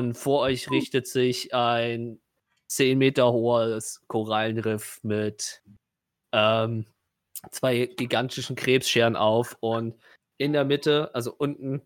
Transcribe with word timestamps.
Und 0.00 0.14
vor 0.14 0.40
euch 0.40 0.70
richtet 0.70 1.06
sich 1.06 1.52
ein 1.52 2.20
10 2.68 2.96
Meter 2.96 3.30
hohes 3.32 4.00
Korallenriff 4.08 4.98
mit 5.02 5.62
ähm, 6.32 6.86
zwei 7.50 7.84
gigantischen 7.84 8.56
Krebsscheren 8.56 9.14
auf 9.14 9.58
und 9.60 9.94
in 10.38 10.54
der 10.54 10.64
Mitte, 10.64 11.14
also 11.14 11.34
unten, 11.36 11.82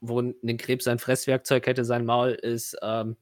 wo 0.00 0.20
ein 0.20 0.56
Krebs 0.56 0.84
sein 0.84 1.00
Fresswerkzeug 1.00 1.66
hätte, 1.66 1.84
sein 1.84 2.06
Maul, 2.06 2.30
ist 2.30 2.76
ähm, 2.80 3.16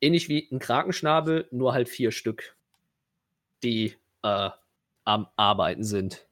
ähnlich 0.00 0.28
wie 0.28 0.48
ein 0.52 0.60
Krakenschnabel, 0.60 1.48
nur 1.50 1.72
halt 1.72 1.88
vier 1.88 2.12
Stück, 2.12 2.56
die 3.64 3.96
äh, 4.22 4.50
am 5.04 5.26
Arbeiten 5.34 5.82
sind. 5.82 6.28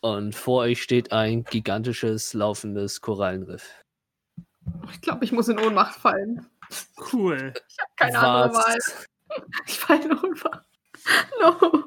Und 0.00 0.36
vor 0.36 0.60
euch 0.60 0.80
steht 0.80 1.10
ein 1.10 1.42
gigantisches, 1.42 2.34
laufendes 2.34 3.00
Korallenriff. 3.00 3.84
Ich 4.92 5.00
glaube, 5.00 5.24
ich 5.24 5.32
muss 5.32 5.48
in 5.48 5.58
Ohnmacht 5.58 5.98
fallen. 5.98 6.46
Cool. 7.12 7.52
Ich 7.68 7.78
habe 7.78 7.90
keine 7.96 8.18
Was? 8.18 8.24
andere 8.24 8.54
Wahl. 8.54 8.78
Ich 9.66 9.78
falle 9.78 10.04
in 10.04 10.18
Ohnmacht. 10.18 10.66
No. 11.40 11.84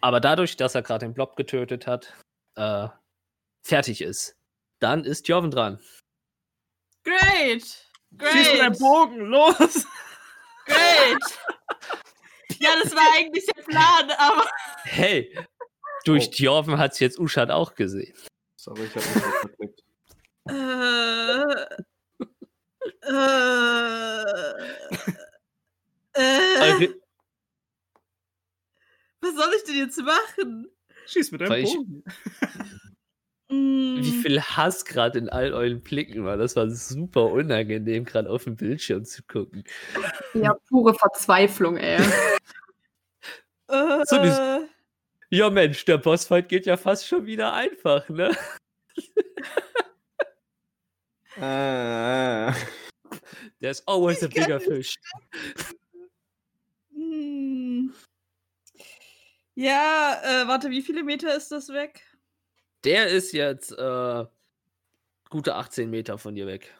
Aber 0.00 0.20
dadurch, 0.20 0.56
dass 0.56 0.74
er 0.74 0.82
gerade 0.82 1.06
den 1.06 1.14
Blob 1.14 1.36
getötet 1.36 1.86
hat, 1.86 2.14
äh, 2.56 2.88
fertig 3.64 4.02
ist, 4.02 4.36
dann 4.80 5.04
ist 5.04 5.28
Joven 5.28 5.50
dran. 5.50 5.80
Great! 7.04 7.88
Great! 8.16 8.32
Schieß 8.32 8.52
mit 8.52 8.60
deinem 8.60 8.78
Bogen, 8.78 9.20
los! 9.20 9.86
Great! 10.66 11.22
ja, 12.58 12.70
das 12.82 12.94
war 12.94 13.02
eigentlich 13.16 13.46
der 13.46 13.62
Plan, 13.62 14.10
aber. 14.18 14.46
Hey, 14.84 15.36
durch 16.04 16.28
oh. 16.28 16.34
Jorven 16.34 16.78
hat 16.78 16.92
es 16.92 16.98
jetzt 17.00 17.18
Uschat 17.18 17.50
auch 17.50 17.74
gesehen. 17.74 18.14
Sorry, 18.64 18.84
ich 18.84 18.96
hab 18.96 19.04
nicht 19.14 19.26
verklickt. 19.42 19.84
Äh. 20.48 21.44
Äh. 23.02 23.44
Äh. 26.14 26.88
Was 29.20 29.34
soll 29.34 29.52
ich 29.54 29.64
denn 29.64 29.76
jetzt 29.76 30.00
machen? 30.00 30.68
Schieß 31.06 31.32
mit 31.32 31.42
deinem 31.42 31.62
Bogen. 31.62 32.04
Wie 33.50 34.10
mm. 34.10 34.22
viel 34.22 34.40
Hass 34.40 34.86
gerade 34.86 35.18
in 35.18 35.28
all 35.28 35.52
euren 35.52 35.82
Blicken 35.82 36.24
war. 36.24 36.38
Das 36.38 36.56
war 36.56 36.70
super 36.70 37.26
unangenehm, 37.26 38.06
gerade 38.06 38.30
auf 38.30 38.44
dem 38.44 38.56
Bildschirm 38.56 39.04
zu 39.04 39.22
gucken. 39.24 39.64
Ja, 40.32 40.54
pure 40.68 40.94
Verzweiflung, 40.94 41.76
ey. 41.76 42.02
so 43.68 44.16
äh. 44.16 44.66
Ja, 45.34 45.50
Mensch, 45.50 45.84
der 45.84 45.98
Bossfight 45.98 46.48
geht 46.48 46.66
ja 46.66 46.76
fast 46.76 47.06
schon 47.06 47.26
wieder 47.26 47.52
einfach, 47.52 48.08
ne? 48.08 48.36
äh. 51.36 52.52
There's 53.60 53.86
always 53.86 54.22
a 54.22 54.28
bigger 54.28 54.60
fish. 54.60 54.96
Hm. 56.92 57.92
Ja, 59.54 60.20
äh, 60.22 60.48
warte, 60.48 60.70
wie 60.70 60.82
viele 60.82 61.02
Meter 61.02 61.34
ist 61.36 61.50
das 61.50 61.68
weg? 61.68 62.02
Der 62.84 63.08
ist 63.08 63.32
jetzt 63.32 63.72
äh, 63.72 64.24
gute 65.30 65.54
18 65.54 65.88
Meter 65.90 66.18
von 66.18 66.34
dir 66.34 66.46
weg. 66.46 66.74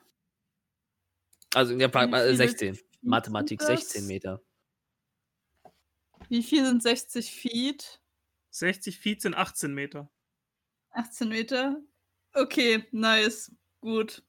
Also 1.54 1.72
in 1.72 1.78
der 1.78 1.88
Park, 1.88 2.12
äh, 2.12 2.34
16. 2.34 2.78
Mathematik 3.02 3.62
16 3.62 4.06
Meter. 4.06 4.40
Wie 6.28 6.42
viel 6.42 6.64
sind 6.64 6.82
60 6.82 7.30
Feet? 7.30 8.00
60 8.54 9.00
Feet 9.00 9.20
sind 9.20 9.34
18 9.34 9.74
Meter. 9.74 10.08
18 10.92 11.28
Meter? 11.28 11.82
Okay, 12.34 12.84
nice. 12.92 13.50
Gut. 13.80 14.22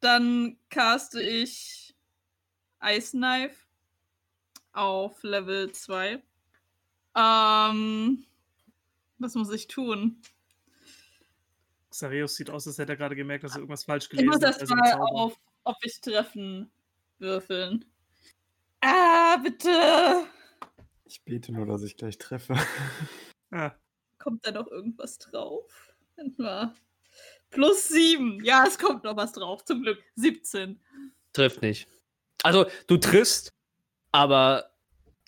Dann 0.00 0.58
caste 0.68 1.22
ich 1.22 1.94
Ice 2.82 3.12
Knife 3.12 3.56
auf 4.72 5.22
Level 5.22 5.70
2. 5.70 6.22
Ähm, 7.16 8.26
was 9.18 9.34
muss 9.36 9.52
ich 9.52 9.68
tun? 9.68 10.20
Xareus 11.90 12.34
sieht 12.34 12.50
aus, 12.50 12.66
als 12.66 12.78
hätte 12.78 12.94
er 12.94 12.96
gerade 12.96 13.14
gemerkt, 13.14 13.44
dass 13.44 13.52
er 13.52 13.58
irgendwas 13.58 13.84
falsch 13.84 14.08
gelesen 14.08 14.32
hat. 14.32 14.40
Ich 14.40 14.60
muss 14.60 14.60
erst 14.60 14.74
mal 14.74 14.94
auf, 14.94 15.38
ob 15.62 15.76
ich 15.84 16.00
treffen 16.00 16.68
würfeln. 17.18 17.84
Ah, 18.80 19.36
bitte! 19.36 20.26
Ich 21.14 21.22
bete 21.22 21.52
nur, 21.52 21.64
dass 21.64 21.84
ich 21.84 21.96
gleich 21.96 22.18
treffe. 22.18 22.56
Ah. 23.50 23.72
Kommt 24.18 24.44
da 24.44 24.50
noch 24.50 24.66
irgendwas 24.66 25.16
drauf? 25.16 25.94
Plus 27.50 27.86
sieben. 27.86 28.44
Ja, 28.44 28.64
es 28.66 28.80
kommt 28.80 29.04
noch 29.04 29.16
was 29.16 29.30
drauf. 29.30 29.64
Zum 29.64 29.82
Glück. 29.82 30.02
17. 30.16 30.80
Trifft 31.32 31.62
nicht. 31.62 31.86
Also, 32.42 32.66
du 32.88 32.96
triffst, 32.96 33.52
aber 34.10 34.72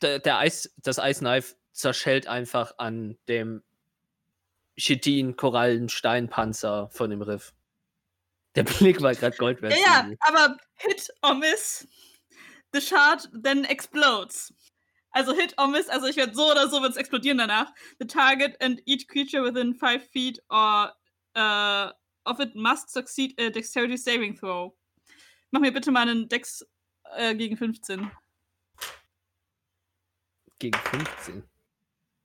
der, 0.02 0.18
der 0.18 0.38
Eis, 0.38 0.74
das 0.78 0.98
Ice 0.98 1.20
Knife 1.20 1.54
zerschellt 1.70 2.26
einfach 2.26 2.78
an 2.78 3.16
dem 3.28 3.62
Chitin, 4.76 5.36
Korallen, 5.36 5.88
Steinpanzer 5.88 6.88
von 6.90 7.10
dem 7.10 7.22
Riff. 7.22 7.54
Der 8.56 8.64
Blick 8.64 9.02
war 9.02 9.14
gerade 9.14 9.36
Gold 9.36 9.62
wert. 9.62 9.72
Ja, 9.72 10.08
ja, 10.08 10.16
aber 10.18 10.56
Hit 10.74 11.12
or 11.22 11.36
Miss, 11.36 11.86
the 12.72 12.80
shard 12.80 13.30
then 13.40 13.64
explodes. 13.64 14.52
Also 15.16 15.32
Hit 15.32 15.54
or 15.56 15.68
Miss, 15.68 15.88
also 15.88 16.08
ich 16.08 16.16
werde 16.16 16.34
so 16.34 16.50
oder 16.50 16.68
so 16.68 16.82
wird 16.82 16.90
es 16.90 16.98
explodieren 16.98 17.38
danach. 17.38 17.72
The 17.98 18.06
target 18.06 18.60
and 18.60 18.82
each 18.84 19.08
creature 19.08 19.42
within 19.42 19.74
5 19.74 20.02
feet 20.12 20.42
or 20.50 20.92
uh, 21.34 21.90
of 22.26 22.38
it 22.38 22.54
must 22.54 22.90
succeed 22.90 23.32
a 23.40 23.48
dexterity 23.48 23.96
saving 23.96 24.36
throw. 24.36 24.76
Mach 25.52 25.62
mir 25.62 25.72
bitte 25.72 25.90
mal 25.90 26.06
einen 26.06 26.28
Dex 26.28 26.66
äh, 27.16 27.34
gegen 27.34 27.56
15. 27.56 28.10
Gegen 30.58 30.78
15? 30.78 31.44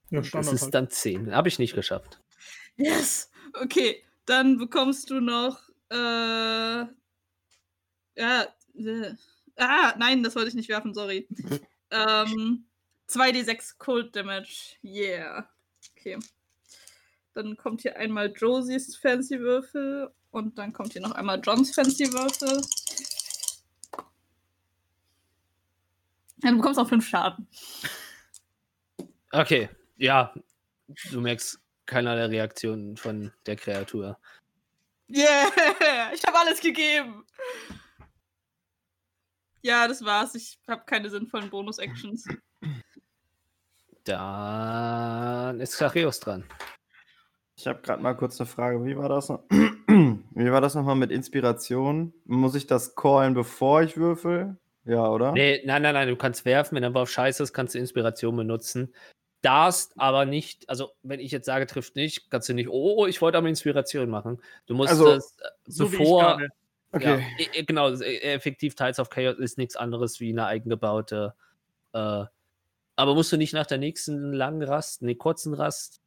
Ja, 0.10 0.20
das 0.20 0.52
ist 0.52 0.64
halt. 0.64 0.74
dann 0.74 0.90
10. 0.90 1.34
Habe 1.34 1.48
ich 1.48 1.60
nicht 1.60 1.74
geschafft. 1.74 2.20
Yes! 2.76 3.32
Okay, 3.54 4.04
dann 4.26 4.58
bekommst 4.58 5.10
du 5.10 5.22
noch. 5.22 5.62
Äh, 5.90 5.96
ja. 5.96 6.88
Äh, 8.18 9.14
ah, 9.56 9.94
nein, 9.98 10.24
das 10.24 10.36
wollte 10.36 10.50
ich 10.50 10.56
nicht 10.56 10.68
werfen, 10.68 10.94
sorry. 10.94 11.26
ähm, 11.92 12.66
2d6 13.12 13.78
Cold 13.78 14.16
Damage. 14.16 14.78
Yeah. 14.84 15.48
Okay. 15.92 16.18
Dann 17.34 17.56
kommt 17.58 17.82
hier 17.82 17.96
einmal 17.98 18.32
Josies 18.32 18.96
Fancy 18.96 19.40
Würfel 19.40 20.12
und 20.32 20.58
dann 20.58 20.74
kommt 20.74 20.94
hier 20.94 21.02
noch 21.02 21.12
einmal 21.12 21.40
Johns 21.42 21.74
Fancy 21.74 22.12
Würfel. 22.12 22.62
Ja, 26.44 26.52
du 26.52 26.58
bekommst 26.58 26.80
auch 26.80 26.90
5 26.90 27.08
Schaden. 27.08 27.48
Okay, 29.32 29.70
ja. 29.98 30.34
Du 31.12 31.22
merkst 31.22 31.60
keinerlei 31.86 32.26
Reaktionen 32.26 32.98
von 32.98 33.32
der 33.46 33.56
Kreatur. 33.56 34.18
Yeah! 35.10 35.52
Ich 36.14 36.24
habe 36.26 36.40
alles 36.40 36.60
gegeben! 36.60 37.26
Ja, 39.62 39.88
das 39.88 40.04
war's. 40.04 40.36
Ich 40.36 40.60
habe 40.68 40.84
keine 40.86 41.10
sinnvollen 41.10 41.50
Bonus-Actions. 41.50 42.26
Dann 44.04 45.60
ist 45.60 45.78
Chareus 45.78 46.20
dran. 46.20 46.44
Ich 47.56 47.68
habe 47.68 47.82
gerade 47.82 48.02
mal 48.02 48.16
kurz 48.16 48.40
eine 48.40 48.48
Frage. 48.48 48.84
Wie 48.86 48.98
war 48.98 49.10
das? 49.10 49.30
Wie 49.90 50.52
war 50.52 50.62
das 50.62 50.76
nochmal 50.76 50.96
mit 50.96 51.12
Inspiration? 51.12 52.14
Muss 52.26 52.56
ich 52.56 52.66
das 52.66 52.96
callen, 52.96 53.34
bevor 53.34 53.84
ich 53.84 53.98
würfel? 53.98 54.58
Ja, 54.86 55.08
oder? 55.08 55.32
Nee, 55.34 55.62
nein, 55.66 55.82
nein, 55.84 55.94
nein. 55.94 56.08
Du 56.08 56.16
kannst 56.16 56.46
werfen. 56.46 56.76
Wenn 56.76 56.82
der 56.82 56.94
Wurf 56.94 57.10
scheiße 57.10 57.44
ist, 57.44 57.54
kannst 57.54 57.76
du 57.76 57.80
Inspiration 57.80 58.36
benutzen 58.36 58.94
darfst 59.42 59.94
aber 59.98 60.26
nicht, 60.26 60.70
also 60.70 60.92
wenn 61.04 61.20
ich 61.20 61.32
jetzt 61.32 61.46
sage, 61.46 61.66
trifft 61.66 61.96
nicht, 61.96 62.30
kannst 62.30 62.48
du 62.50 62.54
nicht, 62.54 62.70
oh, 62.70 62.96
oh 62.98 63.08
ich 63.08 63.22
wollte 63.22 63.38
aber 63.38 63.50
Inspiration 63.50 64.10
machen. 64.10 64.42
Du 64.68 64.76
musst 64.76 64.92
also, 64.92 65.06
das 65.06 65.36
äh, 65.40 65.48
so 65.66 65.90
bevor. 65.90 66.40
Okay. 66.94 67.26
Ja, 67.56 67.64
genau, 67.64 67.90
e, 67.90 68.18
effektiv 68.20 68.76
Tides 68.76 69.00
of 69.00 69.10
Chaos 69.10 69.40
ist 69.40 69.58
nichts 69.58 69.76
anderes 69.76 70.20
wie 70.20 70.30
eine 70.30 70.46
eigengebaute. 70.46 71.34
Äh, 71.94 72.26
aber 72.96 73.16
musst 73.16 73.32
du 73.32 73.38
nicht 73.38 73.54
nach 73.54 73.66
der 73.66 73.78
nächsten 73.78 74.34
langen 74.34 74.64
Rast, 74.64 75.02
nee, 75.02 75.16
kurzen 75.16 75.54
Rast, 75.54 76.02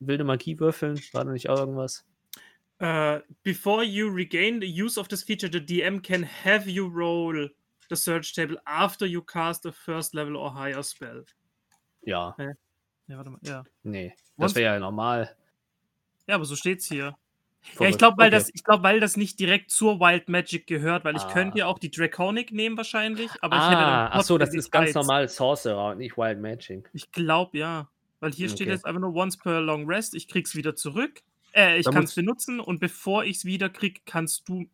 wilde 0.00 0.24
Magie 0.24 0.58
würfeln? 0.58 1.00
War 1.12 1.24
da 1.24 1.32
nicht 1.32 1.48
auch 1.48 1.58
irgendwas? 1.58 2.04
Uh, 2.80 3.20
before 3.44 3.84
you 3.84 4.08
regain 4.08 4.60
the 4.60 4.66
use 4.66 4.98
of 4.98 5.06
this 5.06 5.22
feature, 5.22 5.48
the 5.48 5.60
DM 5.60 6.02
can 6.02 6.24
have 6.24 6.68
you 6.68 6.88
roll 6.88 7.48
the 7.88 7.96
search 7.96 8.34
table 8.34 8.56
after 8.66 9.06
you 9.06 9.22
cast 9.22 9.64
a 9.66 9.72
first 9.72 10.14
level 10.14 10.36
or 10.36 10.50
higher 10.52 10.82
spell. 10.82 11.24
Ja. 12.00 12.34
Hä? 12.38 12.54
Ja, 13.06 13.16
warte 13.16 13.30
mal, 13.30 13.40
ja. 13.42 13.64
Nee, 13.82 14.14
das 14.36 14.54
wäre 14.54 14.74
ja 14.74 14.80
normal. 14.80 15.36
Ja, 16.26 16.36
aber 16.36 16.44
so 16.44 16.56
steht's 16.56 16.86
hier. 16.86 17.14
Ja, 17.78 17.88
ich 17.88 17.96
glaube, 17.96 18.18
weil, 18.18 18.34
okay. 18.34 18.44
das, 18.52 18.64
glaub, 18.64 18.82
weil 18.82 19.00
das 19.00 19.16
nicht 19.16 19.38
direkt 19.38 19.70
zur 19.70 20.00
Wild 20.00 20.28
Magic 20.28 20.66
gehört, 20.66 21.04
weil 21.04 21.16
ich 21.16 21.22
ah. 21.22 21.32
könnte 21.32 21.58
ja 21.58 21.66
auch 21.66 21.78
die 21.78 21.90
Draconic 21.90 22.52
nehmen 22.52 22.76
wahrscheinlich, 22.76 23.30
aber 23.40 23.56
ah, 23.56 23.58
ich 23.58 23.64
hätte 23.70 23.80
dann 23.82 24.08
Ach 24.12 24.22
so, 24.22 24.36
das 24.36 24.52
ist 24.52 24.70
ganz 24.70 24.94
normal 24.94 25.28
Sorcerer 25.28 25.90
und 25.92 25.98
nicht 25.98 26.16
Wild 26.16 26.40
Magic. 26.40 26.90
Ich 26.92 27.12
glaube, 27.12 27.58
ja. 27.58 27.88
Weil 28.20 28.32
hier 28.32 28.46
okay. 28.46 28.56
steht 28.56 28.68
jetzt 28.68 28.84
einfach 28.84 29.00
nur 29.00 29.14
once 29.14 29.36
per 29.36 29.60
long 29.60 29.86
rest, 29.86 30.14
ich 30.14 30.28
krieg's 30.28 30.54
wieder 30.54 30.76
zurück. 30.76 31.22
Äh, 31.54 31.78
ich 31.78 31.86
kann 31.86 32.04
es 32.04 32.14
benutzen 32.14 32.60
und 32.60 32.80
bevor 32.80 33.24
ich 33.24 33.38
es 33.38 33.44
wieder 33.44 33.68
kriege, 33.68 34.00
kannst 34.06 34.48
du. 34.48 34.66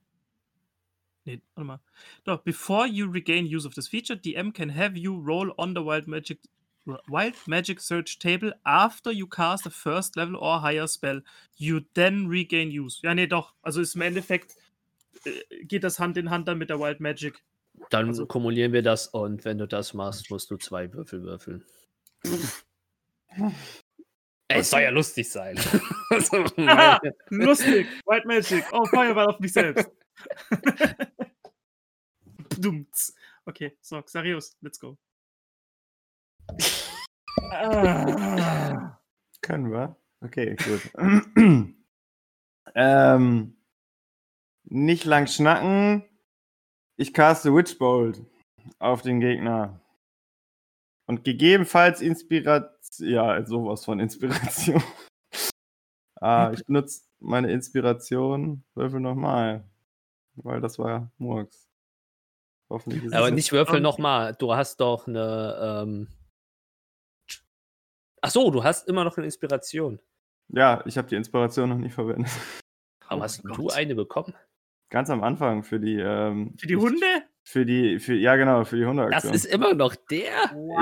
Nee, 1.25 1.41
warte 1.55 1.67
mal. 1.67 1.81
Doch, 2.25 2.43
before 2.43 2.87
you 2.87 3.11
regain 3.11 3.44
use 3.46 3.67
of 3.67 3.75
this 3.75 3.88
feature, 3.88 4.19
DM 4.19 4.52
can 4.52 4.75
have 4.75 4.96
you 4.99 5.14
roll 5.14 5.52
on 5.56 5.75
the 5.75 5.84
Wild 5.84 6.06
Magic 6.06 6.41
Wild 6.85 7.35
Magic 7.47 7.81
Search 7.81 8.19
Table 8.19 8.53
after 8.65 9.11
you 9.13 9.27
cast 9.27 9.67
a 9.67 9.71
first 9.71 10.17
level 10.17 10.37
or 10.37 10.61
higher 10.63 10.87
spell. 10.89 11.23
You 11.57 11.81
then 11.95 12.27
regain 12.29 12.71
use. 12.71 13.01
Ja, 13.03 13.15
nee, 13.15 13.27
doch. 13.27 13.53
Also 13.63 13.81
ist 13.83 13.95
im 13.95 14.01
Endeffekt 14.03 14.57
äh, 15.25 15.65
geht 15.65 15.85
das 15.85 15.99
Hand 15.99 16.17
in 16.17 16.31
Hand 16.31 16.49
dann 16.49 16.59
mit 16.59 16.71
der 16.71 16.81
Wild 16.81 17.01
Magic. 17.01 17.43
Dann 17.91 18.09
Also- 18.09 18.27
kumulieren 18.27 18.73
wir 18.73 18.83
das 18.83 19.07
und 19.09 19.45
wenn 19.45 19.59
du 19.59 19.67
das 19.69 19.93
machst, 19.95 20.31
musst 20.31 20.51
du 20.51 20.57
zwei 20.57 20.93
Würfel 20.93 21.23
würfeln. 21.23 21.65
Ey, 24.51 24.61
es 24.61 24.71
soll 24.71 24.81
ja 24.81 24.91
lustig 24.91 25.29
sein. 25.31 25.57
Also, 26.11 26.43
Aha, 26.57 26.99
lustig. 27.29 27.87
Wild 28.07 28.25
Magic. 28.25 28.65
Oh, 28.73 28.87
Feuerball 28.87 29.27
auf 29.27 29.39
mich 29.41 29.53
selbst. 29.53 29.91
Dumts. 32.59 33.15
Okay, 33.45 33.77
so, 33.83 34.01
Xarius, 34.03 34.57
let's 34.63 34.81
go. 34.81 34.97
Ah. 37.50 38.99
Können 39.43 39.71
wir? 39.71 39.97
Okay, 40.21 40.56
gut. 40.56 40.91
ähm, 42.75 43.56
nicht 44.65 45.05
lang 45.05 45.27
schnacken. 45.27 46.05
Ich 46.97 47.15
caste 47.15 47.55
Witchbolt 47.55 48.21
auf 48.79 49.03
den 49.03 49.21
Gegner. 49.21 49.81
Und 51.06 51.25
gegebenenfalls 51.25 52.00
Inspiration. 52.00 53.09
Ja, 53.09 53.45
sowas 53.47 53.85
von 53.85 54.01
Inspiration. 54.01 54.83
ah, 56.21 56.51
ich 56.53 56.65
benutze 56.67 57.03
meine 57.21 57.51
Inspiration. 57.51 58.65
Würfel 58.75 59.01
nochmal. 59.01 59.65
Weil 60.35 60.61
das 60.61 60.79
war 60.79 61.11
Murks. 61.19 61.69
Hoffentlich 62.69 63.05
ist 63.05 63.15
Aber 63.15 63.29
es 63.29 63.35
nicht 63.35 63.53
Würfel 63.53 63.81
nochmal. 63.81 64.35
Du 64.35 64.55
hast 64.55 64.81
doch 64.81 65.06
eine. 65.06 65.85
Ähm... 65.87 66.09
Ach 68.23 68.31
so, 68.31 68.50
du 68.50 68.65
hast 68.65 68.88
immer 68.88 69.05
noch 69.05 69.17
eine 69.17 69.26
Inspiration. 69.26 70.00
Ja, 70.49 70.82
ich 70.87 70.97
habe 70.99 71.09
die 71.09 71.17
Inspiration 71.17 71.69
noch 71.69 71.76
nie 71.79 71.91
verwendet. 71.91 72.31
Aber 73.06 73.20
Oh 73.20 73.25
hast 73.25 73.43
Gott. 73.43 73.56
du 73.59 73.69
eine 73.70 73.94
bekommen? 73.94 74.35
Ganz 74.91 75.11
am 75.11 75.23
Anfang 75.23 75.62
für 75.62 75.79
die. 75.79 75.97
Ähm, 75.99 76.55
Für 76.59 76.67
die 76.67 76.76
Hunde? 76.76 77.06
Für 77.50 77.65
die, 77.65 77.99
für, 77.99 78.12
ja 78.12 78.37
genau, 78.37 78.62
für 78.67 78.77
die 78.77 78.83
Das 78.83 78.91
Hundeaktion. 78.91 79.33
ist 79.33 79.47
immer 79.47 79.73
noch 79.73 79.95
der? 79.95 80.21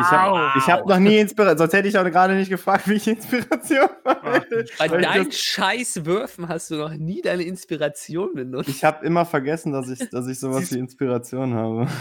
Ich 0.00 0.10
habe 0.10 0.50
ich 0.58 0.66
hab 0.68 0.84
noch 0.84 0.98
nie 0.98 1.18
Inspiration, 1.18 1.58
sonst 1.58 1.72
hätte 1.74 1.86
ich 1.86 1.96
auch 1.96 2.02
gerade 2.02 2.34
nicht 2.34 2.48
gefragt, 2.48 2.88
wie 2.88 2.94
ich 2.94 3.06
Inspiration 3.06 3.88
verwende. 4.02 4.64
Bei 4.76 4.88
deinen 4.88 5.26
das- 5.26 5.38
scheiß 5.38 6.04
Würfen 6.04 6.48
hast 6.48 6.72
du 6.72 6.74
noch 6.74 6.92
nie 6.92 7.22
deine 7.22 7.44
Inspiration 7.44 8.34
benutzt. 8.34 8.68
Ich 8.68 8.82
habe 8.82 9.06
immer 9.06 9.24
vergessen, 9.24 9.72
dass 9.72 9.88
ich, 9.88 10.10
dass 10.10 10.26
ich 10.26 10.40
sowas 10.40 10.72
wie 10.74 10.80
Inspiration 10.80 11.54
habe. 11.54 11.86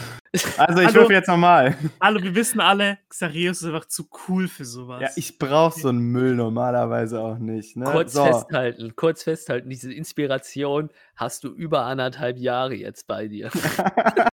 Also 0.58 0.82
ich 0.82 0.88
Hallo? 0.88 0.96
würfe 0.96 1.14
jetzt 1.14 1.30
nochmal. 1.30 1.76
Hallo, 2.02 2.22
wir 2.22 2.36
wissen 2.36 2.60
alle, 2.60 2.98
Xarius 3.08 3.62
ist 3.62 3.68
einfach 3.68 3.86
zu 3.86 4.10
cool 4.28 4.50
für 4.50 4.66
sowas. 4.66 5.02
Ja, 5.02 5.08
ich 5.16 5.38
brauche 5.38 5.80
so 5.80 5.88
einen 5.88 6.00
Müll 6.12 6.36
normalerweise 6.36 7.22
auch 7.22 7.38
nicht. 7.38 7.78
Ne? 7.78 7.86
kurz 7.86 8.12
so, 8.12 8.26
festhalten, 8.26 8.94
kurz 8.98 9.24
festhalten, 9.24 9.70
diese 9.70 9.94
Inspiration 9.94 10.90
hast 11.16 11.46
du 11.46 11.54
über 11.54 11.86
anderthalb 11.86 12.38
Jahre 12.38 12.74
jetzt 12.74 13.08
bei 13.08 13.30
dir. 13.30 13.50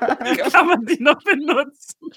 Kann 0.52 0.66
man 0.66 0.86
die 0.86 1.02
noch 1.02 1.22
benutzen? 1.22 2.10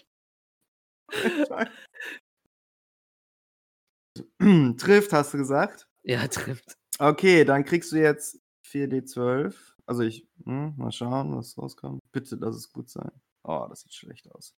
Trifft, 4.78 5.14
hast 5.14 5.34
du 5.34 5.38
gesagt? 5.38 5.88
Ja, 6.04 6.28
trifft. 6.28 6.78
Okay, 7.00 7.46
dann 7.46 7.66
kriegst 7.66 7.92
du 7.92 7.98
jetzt 7.98 8.40
4d12. 8.68 9.56
Also 9.86 10.04
ich, 10.04 10.28
hm, 10.46 10.76
mal 10.78 10.92
schauen, 10.92 11.36
was 11.36 11.58
rauskommt. 11.58 12.00
Bitte, 12.12 12.38
lass 12.40 12.56
es 12.56 12.72
gut 12.72 12.90
sein. 12.90 13.12
Oh, 13.44 13.66
das 13.70 13.82
sieht 13.82 13.94
schlecht 13.94 14.32
aus. 14.32 14.56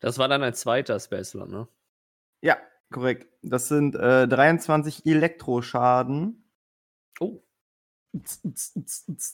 Das 0.00 0.18
war 0.18 0.28
dann 0.28 0.42
ein 0.42 0.54
zweiter 0.54 0.98
Spellslot, 0.98 1.48
ne? 1.48 1.68
Ja, 2.42 2.58
korrekt. 2.92 3.28
Das 3.42 3.68
sind 3.68 3.94
äh, 3.94 4.26
23 4.26 5.06
Elektroschaden. 5.06 6.44
Oh. 7.20 7.42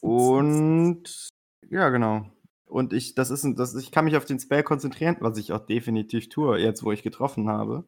Und 0.00 1.28
ja, 1.68 1.88
genau. 1.88 2.30
Und 2.68 2.92
ich, 2.92 3.14
das 3.14 3.30
ist 3.30 3.44
ein, 3.44 3.56
das, 3.56 3.74
ich 3.74 3.90
kann 3.90 4.04
mich 4.04 4.16
auf 4.16 4.26
den 4.26 4.38
Spell 4.38 4.62
konzentrieren, 4.62 5.16
was 5.20 5.38
ich 5.38 5.52
auch 5.52 5.64
definitiv 5.64 6.28
tue, 6.28 6.58
jetzt 6.58 6.82
wo 6.84 6.92
ich 6.92 7.02
getroffen 7.02 7.48
habe. 7.48 7.84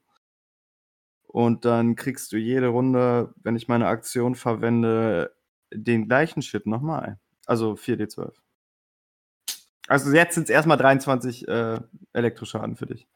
Und 1.27 1.65
dann 1.65 1.97
kriegst 1.97 2.33
du 2.33 2.37
jede 2.39 2.69
Runde, 2.69 3.33
wenn 3.43 3.57
ich 3.57 3.69
meine 3.69 3.87
Aktion 3.87 4.35
verwende, 4.35 5.37
den 5.73 6.09
gleichen 6.09 6.43
Shit 6.43 6.67
nochmal. 6.67 7.21
Also 7.47 7.75
4d12. 7.75 8.33
Also 9.87 10.13
jetzt 10.13 10.35
sind 10.35 10.45
es 10.45 10.51
erstmal 10.51 10.77
23 10.77 11.47
äh, 11.47 11.81
Elektroschaden 12.13 12.77
für 12.77 12.87
dich. 12.87 13.07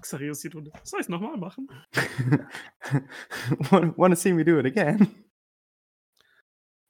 Xarius 0.00 0.40
die 0.40 0.50
Hunde. 0.50 0.72
Soll 0.82 1.00
ich 1.00 1.06
es 1.06 1.08
nochmal 1.08 1.36
machen? 1.36 1.68
Wanna 3.70 3.94
wanna 3.96 4.16
see 4.16 4.32
me 4.32 4.44
do 4.44 4.58
it 4.58 4.66
again? 4.66 5.08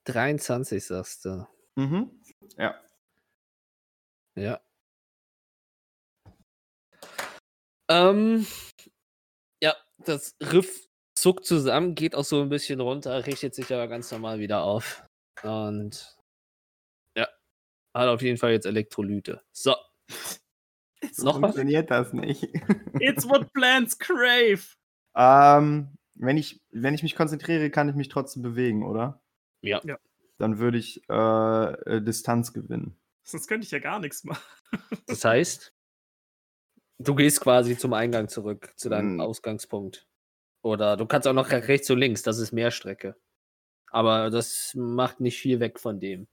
23 0.05 0.85
sagst 0.85 1.27
du. 1.27 1.47
Mhm. 1.77 2.11
Ja. 2.57 2.75
Ja. 4.39 4.61
Ähm, 7.91 8.47
ja, 9.63 9.75
das 9.99 10.37
Riff 10.43 10.89
zuckt 11.15 11.47
zusammen, 11.47 11.95
geht 11.95 12.15
auch 12.15 12.25
so 12.25 12.43
ein 12.43 12.49
bisschen 12.49 12.81
runter, 12.81 13.27
richtet 13.27 13.55
sich 13.55 13.73
aber 13.73 13.89
ganz 13.89 14.11
normal 14.13 14.39
wieder 14.39 14.63
auf. 14.63 15.05
Und 15.43 16.17
ja, 17.17 17.29
hat 17.95 18.09
auf 18.09 18.23
jeden 18.23 18.37
Fall 18.37 18.53
jetzt 18.53 18.67
Elektrolyte. 18.67 19.43
So, 19.53 19.75
So 21.13 21.25
Noch 21.25 21.35
was? 21.35 21.41
funktioniert 21.41 21.91
das 21.91 22.13
nicht. 22.13 22.45
It's 23.01 23.29
what 23.29 23.53
plants 23.53 23.99
crave. 23.99 24.63
Ähm, 25.15 25.97
wenn, 26.15 26.37
ich, 26.37 26.61
wenn 26.71 26.95
ich 26.95 27.03
mich 27.03 27.15
konzentriere, 27.15 27.71
kann 27.71 27.89
ich 27.89 27.95
mich 27.95 28.09
trotzdem 28.09 28.43
bewegen, 28.43 28.85
oder? 28.85 29.21
Ja. 29.63 29.81
Ja. 29.85 29.99
Dann 30.39 30.59
würde 30.59 30.79
ich 30.79 31.03
äh, 31.09 31.15
äh, 31.97 32.03
Distanz 32.03 32.53
gewinnen. 32.53 32.97
Sonst 33.29 33.47
könnte 33.47 33.67
ich 33.67 33.71
ja 33.71 33.79
gar 33.79 34.01
nichts 34.01 34.25
machen. 34.25 34.43
das 35.07 35.25
heißt, 35.25 35.75
du 36.99 37.15
gehst 37.15 37.41
quasi 37.43 37.77
zum 37.77 37.93
Eingang 37.93 38.29
zurück, 38.29 38.73
zu 38.77 38.89
deinem 38.89 39.13
Hm. 39.13 39.21
Ausgangspunkt. 39.21 40.07
Oder 40.63 40.97
du 40.97 41.07
kannst 41.07 41.29
auch 41.29 41.35
noch 41.35 41.51
rechts 41.51 41.91
und 41.91 41.99
links, 41.99 42.23
das 42.23 42.39
ist 42.39 42.53
mehr 42.53 42.71
Strecke. 42.71 43.17
Aber 43.91 44.31
das 44.31 44.73
macht 44.75 45.21
nicht 45.21 45.39
viel 45.39 45.61
weg 45.61 45.79
von 45.79 46.01
dem. 46.01 46.27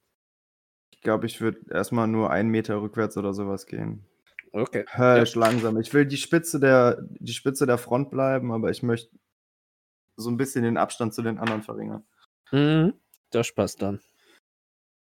Ich 0.92 1.02
glaube, 1.02 1.26
ich 1.26 1.42
würde 1.42 1.60
erstmal 1.70 2.08
nur 2.08 2.32
einen 2.32 2.50
Meter 2.50 2.82
rückwärts 2.82 3.18
oder 3.18 3.34
sowas 3.34 3.66
gehen. 3.66 4.06
Okay. 4.54 4.86
Höllisch 4.88 5.36
langsam. 5.36 5.78
Ich 5.80 5.94
will 5.94 6.06
die 6.06 6.18
Spitze, 6.18 6.60
der, 6.62 7.02
die 7.20 7.34
Spitze 7.34 7.66
der 7.66 7.78
Front 7.78 8.10
bleiben, 8.10 8.54
aber 8.54 8.72
ich 8.72 8.84
möchte 8.84 9.16
so 10.16 10.30
ein 10.30 10.38
bisschen 10.38 10.64
den 10.64 10.78
Abstand 10.78 11.14
zu 11.14 11.22
den 11.22 11.38
anderen 11.40 11.62
verringern. 11.62 12.06
Mhm. 12.52 12.94
Das 13.32 13.54
passt 13.54 13.82
dann. 13.82 14.00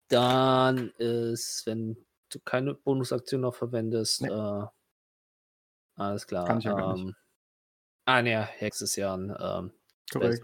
Dann 0.10 0.90
ist, 0.98 1.66
wenn 1.66 1.98
du 2.30 2.40
keine 2.40 2.74
Bonusaktion 2.74 3.42
noch 3.42 3.56
verwendest, 3.56 4.22
Nee. 4.22 4.30
äh, 4.30 4.64
alles 5.96 6.28
klar. 6.28 6.48
Kann 6.48 6.60
ich 6.60 6.66
ja 6.66 6.74
gar 6.74 6.94
nicht. 6.94 7.04
ähm, 7.06 7.16
Ah, 8.06 8.22
ne, 8.22 8.42
Hex 8.46 8.82
ist 8.82 8.96
ja 8.96 9.14
ein 9.14 9.36
ähm, 9.38 9.72
Korrekt. 10.12 10.44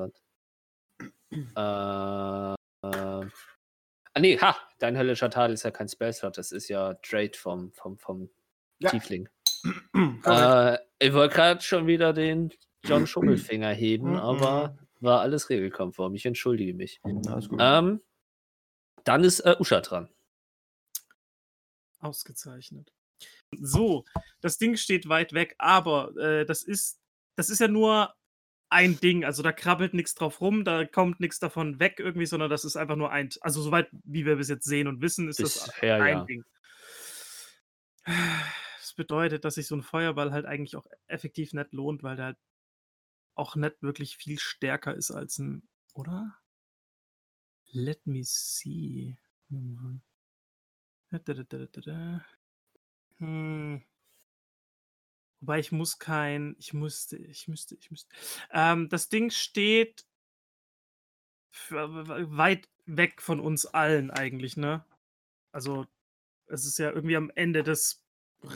Äh, 1.31 1.53
äh, 1.55 2.55
ah, 2.81 3.25
nee, 4.19 4.37
ha! 4.37 4.55
Dein 4.79 4.97
höllischer 4.97 5.29
Tadel 5.29 5.53
ist 5.53 5.63
ja 5.63 5.71
kein 5.71 5.87
Spellslot, 5.87 6.37
das 6.37 6.51
ist 6.51 6.67
ja 6.67 6.95
Trade 6.95 7.31
vom, 7.35 7.71
vom, 7.73 7.97
vom 7.97 8.29
Ja. 8.79 8.89
Tiefling. 8.89 9.29
Äh, 10.25 10.77
ich 10.99 11.13
wollte 11.13 11.35
gerade 11.35 11.61
schon 11.61 11.87
wieder 11.87 12.11
den 12.11 12.51
John 12.83 13.07
Schummelfinger 13.07 13.69
heben, 13.69 14.11
Mhm. 14.11 14.15
aber 14.17 14.77
war 14.99 15.21
alles 15.21 15.49
regelkonform. 15.49 16.15
Ich 16.15 16.25
entschuldige 16.25 16.73
mich. 16.73 16.99
Alles 17.27 17.47
gut. 17.47 17.59
Ähm, 17.61 18.01
dann 19.03 19.23
ist 19.23 19.41
äh, 19.41 19.55
Usha 19.59 19.81
dran. 19.81 20.09
Ausgezeichnet. 21.99 22.93
So, 23.59 24.05
das 24.41 24.57
Ding 24.57 24.75
steht 24.75 25.07
weit 25.07 25.33
weg, 25.33 25.55
aber 25.57 26.15
äh, 26.17 26.45
das 26.45 26.63
ist 26.63 26.99
das 27.35 27.49
ist 27.49 27.59
ja 27.59 27.67
nur 27.67 28.13
ein 28.69 28.99
Ding. 28.99 29.23
Also 29.23 29.43
da 29.43 29.51
krabbelt 29.51 29.93
nichts 29.93 30.15
drauf 30.15 30.41
rum, 30.41 30.65
da 30.65 30.85
kommt 30.85 31.19
nichts 31.19 31.39
davon 31.39 31.79
weg 31.79 31.99
irgendwie, 31.99 32.25
sondern 32.25 32.49
das 32.49 32.65
ist 32.65 32.75
einfach 32.75 32.95
nur 32.95 33.11
ein. 33.11 33.29
Also 33.41 33.61
soweit 33.61 33.89
wie 34.03 34.25
wir 34.25 34.35
bis 34.37 34.49
jetzt 34.49 34.65
sehen 34.65 34.87
und 34.87 35.01
wissen, 35.01 35.29
ist 35.29 35.39
das 35.39 35.65
Bisher, 35.65 36.01
ein 36.01 36.17
ja. 36.17 36.25
Ding. 36.25 36.43
Das 38.05 38.93
bedeutet, 38.95 39.45
dass 39.45 39.55
sich 39.55 39.67
so 39.67 39.75
ein 39.75 39.83
Feuerball 39.83 40.31
halt 40.31 40.45
eigentlich 40.45 40.75
auch 40.75 40.85
effektiv 41.07 41.53
nicht 41.53 41.71
lohnt, 41.71 42.03
weil 42.03 42.15
der 42.15 42.25
halt 42.25 42.37
auch 43.35 43.55
nicht 43.55 43.81
wirklich 43.81 44.17
viel 44.17 44.37
stärker 44.39 44.93
ist 44.93 45.11
als 45.11 45.39
ein, 45.39 45.67
oder? 45.93 46.37
Let 47.73 48.05
me 48.05 48.23
see. 48.23 49.17
Hm. 49.49 50.01
Wobei 55.39 55.59
ich 55.59 55.71
muss 55.71 55.99
kein, 55.99 56.55
ich 56.59 56.73
musste, 56.73 57.17
ich 57.17 57.47
müsste, 57.47 57.75
ich 57.75 57.91
müsste. 57.91 58.15
Ähm, 58.51 58.89
das 58.89 59.09
Ding 59.09 59.29
steht 59.31 60.05
weit 61.69 62.69
weg 62.85 63.21
von 63.21 63.39
uns 63.39 63.65
allen 63.65 64.11
eigentlich, 64.11 64.55
ne? 64.55 64.85
Also, 65.51 65.85
es 66.47 66.65
ist 66.65 66.79
ja 66.79 66.91
irgendwie 66.91 67.17
am 67.17 67.31
Ende 67.35 67.63
des 67.63 68.03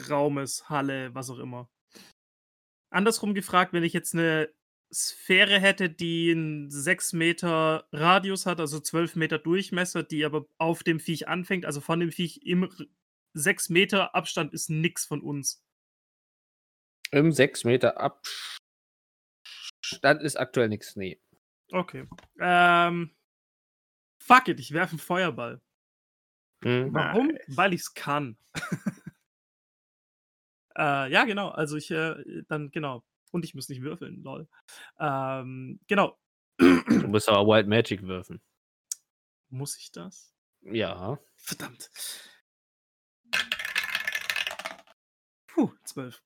Raumes, 0.10 0.70
Halle, 0.70 1.14
was 1.14 1.30
auch 1.30 1.40
immer. 1.40 1.70
Andersrum 2.90 3.34
gefragt, 3.34 3.74
wenn 3.74 3.84
ich 3.84 3.94
jetzt 3.94 4.14
eine 4.14 4.50
Sphäre 4.94 5.60
hätte, 5.60 5.90
die 5.90 6.32
einen 6.32 6.70
6 6.70 7.14
Meter 7.14 7.88
Radius 7.92 8.46
hat, 8.46 8.60
also 8.60 8.80
12 8.80 9.16
Meter 9.16 9.38
Durchmesser, 9.38 10.04
die 10.04 10.24
aber 10.24 10.46
auf 10.58 10.84
dem 10.84 11.00
Viech 11.00 11.28
anfängt, 11.28 11.66
also 11.66 11.82
von 11.82 12.00
dem 12.00 12.12
Viech 12.12 12.42
im 12.44 12.70
6 13.34 13.70
Meter 13.70 14.16
Abstand 14.16 14.54
ist 14.54 14.70
nix 14.70 15.06
von 15.06 15.22
uns. 15.22 15.64
Im 17.12 17.32
6 17.32 17.66
Meter 17.66 18.00
Abstand 18.00 20.24
ist 20.24 20.38
aktuell 20.38 20.70
nichts. 20.70 20.96
Nee. 20.96 21.22
Okay. 21.72 22.08
Ähm, 22.40 23.16
fuck 24.22 24.48
it, 24.48 24.60
ich 24.60 24.72
werfe 24.72 24.92
einen 24.92 25.00
Feuerball. 25.00 25.62
Mhm. 26.64 26.94
Warum? 26.94 27.28
Nice. 27.28 27.44
Weil 27.48 27.74
ich 27.74 27.82
es 27.82 27.94
kann. 27.94 28.38
äh, 30.78 31.12
ja, 31.12 31.26
genau. 31.26 31.50
Also 31.50 31.78
ich, 31.78 31.92
äh, 31.92 32.44
dann, 32.48 32.72
genau. 32.72 33.04
Und 33.32 33.46
ich 33.46 33.54
muss 33.54 33.70
nicht 33.70 33.82
würfeln, 33.82 34.24
lol. 34.24 34.48
Ähm, 35.00 35.80
genau. 35.88 36.18
Du 36.60 37.08
musst 37.08 37.30
aber 37.30 37.48
Wild 37.48 37.68
Magic 37.68 38.02
würfen. 38.04 38.42
muss 39.50 39.78
ich 39.78 39.92
das? 39.92 40.34
Ja. 40.62 41.20
Verdammt. 41.36 41.92
Puh, 45.48 45.72
zwölf. 45.84 46.24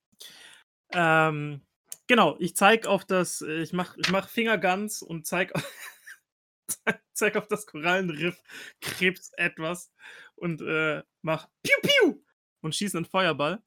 Ähm, 0.94 1.62
genau, 2.08 2.38
ich 2.40 2.56
zeig 2.56 2.86
auf 2.86 3.06
das, 3.06 3.42
äh, 3.42 3.62
ich 3.62 3.74
mach, 3.74 3.96
ich 3.98 4.10
mach 4.10 4.28
Fingerguns 4.28 5.02
und 5.02 5.26
zeig, 5.26 5.54
zeig 7.14 7.36
auf 7.38 7.48
das 7.48 7.66
Korallenriff 7.66 8.42
Krebs 8.82 9.32
etwas 9.38 9.92
und 10.36 10.62
äh, 10.62 11.04
mach 11.22 11.48
Piu 11.64 11.78
Piu 11.82 12.24
und 12.62 12.76
schieße 12.76 12.98
einen 12.98 13.06
Feuerball. 13.06 13.62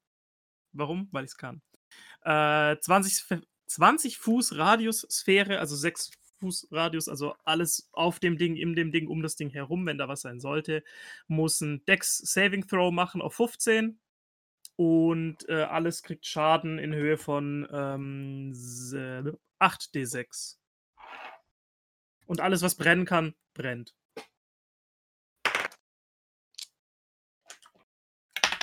Warum? 0.72 1.08
Weil 1.12 1.24
ich 1.24 1.30
es 1.30 1.36
kann. 1.36 1.62
Äh, 2.24 2.76
20, 2.80 3.22
Fe- 3.24 3.42
20 3.66 4.18
Fuß 4.18 4.56
Radiussphäre, 4.56 5.58
also 5.58 5.76
6 5.76 6.10
Fuß 6.40 6.68
Radius, 6.70 7.08
also 7.08 7.34
alles 7.44 7.88
auf 7.92 8.18
dem 8.18 8.38
Ding, 8.38 8.56
in 8.56 8.74
dem 8.74 8.92
Ding, 8.92 9.08
um 9.08 9.22
das 9.22 9.36
Ding 9.36 9.50
herum, 9.50 9.86
wenn 9.86 9.98
da 9.98 10.08
was 10.08 10.22
sein 10.22 10.40
sollte, 10.40 10.82
muss 11.28 11.60
ein 11.60 11.84
Dex 11.86 12.18
Saving 12.18 12.66
Throw 12.66 12.92
machen 12.92 13.22
auf 13.22 13.34
15 13.34 13.98
und 14.76 15.48
äh, 15.48 15.62
alles 15.62 16.02
kriegt 16.02 16.26
Schaden 16.26 16.78
in 16.78 16.94
Höhe 16.94 17.16
von 17.18 17.68
ähm, 17.72 18.50
se- 18.54 19.38
8d6. 19.60 20.56
Und 22.26 22.40
alles, 22.40 22.62
was 22.62 22.74
brennen 22.74 23.04
kann, 23.04 23.34
brennt. 23.54 23.94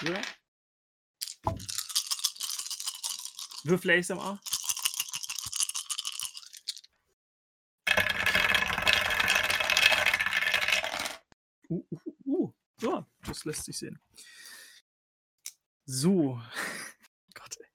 Ja. 0.04 0.41
Würfel 3.64 3.92
ASMR. 3.92 4.40
Uh, 11.70 11.86
uh, 11.92 12.00
uh. 12.26 12.54
Ja, 12.82 13.08
das 13.26 13.46
lässt 13.46 13.66
sich 13.66 13.78
sehen. 13.78 14.00
So. 15.86 16.42
Gott, 17.36 17.58
ey. 17.60 17.68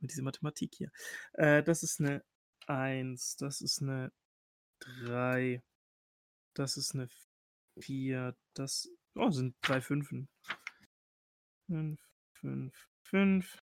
Mit 0.00 0.10
dieser 0.10 0.22
Mathematik 0.22 0.74
hier. 0.74 0.92
Äh, 1.32 1.62
das 1.62 1.82
ist 1.82 2.00
eine 2.00 2.22
1, 2.66 3.36
das 3.36 3.62
ist 3.62 3.80
eine 3.80 4.12
3, 4.80 5.62
das 6.52 6.76
ist 6.76 6.94
eine 6.94 7.08
4, 7.78 8.36
das 8.52 8.90
oh, 9.14 9.30
sind 9.30 9.56
drei 9.62 9.80
Fünfen. 9.80 10.28
5, 11.68 12.00
5, 12.34 12.88
5. 13.02 13.65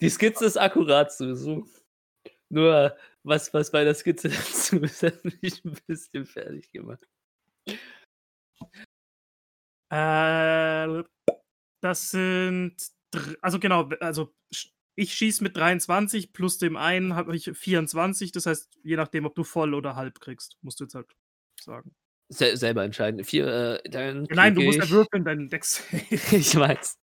Die 0.00 0.10
Skizze 0.10 0.44
ist 0.44 0.56
akkurat 0.56 1.12
so. 1.12 1.66
Nur 2.48 2.96
was, 3.24 3.52
was 3.52 3.70
bei 3.70 3.84
der 3.84 3.94
Skizze 3.94 4.28
dazu 4.30 4.80
ist, 4.80 5.02
hat 5.02 5.24
mich 5.24 5.64
ein 5.64 5.76
bisschen 5.86 6.26
fertig 6.26 6.70
gemacht. 6.70 7.06
Äh, 9.90 11.02
das 11.82 12.10
sind, 12.10 12.76
also 13.40 13.58
genau, 13.58 13.88
also 14.00 14.34
ich 14.98 15.12
schieße 15.14 15.42
mit 15.42 15.56
23 15.56 16.32
plus 16.32 16.58
dem 16.58 16.76
einen 16.76 17.14
habe 17.14 17.36
ich 17.36 17.50
24. 17.52 18.32
Das 18.32 18.46
heißt, 18.46 18.78
je 18.82 18.96
nachdem, 18.96 19.26
ob 19.26 19.34
du 19.34 19.44
voll 19.44 19.74
oder 19.74 19.94
halb 19.96 20.20
kriegst, 20.20 20.56
musst 20.62 20.80
du 20.80 20.84
jetzt 20.84 20.94
halt 20.94 21.08
sagen. 21.60 21.94
Sel 22.32 22.56
selber 22.56 22.82
entscheiden. 22.82 23.22
Vier, 23.24 23.80
äh, 23.84 24.24
Nein, 24.30 24.54
du 24.54 24.62
musst 24.62 24.78
ja 24.78 24.84
ich- 24.84 24.90
würfeln, 24.90 25.24
deinen 25.24 25.48
Dex. 25.48 25.84
ich 26.10 26.56
weiß. 26.56 26.98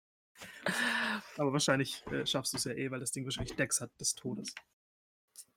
Aber 1.36 1.52
wahrscheinlich 1.52 2.04
äh, 2.12 2.24
schaffst 2.26 2.52
du 2.52 2.56
es 2.58 2.64
ja 2.64 2.72
eh, 2.72 2.90
weil 2.90 3.00
das 3.00 3.10
Ding 3.12 3.24
wahrscheinlich 3.24 3.56
Dex 3.56 3.80
hat 3.80 3.90
des 4.00 4.14
Todes. 4.14 4.54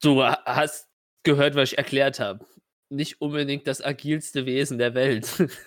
Du 0.02 0.24
ha- 0.24 0.42
hast 0.46 0.88
gehört, 1.24 1.56
was 1.56 1.72
ich 1.72 1.78
erklärt 1.78 2.20
habe. 2.20 2.46
Nicht 2.90 3.20
unbedingt 3.22 3.68
das 3.68 3.82
agilste 3.84 4.46
Wesen 4.46 4.78
der 4.78 4.94
Welt. 4.94 5.28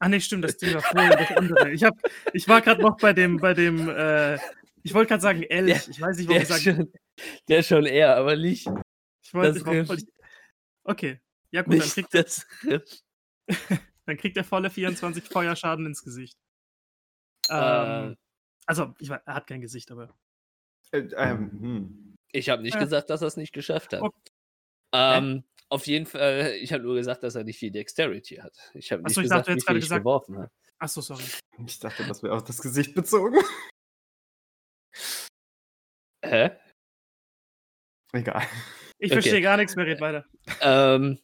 Ah 0.00 0.08
nee, 0.08 0.20
stimmt, 0.20 0.44
das 0.44 0.56
Ding 0.58 0.74
war 0.74 0.82
vorher 0.82 1.16
das 1.16 1.30
andere. 1.36 1.70
Ich, 1.72 1.82
hab, 1.82 1.94
ich 2.32 2.46
war 2.46 2.60
gerade 2.60 2.82
noch 2.82 2.98
bei 2.98 3.12
dem, 3.12 3.38
bei 3.38 3.54
dem, 3.54 3.88
äh, 3.88 4.34
ich 4.82 4.92
wollte 4.92 5.08
gerade 5.08 5.22
sagen 5.22 5.42
Elch. 5.44 5.84
Der- 5.84 5.88
ich 5.90 6.00
weiß 6.00 6.18
nicht, 6.18 6.28
warum 6.28 6.42
ich 6.42 6.50
ist 6.50 6.64
sage. 6.64 6.76
schon, 6.76 6.92
der 7.48 7.58
ist 7.60 7.68
schon 7.68 7.86
eher, 7.86 8.16
aber 8.16 8.36
nicht, 8.36 8.68
Ich 9.24 9.32
wollte, 9.34 9.96
Okay. 10.84 11.20
Ja 11.52 11.62
gut, 11.62 11.80
dann 11.80 11.88
kriegt, 11.88 12.12
das 12.14 12.46
dann 14.06 14.16
kriegt 14.18 14.36
er 14.36 14.44
volle 14.44 14.68
24 14.70 15.24
Feuerschaden 15.24 15.86
ins 15.86 16.02
Gesicht. 16.02 16.36
Äh, 17.48 17.54
Ähm, 18.08 18.16
also, 18.66 18.94
ich 18.98 19.08
weiß, 19.08 19.20
er 19.26 19.34
hat 19.34 19.46
kein 19.46 19.60
Gesicht, 19.60 19.90
aber. 19.90 20.14
Äh, 20.92 21.08
ähm, 21.16 21.50
hm. 21.60 22.16
Ich 22.32 22.48
habe 22.50 22.62
nicht 22.62 22.74
Ja. 22.74 22.80
gesagt, 22.80 23.10
dass 23.10 23.22
er 23.22 23.28
es 23.28 23.36
nicht 23.36 23.52
geschafft 23.52 23.92
hat. 23.92 24.02
Ok. 24.02 24.14
Ähm, 24.92 25.44
auf 25.68 25.86
jeden 25.86 26.06
Fall, 26.06 26.52
ich 26.60 26.72
habe 26.72 26.82
nur 26.84 26.94
gesagt, 26.94 27.22
dass 27.22 27.34
er 27.34 27.44
nicht 27.44 27.58
viel 27.58 27.70
Dexterity 27.70 28.36
hat. 28.36 28.56
Ich 28.74 28.92
habe 28.92 29.02
nicht 29.02 29.14
so, 29.14 29.20
ich 29.20 29.24
gesagt, 29.26 29.48
dachte, 29.48 29.50
du 29.50 29.50
wie 29.50 29.54
hättest 29.54 29.68
viel 29.68 29.76
ich 29.78 29.84
gesagt- 29.84 30.00
geworfen 30.02 30.38
habe. 30.38 30.50
Achso, 30.78 31.00
sorry. 31.00 31.24
Ich 31.66 31.78
dachte, 31.78 32.04
das 32.06 32.22
wäre 32.22 32.34
auf 32.34 32.44
das 32.44 32.60
Gesicht 32.60 32.94
bezogen. 32.94 33.38
Hä? 36.24 36.50
Egal. 38.12 38.42
Ich 38.98 39.10
Okay. 39.10 39.20
verstehe 39.22 39.40
gar 39.42 39.56
nichts 39.56 39.76
mehr, 39.76 39.86
red 39.86 40.00
weiter. 40.00 40.24
Ähm, 40.60 41.18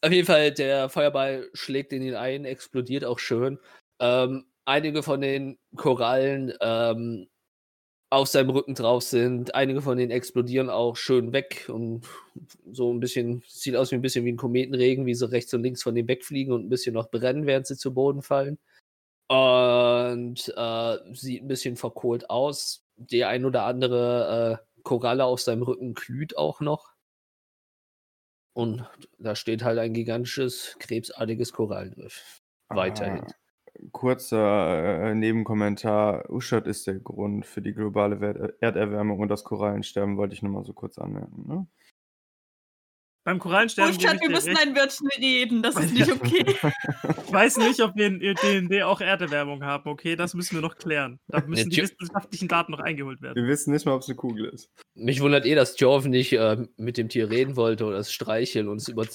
auf 0.00 0.10
jeden 0.10 0.26
Fall, 0.26 0.52
der 0.52 0.88
Feuerball 0.88 1.48
schlägt 1.54 1.92
in 1.92 2.02
ihn 2.02 2.14
ein, 2.14 2.44
explodiert 2.44 3.04
auch 3.04 3.18
schön. 3.18 3.58
Ähm, 4.00 4.46
einige 4.64 5.02
von 5.02 5.20
den 5.20 5.58
Korallen 5.76 6.52
ähm, 6.60 7.28
auf 8.10 8.28
seinem 8.28 8.50
Rücken 8.50 8.74
drauf 8.74 9.02
sind, 9.02 9.54
einige 9.54 9.80
von 9.80 9.96
denen 9.96 10.10
explodieren 10.10 10.68
auch 10.68 10.96
schön 10.96 11.32
weg 11.32 11.68
und 11.68 12.06
so 12.70 12.92
ein 12.92 13.00
bisschen, 13.00 13.42
sieht 13.46 13.74
aus 13.74 13.90
wie 13.90 13.94
ein 13.94 14.02
bisschen 14.02 14.26
wie 14.26 14.32
ein 14.32 14.36
Kometenregen, 14.36 15.06
wie 15.06 15.14
sie 15.14 15.30
rechts 15.30 15.54
und 15.54 15.62
links 15.62 15.82
von 15.82 15.94
dem 15.94 16.08
wegfliegen 16.08 16.52
und 16.52 16.66
ein 16.66 16.68
bisschen 16.68 16.92
noch 16.92 17.10
brennen, 17.10 17.46
während 17.46 17.66
sie 17.66 17.76
zu 17.76 17.94
Boden 17.94 18.20
fallen. 18.20 18.58
Und 19.28 20.52
äh, 20.54 20.98
sieht 21.14 21.42
ein 21.42 21.48
bisschen 21.48 21.76
verkohlt 21.76 22.28
aus. 22.28 22.84
Die 22.96 23.24
ein 23.24 23.46
oder 23.46 23.64
andere 23.64 24.60
äh, 24.60 24.82
Koralle 24.82 25.24
auf 25.24 25.40
seinem 25.40 25.62
Rücken 25.62 25.94
glüht 25.94 26.36
auch 26.36 26.60
noch. 26.60 26.92
Und 28.54 28.86
da 29.18 29.34
steht 29.34 29.64
halt 29.64 29.78
ein 29.78 29.94
gigantisches, 29.94 30.76
krebsartiges 30.78 31.54
Korallenriff. 31.54 32.42
Weiterhin. 32.68 33.24
Ah, 33.24 33.41
kurzer 33.90 35.10
äh, 35.10 35.14
Nebenkommentar. 35.14 36.30
Uschat 36.30 36.66
ist 36.66 36.86
der 36.86 37.00
Grund 37.00 37.46
für 37.46 37.62
die 37.62 37.72
globale 37.72 38.20
Wer- 38.20 38.54
Erderwärmung 38.60 39.18
und 39.20 39.28
das 39.28 39.44
Korallensterben, 39.44 40.16
wollte 40.16 40.34
ich 40.34 40.42
nur 40.42 40.52
mal 40.52 40.64
so 40.64 40.72
kurz 40.72 40.98
anmerken. 40.98 41.44
Ne? 41.48 41.66
Beim 43.24 43.38
Korallensterben 43.38 43.94
ich 43.94 44.02
wir 44.02 44.30
müssen 44.30 44.56
ein 44.56 44.74
Wörtchen 44.74 45.08
reden. 45.16 45.62
Das 45.62 45.76
ist 45.80 45.94
nicht 45.94 46.10
okay. 46.10 46.44
Ich 46.48 47.32
weiß 47.32 47.58
nicht, 47.58 47.80
ob 47.80 47.94
wir 47.94 48.06
in 48.06 48.18
D&D 48.18 48.82
auch 48.82 49.00
Erderwärmung 49.00 49.62
haben, 49.62 49.88
okay? 49.88 50.16
Das 50.16 50.34
müssen 50.34 50.56
wir 50.56 50.60
noch 50.60 50.76
klären. 50.76 51.20
Da 51.28 51.40
müssen 51.46 51.70
die 51.70 51.82
wissenschaftlichen 51.82 52.48
Daten 52.48 52.72
noch 52.72 52.80
eingeholt 52.80 53.22
werden. 53.22 53.36
Wir 53.36 53.48
wissen 53.48 53.72
nicht 53.72 53.86
mal, 53.86 53.94
ob 53.94 54.02
es 54.02 54.08
eine 54.08 54.16
Kugel 54.16 54.46
ist. 54.46 54.70
Mich 54.94 55.20
wundert 55.20 55.46
eh, 55.46 55.54
dass 55.54 55.78
Jorv 55.78 56.06
nicht 56.06 56.32
äh, 56.32 56.66
mit 56.76 56.98
dem 56.98 57.08
Tier 57.08 57.30
reden 57.30 57.54
wollte 57.54 57.84
oder 57.84 57.98
es 57.98 58.12
streicheln 58.12 58.68
und 58.68 58.78
es 58.78 58.88
über. 58.88 59.06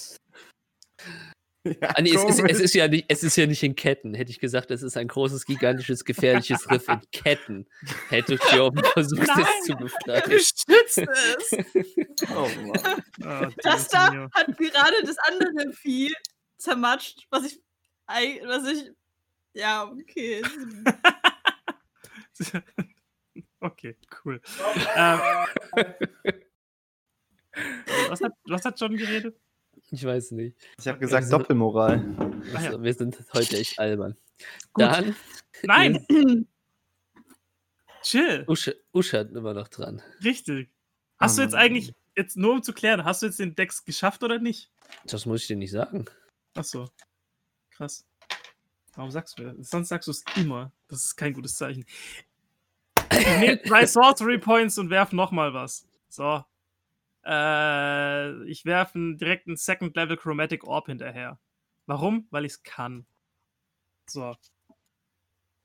Ja, 1.82 1.90
Ah, 1.96 2.02
nee, 2.02 2.14
es, 2.14 2.24
ist, 2.24 2.40
es, 2.40 2.60
ist 2.60 2.74
ja 2.76 2.88
nicht, 2.88 3.06
es 3.08 3.24
ist 3.24 3.36
ja 3.36 3.46
nicht 3.46 3.64
in 3.64 3.76
Ketten. 3.76 4.14
Hätte 4.14 4.32
ich 4.32 4.40
gesagt, 4.40 4.72
es 4.72 4.82
ist 4.84 4.96
ein 4.98 5.08
großes, 5.08 5.46
gigantisches, 5.46 6.06
gefährliches 6.06 6.70
Riff 6.70 6.88
in 6.88 7.02
Ketten. 7.12 7.68
Hätte 8.10 8.36
Jorv 8.54 8.76
versucht, 8.94 9.28
Nein! 9.28 9.46
es 9.60 9.66
zu 9.66 9.72
Er 9.74 9.78
befreien. 9.78 10.30
beschützt 10.30 10.98
es. 10.98 11.08
Oh, 12.36 12.50
Mann. 12.66 13.04
Ah, 13.24 13.50
Das 13.64 13.88
da 13.90 14.30
hat 14.34 14.58
gerade 14.58 14.96
das 15.06 15.18
andere 15.20 15.72
Vieh 15.74 16.14
zermatscht, 16.58 17.28
was 17.30 17.46
ich. 17.46 17.60
Was 18.08 18.68
ich. 18.68 18.92
Ja, 19.54 19.84
okay. 19.86 20.42
Okay, 23.60 23.96
cool. 24.24 24.40
ähm, 24.96 25.20
was, 28.10 28.22
hat, 28.22 28.32
was 28.46 28.66
hat 28.66 28.80
John 28.80 28.96
geredet? 28.96 29.36
Ich 29.92 30.04
weiß 30.04 30.32
nicht. 30.32 30.58
Ich 30.80 30.88
habe 30.88 31.00
gesagt 31.00 31.24
Also- 31.26 31.38
Doppelmoral. 31.38 32.04
Ah, 32.54 32.62
ja. 32.62 32.70
Also, 32.70 32.84
wir 32.84 32.94
sind 32.94 33.18
heute 33.34 33.58
echt 33.58 33.80
albern. 33.80 34.16
Gut. 34.74 34.84
Dann, 34.86 35.16
Nein! 35.64 36.06
Chill. 38.04 38.46
Usche, 38.48 38.78
Usche 38.94 39.20
hat 39.20 39.32
immer 39.32 39.54
noch 39.54 39.68
dran. 39.68 40.02
Richtig. 40.24 40.70
Hast 41.20 41.38
du 41.38 41.42
jetzt 41.42 41.54
Mann. 41.54 41.62
eigentlich, 41.62 41.94
jetzt 42.16 42.38
nur 42.38 42.54
um 42.54 42.64
zu 42.64 42.74
klären, 42.74 43.04
hast 43.04 43.22
du 43.22 43.26
jetzt 43.26 43.40
den 43.40 43.56
Dex 43.56 43.84
geschafft 43.84 44.24
oder 44.24 44.40
nicht? 44.40 44.70
Das 45.06 45.26
muss 45.26 45.42
ich 45.42 45.48
dir 45.48 45.56
nicht 45.58 45.72
sagen. 45.72 46.06
Ach 46.56 46.64
so. 46.64 46.90
Krass. 47.72 48.06
Warum 48.96 49.12
sagst 49.12 49.38
du 49.40 49.44
das? 49.44 49.70
Sonst 49.70 49.90
sagst 49.90 50.08
du 50.08 50.12
es 50.12 50.24
immer. 50.36 50.72
Das 50.88 51.04
ist 51.04 51.16
kein 51.16 51.34
gutes 51.34 51.56
Zeichen. 51.56 51.86
Nehmt 53.40 53.62
drei 53.70 53.86
Sorcery 53.86 54.38
Points 54.38 54.78
und 54.78 54.90
werf 54.90 55.12
nochmal 55.12 55.54
was. 55.54 55.88
So. 56.10 56.44
Äh, 57.28 58.44
ich 58.46 58.64
werfe 58.66 58.96
einen 58.96 59.18
direkten 59.18 59.58
Second 59.58 59.96
Level 59.96 60.16
Chromatic 60.18 60.64
Orb 60.64 60.88
hinterher. 60.88 61.40
Warum? 61.86 62.28
Weil 62.32 62.46
ich 62.46 62.54
es 62.54 62.64
kann. 62.64 63.06
So. 64.10 64.36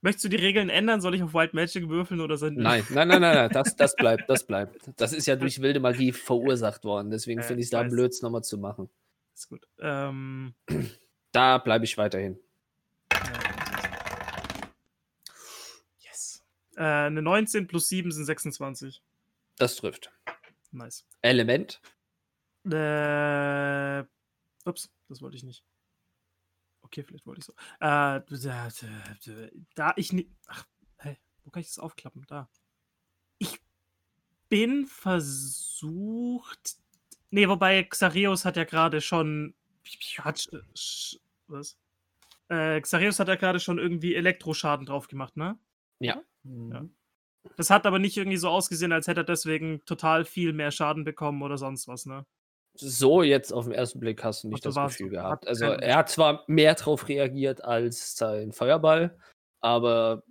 Möchtest 0.00 0.25
du 0.25 0.28
die 0.28 0.37
Regeln 0.37 0.69
ändern? 0.69 1.00
Soll 1.00 1.14
ich 1.14 1.23
auf 1.23 1.33
Wild 1.33 1.54
Magic 1.54 1.88
würfeln 1.88 2.21
oder 2.21 2.37
sind 2.37 2.57
Nein, 2.59 2.85
nein, 2.90 3.07
nein, 3.07 3.21
nein, 3.21 3.37
nein. 3.37 3.50
Das, 3.50 3.76
das 3.76 3.95
bleibt, 3.97 4.28
das 4.28 4.45
bleibt. 4.45 4.90
Das 4.97 5.12
ist 5.12 5.26
ja 5.26 5.37
durch 5.37 5.61
wilde 5.62 5.78
Magie 5.78 6.11
verursacht 6.11 6.83
worden. 6.85 7.11
Deswegen 7.12 7.40
Äh, 7.40 7.45
finde 7.45 7.61
ich 7.61 7.66
es 7.66 7.71
da 7.71 7.85
blöd, 7.85 8.11
es 8.11 8.21
nochmal 8.23 8.42
zu 8.42 8.59
machen. 8.59 8.90
Ist 9.35 9.49
gut. 9.49 9.64
Ähm, 9.81 10.54
Da 11.33 11.57
bleibe 11.59 11.85
ich 11.87 11.97
weiterhin. 11.97 12.38
yes. 16.00 16.45
Äh, 16.76 16.83
eine 16.83 17.23
19 17.23 17.66
plus 17.69 17.88
7 17.88 18.11
sind 18.12 18.25
26. 18.26 19.00
Das 19.57 19.76
trifft. 19.76 20.11
Nice. 20.73 21.07
Element. 21.21 21.81
Äh, 22.64 24.05
ups, 24.64 24.91
das 25.09 25.21
wollte 25.21 25.37
ich 25.37 25.43
nicht. 25.43 25.64
Okay, 26.83 27.05
vielleicht 27.05 27.26
wollte 27.26 27.41
ich 27.41 27.45
so. 27.47 27.52
Äh, 27.81 28.21
da, 28.21 28.69
da, 28.69 29.49
da 29.75 29.93
ich 29.97 30.12
nicht. 30.12 30.31
Ach, 30.49 30.67
hey, 30.99 31.19
wo 31.45 31.50
kann 31.50 31.61
ich 31.61 31.69
das 31.69 31.79
aufklappen? 31.79 32.25
Da. 32.26 32.49
Ich 33.38 33.61
bin 34.49 34.87
versucht. 34.87 36.76
Nee, 37.31 37.49
wobei 37.49 37.83
Xareus 37.85 38.45
hat 38.45 38.57
ja 38.57 38.64
gerade 38.64 39.00
schon. 39.00 39.55
Hat, 40.19 40.49
was? 41.49 41.79
Äh, 42.49 42.81
Xareus 42.81 43.19
hat 43.19 43.29
ja 43.29 43.37
gerade 43.37 43.61
schon 43.61 43.79
irgendwie 43.79 44.14
Elektroschaden 44.14 44.87
drauf 44.87 45.09
gemacht, 45.09 45.37
ne? 45.37 45.59
Ja. 45.99 46.23
Das 47.57 47.71
hat 47.71 47.87
aber 47.87 47.99
nicht 47.99 48.17
irgendwie 48.17 48.37
so 48.37 48.49
ausgesehen, 48.49 48.93
als 48.93 49.07
hätte 49.07 49.21
er 49.21 49.25
deswegen 49.25 49.85
total 49.85 50.25
viel 50.25 50.53
mehr 50.53 50.71
Schaden 50.71 51.05
bekommen 51.05 51.43
oder 51.43 51.59
sonst 51.59 51.89
was, 51.89 52.07
ne? 52.07 52.25
So 52.75 53.23
jetzt 53.23 53.53
auf 53.53 53.65
den 53.65 53.75
ersten 53.75 54.01
Blick 54.01 54.25
hast 54.25 54.45
du 54.45 54.49
nicht 54.49 54.66
Ach, 54.66 54.73
das 54.73 54.97
Gefühl 54.97 55.11
gehabt. 55.11 55.47
Also 55.47 55.66
er 55.66 55.97
hat 55.97 56.09
zwar 56.09 56.45
mehr 56.47 56.75
drauf 56.75 57.09
reagiert 57.09 57.62
als 57.62 58.16
sein 58.16 58.53
Feuerball, 58.53 59.19
aber 59.61 60.23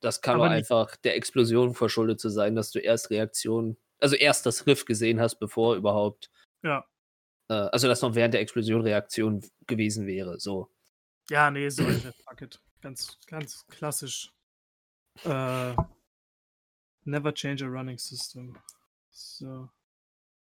das 0.00 0.20
kann 0.20 0.36
Aber 0.36 0.50
einfach 0.50 0.96
der 0.96 1.16
Explosion 1.16 1.74
verschuldet 1.74 2.20
zu 2.20 2.28
sein, 2.28 2.54
dass 2.54 2.70
du 2.70 2.78
erst 2.78 3.10
Reaktion, 3.10 3.76
also 4.00 4.16
erst 4.16 4.46
das 4.46 4.66
Riff 4.66 4.84
gesehen 4.84 5.20
hast, 5.20 5.36
bevor 5.36 5.74
überhaupt, 5.76 6.30
Ja. 6.62 6.86
äh, 7.48 7.54
also 7.54 7.88
dass 7.88 8.02
noch 8.02 8.14
während 8.14 8.34
der 8.34 8.40
Explosion 8.40 8.82
Reaktion 8.82 9.44
gewesen 9.66 10.06
wäre. 10.06 10.38
So. 10.38 10.70
Ja, 11.28 11.50
nee, 11.50 11.68
so 11.68 11.82
Fuck 11.84 12.42
it. 12.42 12.60
Ganz, 12.80 13.18
ganz 13.26 13.66
klassisch. 13.66 14.32
Äh, 15.24 15.74
never 17.04 17.32
change 17.32 17.62
a 17.62 17.68
running 17.68 17.98
system. 17.98 18.56
So. 19.10 19.70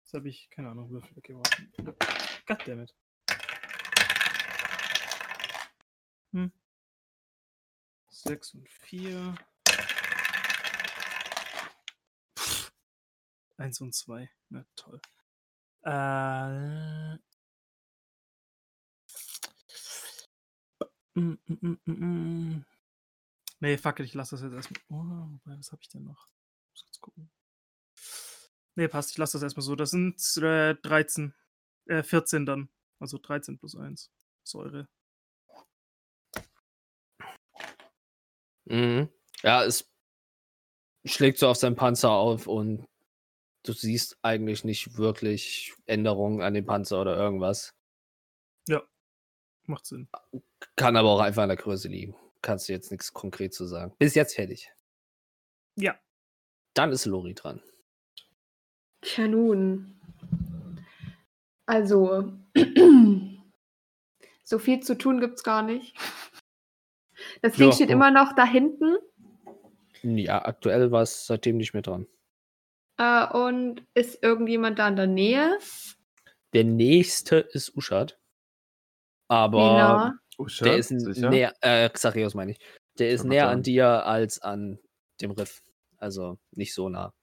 Jetzt 0.03 0.13
habe 0.13 0.29
ich, 0.29 0.49
keine 0.49 0.69
Ahnung, 0.69 0.89
Würfel 0.89 1.15
weggeworfen. 1.15 1.71
Goddammit. 2.45 2.93
Hm. 6.33 6.51
6 8.09 8.53
und 8.55 8.69
4. 8.69 9.35
1 13.57 13.81
und 13.81 13.95
2. 13.95 14.29
Na 14.49 14.65
toll. 14.75 15.01
Äh. 15.83 17.17
Mm, 21.13 21.37
mm, 21.45 21.77
mm. 21.85 22.65
Nee, 23.61 23.77
fuck 23.77 23.99
it, 23.99 24.05
ich 24.07 24.13
lasse 24.13 24.35
das 24.35 24.43
jetzt 24.43 24.53
erstmal. 24.53 24.81
Oh, 24.89 25.39
was 25.45 25.71
habe 25.71 25.81
ich 25.81 25.89
denn 25.89 26.03
noch? 26.03 26.27
Muss 26.71 26.83
kurz 26.83 26.99
gucken. 26.99 27.31
Nee, 28.75 28.87
passt, 28.87 29.11
ich 29.11 29.17
lasse 29.17 29.33
das 29.33 29.43
erstmal 29.43 29.63
so. 29.63 29.75
Das 29.75 29.91
sind 29.91 30.19
äh, 30.37 30.75
13. 30.75 31.33
Äh, 31.85 32.03
14 32.03 32.45
dann. 32.45 32.69
Also 32.99 33.17
13 33.17 33.57
plus 33.57 33.75
1. 33.75 34.11
Säure. 34.43 34.87
Mhm. 38.65 39.09
Ja, 39.43 39.63
es 39.63 39.89
schlägt 41.05 41.37
so 41.39 41.47
auf 41.47 41.57
seinen 41.57 41.75
Panzer 41.75 42.11
auf 42.11 42.47
und 42.47 42.87
du 43.63 43.73
siehst 43.73 44.17
eigentlich 44.21 44.63
nicht 44.63 44.97
wirklich 44.97 45.73
Änderungen 45.85 46.41
an 46.41 46.53
dem 46.53 46.65
Panzer 46.65 47.01
oder 47.01 47.15
irgendwas. 47.17 47.75
Macht 49.67 49.85
Sinn. 49.85 50.09
Kann 50.75 50.95
aber 50.95 51.09
auch 51.09 51.19
einfach 51.19 51.43
an 51.43 51.49
der 51.49 51.57
Größe 51.57 51.87
liegen. 51.87 52.15
Kannst 52.41 52.67
du 52.69 52.73
jetzt 52.73 52.91
nichts 52.91 53.13
konkret 53.13 53.53
zu 53.53 53.65
sagen. 53.65 53.93
Bis 53.99 54.15
jetzt 54.15 54.35
fertig. 54.35 54.71
Ja. 55.75 55.95
Dann 56.73 56.91
ist 56.91 57.05
Lori 57.05 57.33
dran. 57.35 57.61
Tja, 59.01 59.27
nun. 59.27 59.99
Also, 61.65 62.33
so 64.43 64.59
viel 64.59 64.79
zu 64.81 64.97
tun 64.97 65.19
gibt's 65.19 65.43
gar 65.43 65.61
nicht. 65.61 65.95
Das 67.41 67.53
Ding 67.53 67.67
Ja, 67.69 67.73
steht 67.73 67.89
ja. 67.89 67.95
immer 67.95 68.11
noch 68.11 68.33
da 68.33 68.45
hinten 68.45 68.97
Ja, 70.01 70.43
aktuell 70.43 70.91
war 70.91 71.03
es 71.03 71.27
seitdem 71.27 71.57
nicht 71.57 71.73
mehr 71.73 71.83
dran. 71.83 72.07
äh, 72.97 73.27
und 73.27 73.85
ist 73.93 74.21
irgendjemand 74.23 74.79
da 74.79 74.87
in 74.87 74.95
der 74.95 75.07
Nähe? 75.07 75.57
Der 76.53 76.63
nächste 76.63 77.37
ist 77.37 77.75
Uschad. 77.77 78.19
Aber 79.29 79.59
nah? 79.59 80.19
Oh, 80.41 80.63
der 80.63 80.77
ist 80.77 80.89
sicher? 80.89 81.29
näher, 81.29 81.53
äh, 81.61 81.89
Xareus 81.89 82.33
meine 82.33 82.51
ich. 82.51 82.59
Der 82.97 83.11
ist 83.11 83.23
näher 83.23 83.49
an 83.49 83.63
dir 83.63 84.05
als 84.05 84.41
an 84.41 84.79
dem 85.21 85.31
Riff. 85.31 85.61
Also 85.97 86.39
nicht 86.51 86.73
so 86.73 86.89
nah. 86.89 87.13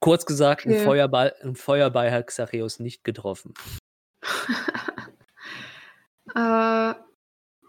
Kurz 0.00 0.26
gesagt, 0.26 0.66
ein, 0.66 0.72
Okay. 0.72 0.84
Feuerball, 0.84 1.34
ein 1.42 1.56
Feuerball 1.56 2.12
hat 2.12 2.28
Xareus 2.28 2.78
nicht 2.78 3.02
getroffen. 3.02 3.54
äh, 6.34 6.94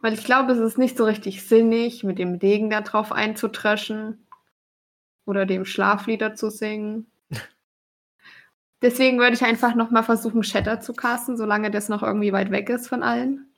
weil 0.01 0.13
ich 0.13 0.23
glaube, 0.23 0.51
es 0.51 0.59
ist 0.59 0.77
nicht 0.77 0.97
so 0.97 1.05
richtig 1.05 1.47
sinnig, 1.47 2.03
mit 2.03 2.19
dem 2.19 2.37
Degen 2.37 2.69
da 2.69 2.81
drauf 2.81 3.11
einzutreschen 3.11 4.27
oder 5.25 5.45
dem 5.45 5.65
Schlaflieder 5.65 6.35
zu 6.35 6.49
singen. 6.49 7.09
Deswegen 8.81 9.17
würde 9.19 9.33
ich 9.33 9.43
einfach 9.43 9.75
noch 9.75 9.89
mal 9.89 10.03
versuchen, 10.03 10.43
Shatter 10.43 10.79
zu 10.79 10.93
casten, 10.93 11.35
solange 11.35 11.71
das 11.71 11.89
noch 11.89 12.03
irgendwie 12.03 12.31
weit 12.31 12.51
weg 12.51 12.69
ist 12.69 12.87
von 12.87 13.01
allen. 13.01 13.51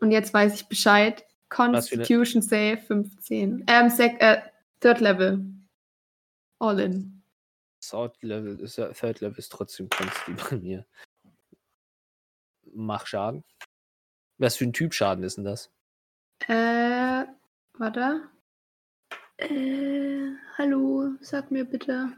Und 0.00 0.10
jetzt 0.10 0.34
weiß 0.34 0.54
ich 0.54 0.68
Bescheid. 0.68 1.24
Constitution 1.48 2.42
Save 2.42 2.78
15. 2.78 3.64
Ähm, 3.66 3.88
sec, 3.88 4.20
äh, 4.20 4.42
Third 4.80 5.00
Level. 5.00 5.44
All 6.58 6.78
in. 6.80 7.22
Third 7.80 8.22
Level 8.22 8.60
ist 8.60 8.76
ja, 8.76 8.92
Third 8.92 9.20
Level 9.20 9.38
ist 9.38 9.52
trotzdem 9.52 9.88
Konsti 9.88 10.32
bei 10.32 10.56
mir. 10.56 10.86
Mach 12.74 13.06
Schaden. 13.06 13.44
Was 14.38 14.56
für 14.56 14.64
ein 14.64 14.72
Typ 14.72 14.92
Schaden 14.92 15.24
ist 15.24 15.36
denn 15.36 15.44
das? 15.44 15.70
Äh, 16.48 17.24
warte. 17.78 18.28
Äh, 19.36 20.32
hallo, 20.58 21.14
sag 21.20 21.50
mir 21.50 21.64
bitte. 21.64 22.12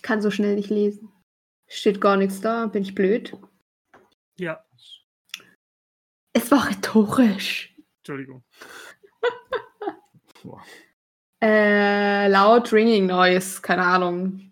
Ich 0.00 0.02
kann 0.02 0.22
so 0.22 0.30
schnell 0.30 0.54
nicht 0.54 0.70
lesen. 0.70 1.12
Steht 1.68 2.00
gar 2.00 2.16
nichts 2.16 2.40
da, 2.40 2.64
bin 2.68 2.82
ich 2.82 2.94
blöd. 2.94 3.36
Ja. 4.38 4.64
Es 6.32 6.50
war 6.50 6.66
rhetorisch. 6.70 7.76
Entschuldigung. 7.98 8.42
Äh, 11.42 12.28
laut 12.28 12.72
Ringing 12.72 13.08
Noise, 13.08 13.60
keine 13.60 13.84
Ahnung. 13.84 14.50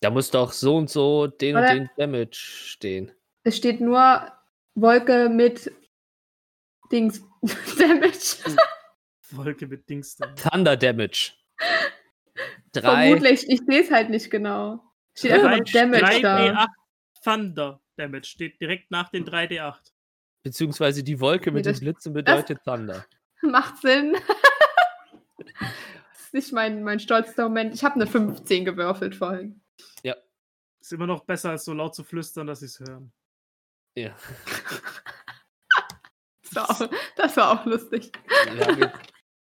Da 0.00 0.10
muss 0.10 0.30
doch 0.30 0.52
so 0.52 0.76
und 0.76 0.88
so 0.88 1.26
den 1.26 1.56
und 1.56 1.62
Oder- 1.64 1.74
den 1.74 1.90
Damage 1.96 2.36
stehen. 2.36 3.10
Es 3.42 3.56
steht 3.56 3.80
nur 3.80 4.32
Wolke 4.76 5.28
mit 5.28 5.72
Dings 6.92 7.20
Damage. 7.76 8.56
Wolke 9.32 9.66
mit 9.66 9.88
Dings 9.88 10.14
da. 10.14 10.28
Thunder 10.36 10.76
Damage. 10.76 11.32
Drei. 12.72 13.08
Vermutlich, 13.08 13.48
ich 13.48 13.60
sehe 13.66 13.82
es 13.82 13.90
halt 13.90 14.10
nicht 14.10 14.30
genau. 14.30 14.82
Steht 15.14 15.32
einfach 15.32 15.56
nur 15.56 15.64
Damage 15.64 16.20
da. 16.22 16.38
3D8 16.38 16.66
Thunder 17.24 17.80
Damage 17.96 18.26
steht 18.26 18.60
direkt 18.60 18.90
nach 18.90 19.10
den 19.10 19.24
3D8. 19.26 19.92
Beziehungsweise 20.42 21.02
die 21.02 21.20
Wolke 21.20 21.50
mit 21.50 21.66
das- 21.66 21.78
den 21.78 21.84
Blitzen 21.84 22.12
bedeutet 22.12 22.62
Thunder. 22.64 23.04
Macht 23.42 23.78
Sinn. 23.78 24.14
das 25.60 26.20
ist 26.20 26.34
nicht 26.34 26.52
mein, 26.52 26.82
mein 26.82 27.00
stolzster 27.00 27.44
Moment. 27.44 27.74
Ich 27.74 27.84
habe 27.84 27.96
eine 27.96 28.06
15 28.06 28.64
gewürfelt 28.64 29.14
vorhin. 29.14 29.60
Ist 30.80 30.92
immer 30.94 31.06
noch 31.06 31.24
besser, 31.24 31.50
als 31.50 31.66
so 31.66 31.74
laut 31.74 31.94
zu 31.94 32.02
flüstern, 32.02 32.46
dass 32.46 32.60
sie 32.60 32.66
es 32.66 32.80
hören. 32.80 33.12
Ja. 33.94 34.16
Das 36.52 36.56
war 36.56 36.70
auch, 36.70 36.90
das 37.14 37.36
war 37.36 37.60
auch 37.60 37.64
lustig. 37.64 38.10
Wir 38.54 38.66
haben 38.66 38.80
jetzt 38.80 39.09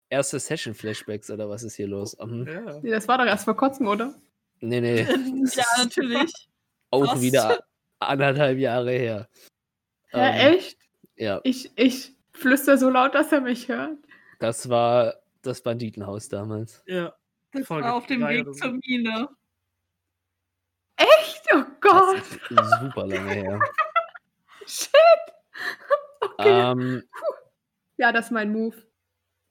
erste 0.09 0.39
Session-Flashbacks 0.39 1.29
oder 1.31 1.49
was 1.49 1.63
ist 1.63 1.75
hier 1.75 1.87
los? 1.87 2.17
Mhm. 2.19 2.47
Ja. 2.47 2.79
Nee, 2.81 2.91
das 2.91 3.07
war 3.07 3.17
doch 3.17 3.25
erst 3.25 3.45
vor 3.45 3.55
kurzem, 3.55 3.87
oder? 3.87 4.13
Nee, 4.59 4.81
nee. 4.81 5.01
ja, 5.55 5.65
natürlich. 5.77 6.31
Auch 6.91 7.13
Was? 7.13 7.21
wieder 7.21 7.63
anderthalb 7.99 8.57
Jahre 8.57 8.91
her. 8.91 9.29
Ja, 10.11 10.29
Ähm, 10.29 10.53
echt? 10.55 10.77
Ja, 11.15 11.39
Ich, 11.43 11.71
ich 11.77 12.15
flüster 12.31 12.77
so 12.77 12.89
laut, 12.89 13.13
dass 13.13 13.31
er 13.31 13.41
mich 13.41 13.67
hört. 13.67 13.97
das 14.39 14.69
war 14.69 15.15
das 15.41 15.61
Banditenhaus 15.61 16.27
damals. 16.29 16.83
ja. 16.87 17.13
Das 17.51 17.65
Folge 17.65 17.87
war 17.87 17.95
auf 17.95 18.05
dem 18.05 18.21
Weg 18.27 18.45
so. 18.45 18.51
zur 18.51 18.73
Mine. 18.85 19.27
Echt? 20.97 21.43
Oh 21.53 21.63
Gott. 21.81 22.21
Das 22.51 22.67
ist 22.67 22.79
super 22.81 23.07
lange 23.07 23.31
her. 23.31 23.59
Shit. 24.67 24.91
Okay. 26.21 26.71
Ähm, 26.71 27.03
Ja, 27.97 28.11
das 28.11 28.25
ist 28.25 28.31
mein 28.31 28.51
Move. 28.51 28.75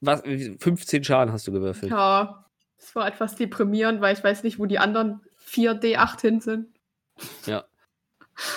Was, 0.00 0.22
15 0.22 1.04
Schaden 1.04 1.32
hast 1.32 1.46
du 1.46 1.52
gewürfelt. 1.52 1.90
Ja, 1.90 2.44
das 2.76 2.94
war 2.94 3.06
etwas 3.08 3.34
deprimierend, 3.34 4.00
weil 4.00 4.16
ich 4.16 4.22
weiß 4.22 4.42
nicht, 4.44 4.58
wo 4.58 4.66
die 4.66 4.78
anderen 4.78 5.20
4 5.36 5.72
D8 5.80 6.20
hin 6.20 6.40
sind. 6.40 6.78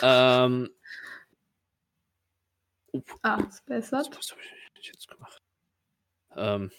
Ähm, 0.03 0.69
Ah, 3.21 3.39
ist 3.47 3.65
besser. 3.65 3.99
was, 3.99 4.09
was 4.11 4.31
habe 4.31 4.41
ich 4.79 4.87
jetzt 4.87 5.07
gemacht? 5.07 5.41
Ähm, 6.35 6.71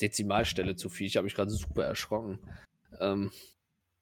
Dezimalstelle 0.00 0.74
zu 0.76 0.88
viel. 0.88 1.06
Ich 1.06 1.16
habe 1.16 1.24
mich 1.24 1.34
gerade 1.34 1.50
super 1.50 1.84
erschrocken. 1.84 2.40
Ähm, 2.98 3.30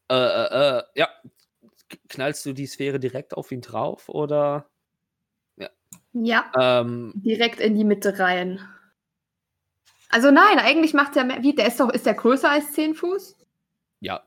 äh, 0.09 0.15
äh, 0.15 0.79
äh, 0.79 0.83
ja. 0.95 1.09
Knallst 2.09 2.45
du 2.47 2.53
die 2.55 2.67
Sphäre 2.67 2.99
direkt 2.99 3.35
auf 3.35 3.53
ihn 3.53 3.61
drauf 3.61 4.09
oder? 4.09 4.69
Ja, 6.17 6.51
Ähm, 6.57 7.13
direkt 7.17 7.61
in 7.61 7.75
die 7.75 7.85
Mitte 7.85 8.19
rein. 8.19 8.61
Also 10.15 10.31
nein, 10.31 10.61
eigentlich 10.61 10.95
macht 10.95 11.17
der 11.17 11.25
mehr. 11.25 11.43
Wie, 11.43 11.57
der 11.57 11.67
ist 11.67 11.81
doch, 11.81 11.91
ist 11.91 12.07
der 12.07 12.15
größer 12.15 12.49
als 12.49 12.73
10 12.73 12.95
Fuß? 12.95 13.37
ja. 13.99 14.23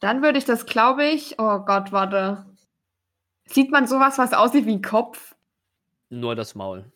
Dann 0.00 0.22
würde 0.22 0.36
ich 0.36 0.44
das, 0.44 0.66
glaube 0.66 1.06
ich. 1.06 1.38
Oh 1.38 1.60
Gott, 1.60 1.92
warte. 1.92 2.44
Sieht 3.46 3.70
man 3.70 3.86
sowas, 3.86 4.18
was 4.18 4.34
aussieht 4.34 4.66
wie 4.66 4.74
ein 4.74 4.82
Kopf? 4.82 5.34
Nur 6.10 6.36
das 6.36 6.54
Maul. 6.54 6.92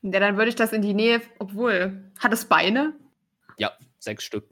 Ja, 0.00 0.18
dann 0.18 0.38
würde 0.38 0.48
ich 0.48 0.54
das 0.54 0.72
in 0.72 0.80
die 0.80 0.94
Nähe. 0.94 1.20
Obwohl, 1.38 2.10
hat 2.18 2.32
es 2.32 2.46
Beine? 2.46 2.94
Ja, 3.58 3.72
sechs 3.98 4.24
Stück. 4.24 4.48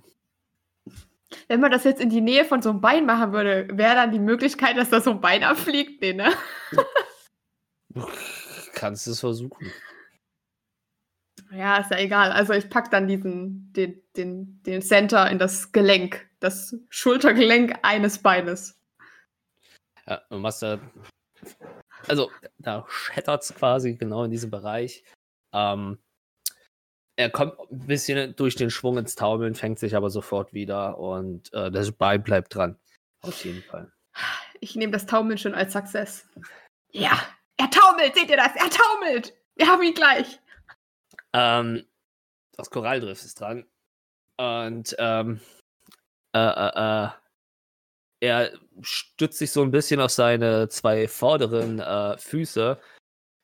Wenn 1.48 1.60
man 1.60 1.70
das 1.70 1.84
jetzt 1.84 2.02
in 2.02 2.10
die 2.10 2.20
Nähe 2.20 2.44
von 2.44 2.60
so 2.60 2.68
einem 2.68 2.82
Bein 2.82 3.06
machen 3.06 3.32
würde, 3.32 3.66
wäre 3.72 3.94
dann 3.94 4.12
die 4.12 4.18
Möglichkeit, 4.18 4.76
dass 4.76 4.90
da 4.90 5.00
so 5.00 5.12
ein 5.12 5.22
Bein 5.22 5.42
abfliegt? 5.42 6.02
Nee, 6.02 6.12
ne? 6.12 6.30
Kannst 8.74 9.06
es 9.06 9.20
versuchen. 9.20 9.72
Ja, 11.52 11.78
ist 11.78 11.90
ja 11.90 11.98
egal. 11.98 12.30
Also 12.32 12.52
ich 12.52 12.70
pack 12.70 12.90
dann 12.90 13.08
diesen, 13.08 13.72
den, 13.72 14.02
den, 14.16 14.62
den 14.62 14.82
Center 14.82 15.28
in 15.30 15.38
das 15.38 15.72
Gelenk, 15.72 16.28
das 16.38 16.76
Schultergelenk 16.88 17.78
eines 17.82 18.18
Beines. 18.18 18.78
Ja, 20.06 20.22
du 20.30 20.38
machst 20.38 20.62
da. 20.62 20.80
Also, 22.08 22.30
da 22.58 22.86
schettert 22.88 23.42
es 23.42 23.54
quasi 23.54 23.94
genau 23.94 24.24
in 24.24 24.30
diesem 24.30 24.50
Bereich. 24.50 25.04
Ähm, 25.52 25.98
er 27.16 27.30
kommt 27.30 27.58
ein 27.70 27.86
bisschen 27.86 28.34
durch 28.36 28.54
den 28.54 28.70
Schwung 28.70 28.96
ins 28.96 29.14
Taumeln, 29.14 29.54
fängt 29.54 29.78
sich 29.78 29.94
aber 29.94 30.08
sofort 30.10 30.54
wieder 30.54 30.98
und 30.98 31.52
äh, 31.52 31.70
das 31.70 31.92
Bein 31.92 32.22
bleibt 32.22 32.54
dran. 32.54 32.78
Auf 33.22 33.44
jeden 33.44 33.62
Fall. 33.62 33.92
Ich 34.60 34.76
nehme 34.76 34.92
das 34.92 35.06
Taumeln 35.06 35.38
schon 35.38 35.54
als 35.54 35.72
Success. 35.72 36.26
Ja, 36.92 37.20
er 37.56 37.70
taumelt, 37.70 38.14
seht 38.14 38.30
ihr 38.30 38.36
das? 38.36 38.54
Er 38.56 38.70
taumelt! 38.70 39.34
Wir 39.54 39.68
haben 39.68 39.82
ihn 39.82 39.94
gleich. 39.94 40.40
Ähm, 41.32 41.84
das 42.56 42.70
Koralldrift 42.70 43.24
ist 43.24 43.40
dran. 43.40 43.66
Und 44.36 44.94
ähm, 44.98 45.40
äh, 46.34 46.38
äh, 46.38 47.06
äh, 47.06 47.08
er 48.20 48.52
stützt 48.82 49.38
sich 49.38 49.50
so 49.50 49.62
ein 49.62 49.70
bisschen 49.70 50.00
auf 50.00 50.10
seine 50.10 50.68
zwei 50.68 51.08
vorderen 51.08 51.80
äh, 51.80 52.18
Füße, 52.18 52.78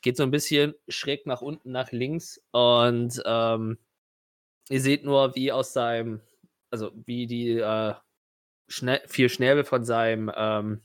geht 0.02 0.16
so 0.16 0.22
ein 0.22 0.30
bisschen 0.30 0.74
schräg 0.88 1.26
nach 1.26 1.42
unten, 1.42 1.72
nach 1.72 1.92
links 1.92 2.40
und 2.52 3.22
ähm, 3.24 3.78
ihr 4.68 4.80
seht 4.80 5.04
nur, 5.04 5.34
wie 5.34 5.52
aus 5.52 5.72
seinem, 5.72 6.20
also 6.70 6.92
wie 7.06 7.26
die 7.26 7.58
äh, 7.58 7.94
Schne 8.68 9.02
vier 9.06 9.28
Schnäbel 9.28 9.64
von 9.64 9.84
seinem 9.84 10.30
ähm, 10.34 10.82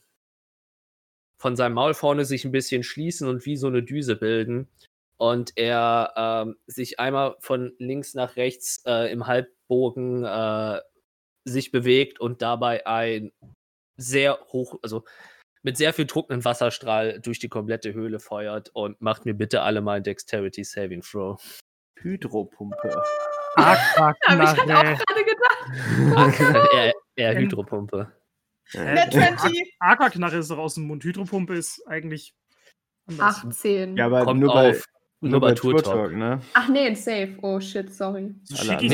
von 1.38 1.56
seinem 1.56 1.74
Maul 1.74 1.94
vorne 1.96 2.26
sich 2.26 2.46
ein 2.46 2.52
bisschen 2.52 2.84
schließen 2.84 3.28
und 3.28 3.46
wie 3.46 3.58
so 3.58 3.68
eine 3.68 3.84
Düse 3.84 4.16
bilden 4.16 4.70
und 5.22 5.56
er 5.56 6.14
ähm, 6.18 6.56
sich 6.66 7.00
einmal 7.00 7.36
von 7.42 7.76
links 7.78 8.16
nach 8.16 8.38
rechts 8.38 8.82
äh, 8.88 9.12
im 9.12 9.28
Halbbogen 9.28 10.26
äh, 10.26 10.80
sich 11.44 11.72
bewegt 11.72 12.20
und 12.20 12.42
dabei 12.42 12.88
ein 12.88 13.32
sehr 13.98 14.40
hoch, 14.52 14.80
also 14.82 15.04
mit 15.62 15.78
sehr 15.78 15.94
viel 15.94 16.08
Druck 16.08 16.32
einen 16.32 16.44
Wasserstrahl 16.44 17.20
durch 17.20 17.38
die 17.38 17.50
komplette 17.50 17.94
Höhle 17.94 18.20
feuert 18.20 18.70
und 18.74 19.00
macht 19.00 19.26
mir 19.26 19.36
bitte 19.36 19.62
alle 19.62 19.82
mal 19.82 19.98
ein 19.98 20.04
Dexterity 20.04 20.64
Saving 20.64 21.04
Throw. 21.04 21.40
Hydropumpe. 22.00 23.04
Aber 23.56 23.76
ich 23.76 24.60
hatte 24.60 24.76
auch 24.76 25.06
gerade 25.06 25.24
gedacht. 26.40 26.74
er, 26.74 26.94
er 27.16 27.36
Hydropumpe. 27.36 28.12
Net 28.74 29.14
20. 29.14 29.76
Aquaknarre 29.78 30.38
ist 30.38 30.50
doch 30.50 30.58
aus 30.58 30.74
dem 30.74 30.88
Mund. 30.88 31.04
Hydropumpe 31.04 31.54
ist 31.54 31.86
eigentlich 31.86 32.34
anders. 33.06 33.44
18. 33.46 33.98
Ja, 33.98 34.08
aber 34.08 34.24
Kommt 34.24 34.40
nur 34.40 34.52
bei, 34.52 34.82
auf, 35.22 35.30
nur 35.30 35.40
bei 35.40 35.54
Tour 35.54 35.82
Talk. 35.84 36.14
ne? 36.14 36.42
Ach 36.54 36.68
nee, 36.68 36.88
ein 36.88 36.96
Safe. 36.96 37.36
Oh 37.42 37.60
shit, 37.60 37.94
sorry. 37.94 38.34
So 38.44 38.56
Alle 38.58 38.80
schick 38.80 38.92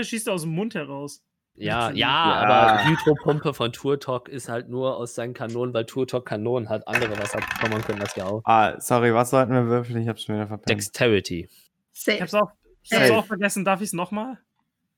ich 0.00 0.08
schießt 0.08 0.26
er 0.28 0.34
aus 0.34 0.42
dem 0.42 0.54
Mund 0.54 0.74
heraus. 0.74 1.22
Ja, 1.56 1.90
ja, 1.90 1.94
Ja. 1.94 2.08
aber 2.08 2.84
Hydropumpe 2.88 3.52
von 3.54 3.72
Tour 3.72 4.00
Talk 4.00 4.28
ist 4.28 4.48
halt 4.48 4.68
nur 4.68 4.96
aus 4.96 5.14
seinen 5.14 5.34
Kanonen, 5.34 5.74
weil 5.74 5.84
Tour 5.84 6.06
Talk 6.06 6.26
Kanonen 6.26 6.68
hat. 6.68 6.86
Andere 6.88 7.18
Wasserpommern 7.18 7.82
können 7.82 8.00
das 8.00 8.14
ja 8.16 8.24
auch. 8.26 8.40
Ah, 8.44 8.80
sorry, 8.80 9.12
was 9.12 9.30
sollten 9.30 9.52
wir 9.52 9.66
würfeln? 9.66 10.00
Ich 10.00 10.08
hab's 10.08 10.22
schon 10.24 10.36
wieder 10.36 10.46
verpennt. 10.46 10.70
Dexterity. 10.70 11.48
Ich 11.92 12.00
Safe. 12.02 12.20
hab's 12.20 12.34
auch, 12.34 12.50
ich 12.82 12.92
hab's 12.92 13.10
auch 13.10 13.26
vergessen. 13.26 13.64
Darf 13.64 13.80
ich 13.80 13.88
es 13.88 13.92
nochmal? 13.92 14.38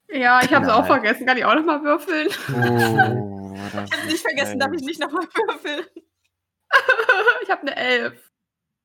Ja, 0.08 0.40
ich 0.44 0.52
habe 0.52 0.66
es 0.66 0.70
auch 0.70 0.80
Nein. 0.80 0.86
vergessen. 1.00 1.26
Kann 1.26 1.36
ich 1.38 1.44
auch 1.44 1.54
noch 1.54 1.64
mal 1.64 1.82
würfeln? 1.82 2.28
Oh, 2.50 3.54
Ich 3.56 3.74
hab's 3.74 4.04
nicht 4.06 4.20
vergessen, 4.22 4.58
darf 4.60 4.72
ich 4.72 4.82
nicht 4.82 5.00
nochmal 5.00 5.24
würfeln. 5.34 5.84
ich 7.42 7.50
habe 7.50 7.62
eine 7.62 7.76
11. 7.76 8.31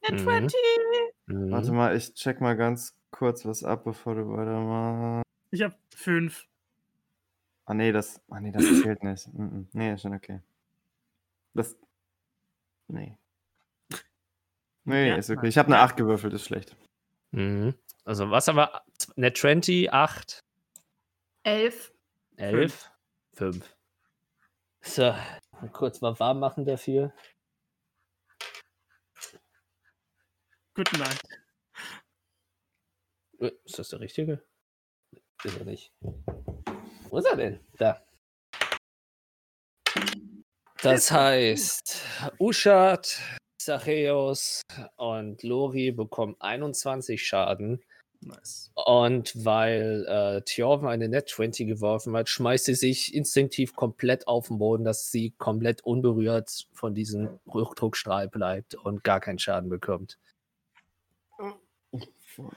Net 0.10 0.20
Mhm. 0.20 0.24
20. 0.24 0.60
Mhm. 1.28 1.52
Warte 1.52 1.72
mal, 1.72 1.96
ich 1.96 2.14
check 2.14 2.42
mal 2.42 2.56
ganz 2.56 2.96
kurz 3.12 3.46
was 3.46 3.64
ab, 3.64 3.84
bevor 3.84 4.16
du 4.16 4.28
weitermachst. 4.30 5.24
Ich 5.52 5.62
hab 5.62 5.78
fünf. 5.94 6.48
Ah, 7.66 7.74
nee, 7.74 7.92
das, 7.92 8.22
ah, 8.30 8.40
nee, 8.40 8.52
das 8.52 8.64
zählt 8.84 9.04
nicht. 9.04 9.28
Mm, 9.34 9.44
mm. 9.44 9.68
Nee, 9.74 9.94
ist 9.94 10.02
schon 10.02 10.14
okay. 10.16 10.42
Das. 11.54 11.76
Nee. 12.88 13.18
Nee, 14.86 15.10
Ja, 15.10 15.16
ist 15.16 15.30
okay. 15.30 15.48
Ich 15.48 15.58
habe 15.58 15.68
eine 15.68 15.80
8 15.80 15.98
gewürfelt, 15.98 16.34
ist 16.34 16.46
schlecht. 16.46 16.78
Mhm. 17.32 17.74
Also, 18.06 18.32
was 18.32 18.48
haben 18.48 18.56
wir? 18.56 18.82
Net 19.18 19.36
20, 19.38 19.92
8, 19.92 20.46
11. 21.44 21.92
11, 22.38 22.90
5. 23.34 23.76
So, 24.82 25.14
kurz 25.74 26.00
mal 26.00 26.18
warm 26.20 26.40
machen 26.40 26.64
dafür. 26.64 27.12
Good 30.78 30.94
night. 31.00 31.20
Äh, 33.40 33.52
Ist 33.66 33.80
das 33.80 33.90
der 33.90 34.00
richtige? 34.00 34.44
Ist 35.44 35.58
er 35.58 35.66
nicht. 35.66 35.92
Wo 37.10 37.18
ist 37.18 37.26
er 37.26 37.36
denn? 37.36 37.60
Da. 37.80 38.06
Das 40.84 41.10
heißt, 41.10 42.00
Uschat, 42.38 43.20
Zachäus 43.60 44.62
und 44.98 45.42
Lori 45.42 45.92
bekommen 45.92 46.36
21 46.38 47.26
Schaden. 47.26 47.84
Nice. 48.20 48.72
Und 48.76 49.34
weil 49.44 50.06
äh, 50.08 50.42
Thjorven 50.44 50.90
eine 50.90 51.10
Net 51.10 51.30
20 51.30 51.68
geworfen 51.68 52.16
hat, 52.16 52.30
schmeißt 52.30 52.66
sie 52.66 52.76
sich 52.76 53.16
instinktiv 53.16 53.76
komplett 53.76 54.28
auf 54.28 54.50
den 54.50 54.60
Boden, 54.60 54.84
dass 54.84 55.10
sie 55.10 55.32
komplett 55.40 55.82
unberührt 55.82 56.68
von 56.72 56.94
diesem 56.94 57.40
Hochdruckstrahl 57.48 58.28
bleibt 58.28 58.76
und 58.76 59.04
gar 59.04 59.20
keinen 59.20 59.40
Schaden 59.40 59.70
bekommt. 59.70 60.20
Würde 62.38 62.56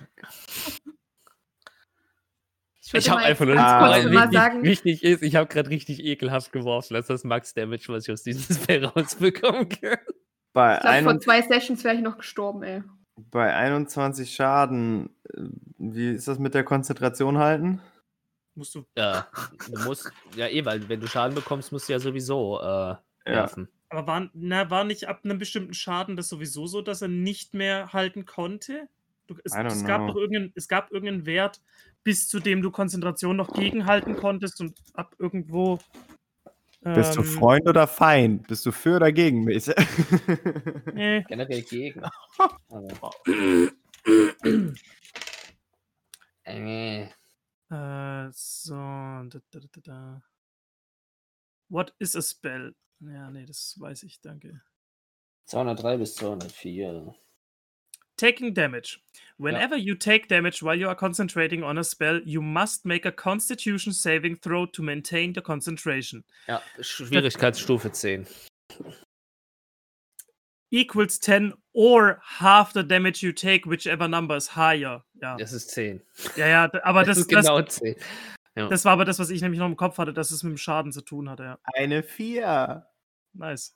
Ich 2.83 3.09
habe 3.11 3.21
einfach 3.23 3.45
nur 3.45 3.55
ganz 3.55 3.71
Ah. 3.71 3.79
kurz 3.79 3.90
weil 4.05 4.11
mal 4.12 4.23
wichtig, 4.25 4.38
sagen, 4.38 4.62
wichtig 4.62 5.03
ist, 5.05 5.23
ich 5.23 5.37
habe 5.37 5.49
gerade 5.49 5.71
richtig 5.71 6.03
ekelhaft 6.05 6.53
geworfen. 6.53 6.95
Das 6.95 7.05
ist 7.05 7.11
das 7.11 7.25
Max-Damage, 7.25 7.85
was 7.88 8.07
ich 8.09 8.12
aus 8.12 8.23
diesem 8.23 8.57
Spell 8.79 8.85
rausbekommen 8.85 9.69
kann. 9.69 9.99
Bei, 10.53 10.77
ich 10.77 10.81
glaube, 10.81 11.03
vor 11.03 11.21
zwei 11.21 11.43
Sessions 11.43 11.85
wäre 11.85 11.95
ich 11.95 12.01
noch 12.03 12.16
gestorben, 12.19 12.62
ey. 12.62 12.83
Bei 13.16 13.55
21 13.55 14.35
Schaden, 14.35 15.11
äh, 15.35 15.43
wie 15.79 16.11
ist 16.11 16.27
das 16.27 16.38
mit 16.38 16.55
der 16.55 16.64
Konzentration 16.64 17.38
halten? 17.38 17.81
Musst 18.55 18.75
du. 18.75 18.85
Ja, 18.97 19.29
du 19.69 19.79
musst, 19.85 20.11
ja 20.35 20.49
eh, 20.49 20.64
weil 20.64 20.88
wenn 20.88 21.01
du 21.01 21.07
Schaden 21.07 21.35
bekommst, 21.35 21.71
musst 21.71 21.88
du 21.88 21.93
ja 21.93 22.01
sowieso 22.01 22.59
äh, 22.61 22.64
Ja. 22.64 23.01
werfen. 23.27 23.69
Aber 23.90 24.07
war, 24.07 24.31
na, 24.35 24.71
war 24.71 24.85
nicht 24.85 25.07
ab 25.09 25.21
einem 25.25 25.38
bestimmten 25.38 25.75
Schaden 25.75 26.16
das 26.16 26.29
sowieso 26.29 26.66
so, 26.66 26.81
dass 26.83 27.03
er 27.03 27.09
nicht 27.09 27.55
mehr 27.55 27.93
halten 27.93 28.25
konnte? 28.25 28.88
Du, 29.31 29.37
es, 29.45 29.55
es, 29.55 29.85
gab 29.85 29.99
know. 30.01 30.09
doch 30.09 30.16
irgendeinen, 30.16 30.53
es 30.57 30.66
gab 30.66 30.90
irgendeinen 30.90 31.25
Wert, 31.25 31.62
bis 32.03 32.27
zu 32.27 32.40
dem 32.40 32.62
du 32.62 32.73
Konzentration 32.73 33.37
noch 33.37 33.53
gegenhalten 33.53 34.16
konntest 34.16 34.61
und 34.61 34.77
ab 34.95 35.14
irgendwo. 35.21 35.79
Bist 36.81 37.14
du 37.14 37.21
ähm, 37.21 37.27
Freund 37.27 37.69
oder 37.69 37.87
Feind? 37.87 38.49
Bist 38.49 38.66
du 38.66 38.73
für 38.73 38.97
oder 38.97 39.12
gegen 39.12 39.45
mich? 39.45 39.66
Nee. 40.95 41.23
Generell 41.29 41.62
gegen. 41.62 42.03
Aber- 42.69 43.12
äh, 46.45 47.05
Äh, 47.05 48.29
so. 48.33 48.75
Da, 48.75 49.29
da, 49.29 49.61
da, 49.61 49.81
da. 49.85 50.23
What 51.69 51.95
is 52.01 52.16
a 52.16 52.23
spell? 52.23 52.75
Ja, 52.99 53.31
nee, 53.31 53.47
das 53.47 53.77
weiß 53.79 54.03
ich, 54.03 54.21
danke. 54.21 54.61
203 55.47 55.99
bis 55.99 56.16
204. 56.16 57.14
Taking 58.20 58.52
damage. 58.52 59.00
Whenever 59.38 59.78
you 59.78 59.94
take 59.94 60.28
damage 60.28 60.62
while 60.62 60.78
you 60.78 60.88
are 60.88 60.94
concentrating 60.94 61.62
on 61.62 61.78
a 61.78 61.85
spell, 61.85 62.20
you 62.26 62.42
must 62.42 62.85
make 62.85 63.06
a 63.06 63.12
constitution 63.12 63.94
saving 63.94 64.37
throw 64.37 64.66
to 64.66 64.83
maintain 64.83 65.33
the 65.33 65.40
concentration. 65.40 66.22
Ja, 66.46 66.61
Schwierigkeitsstufe 66.83 67.90
10. 67.90 68.26
Equals 70.70 71.18
10 71.18 71.54
or 71.72 72.20
half 72.22 72.74
the 72.74 72.83
damage 72.83 73.22
you 73.22 73.33
take, 73.33 73.64
whichever 73.64 74.06
number 74.06 74.37
is 74.37 74.48
higher. 74.48 75.02
Ja, 75.22 75.38
Das 75.38 75.54
ist 75.54 75.70
10. 75.70 76.02
ja, 76.37 76.46
ja 76.46 76.70
aber 76.83 77.04
das, 77.04 77.16
das 77.16 77.18
ist 77.26 77.33
das, 77.33 77.46
genau 77.46 77.62
10. 77.62 77.96
das 78.68 78.85
war 78.85 78.92
aber 78.92 79.06
das, 79.06 79.18
was 79.18 79.30
ich 79.30 79.40
nämlich 79.40 79.59
noch 79.61 79.66
im 79.66 79.76
Kopf 79.76 79.96
hatte, 79.96 80.12
dass 80.12 80.30
es 80.30 80.42
mit 80.42 80.50
dem 80.50 80.59
Schaden 80.59 80.92
zu 80.92 81.00
tun 81.00 81.30
hatte. 81.30 81.42
Ja. 81.44 81.59
Eine 81.72 82.02
4. 82.02 82.87
Nice. 83.33 83.74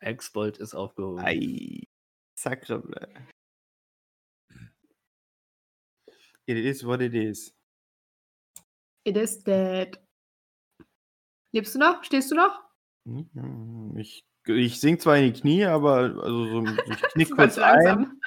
Hexbolt 0.00 0.56
ist 0.56 0.72
aufgehoben. 0.72 1.22
Ei. 1.22 1.82
Sacrebleu. 2.38 3.04
It 6.48 6.56
is 6.56 6.82
what 6.82 7.02
it 7.02 7.14
is. 7.14 7.52
It 9.04 9.16
is 9.18 9.42
dead. 9.44 9.98
Lebst 11.52 11.74
du 11.74 11.78
noch? 11.78 12.02
Stehst 12.04 12.30
du 12.30 12.36
noch? 12.36 12.58
Hm, 13.06 13.94
Ich, 13.98 14.24
ich 14.46 14.80
sink 14.80 15.02
zwar 15.02 15.18
in 15.18 15.32
die 15.32 15.40
Knie, 15.40 15.64
aber 15.66 15.96
also 16.22 16.46
so, 16.46 16.64
ich 16.90 17.02
knick 17.12 17.30
kurz 17.36 17.58
ein. 17.58 18.18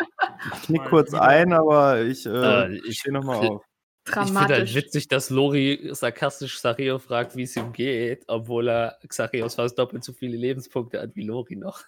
Ich 0.54 0.62
knick 0.68 0.86
kurz 0.86 1.14
ein, 1.16 1.52
aber 1.52 2.02
ich, 2.04 2.26
äh, 2.28 2.30
Äh, 2.66 2.76
ich 2.78 2.86
ich- 2.90 3.00
stehe 3.00 3.14
nochmal 3.14 3.38
auf. 3.48 3.64
Ich 4.08 4.14
finde 4.14 4.28
Dramatisch. 4.34 4.58
halt 4.58 4.76
witzig, 4.76 5.08
dass 5.10 5.30
Lori 5.30 5.90
sarkastisch 5.92 6.56
Xario 6.56 6.98
fragt, 6.98 7.36
wie 7.36 7.44
es 7.44 7.56
ihm 7.56 7.72
geht, 7.72 8.24
obwohl 8.28 8.68
er 8.70 8.98
Xarios 9.08 9.56
fast 9.56 9.78
doppelt 9.78 10.04
so 10.04 10.12
viele 10.12 10.38
Lebenspunkte 10.38 11.00
hat 11.02 11.16
wie 11.16 11.24
Lori 11.24 11.56
noch. 11.56 11.82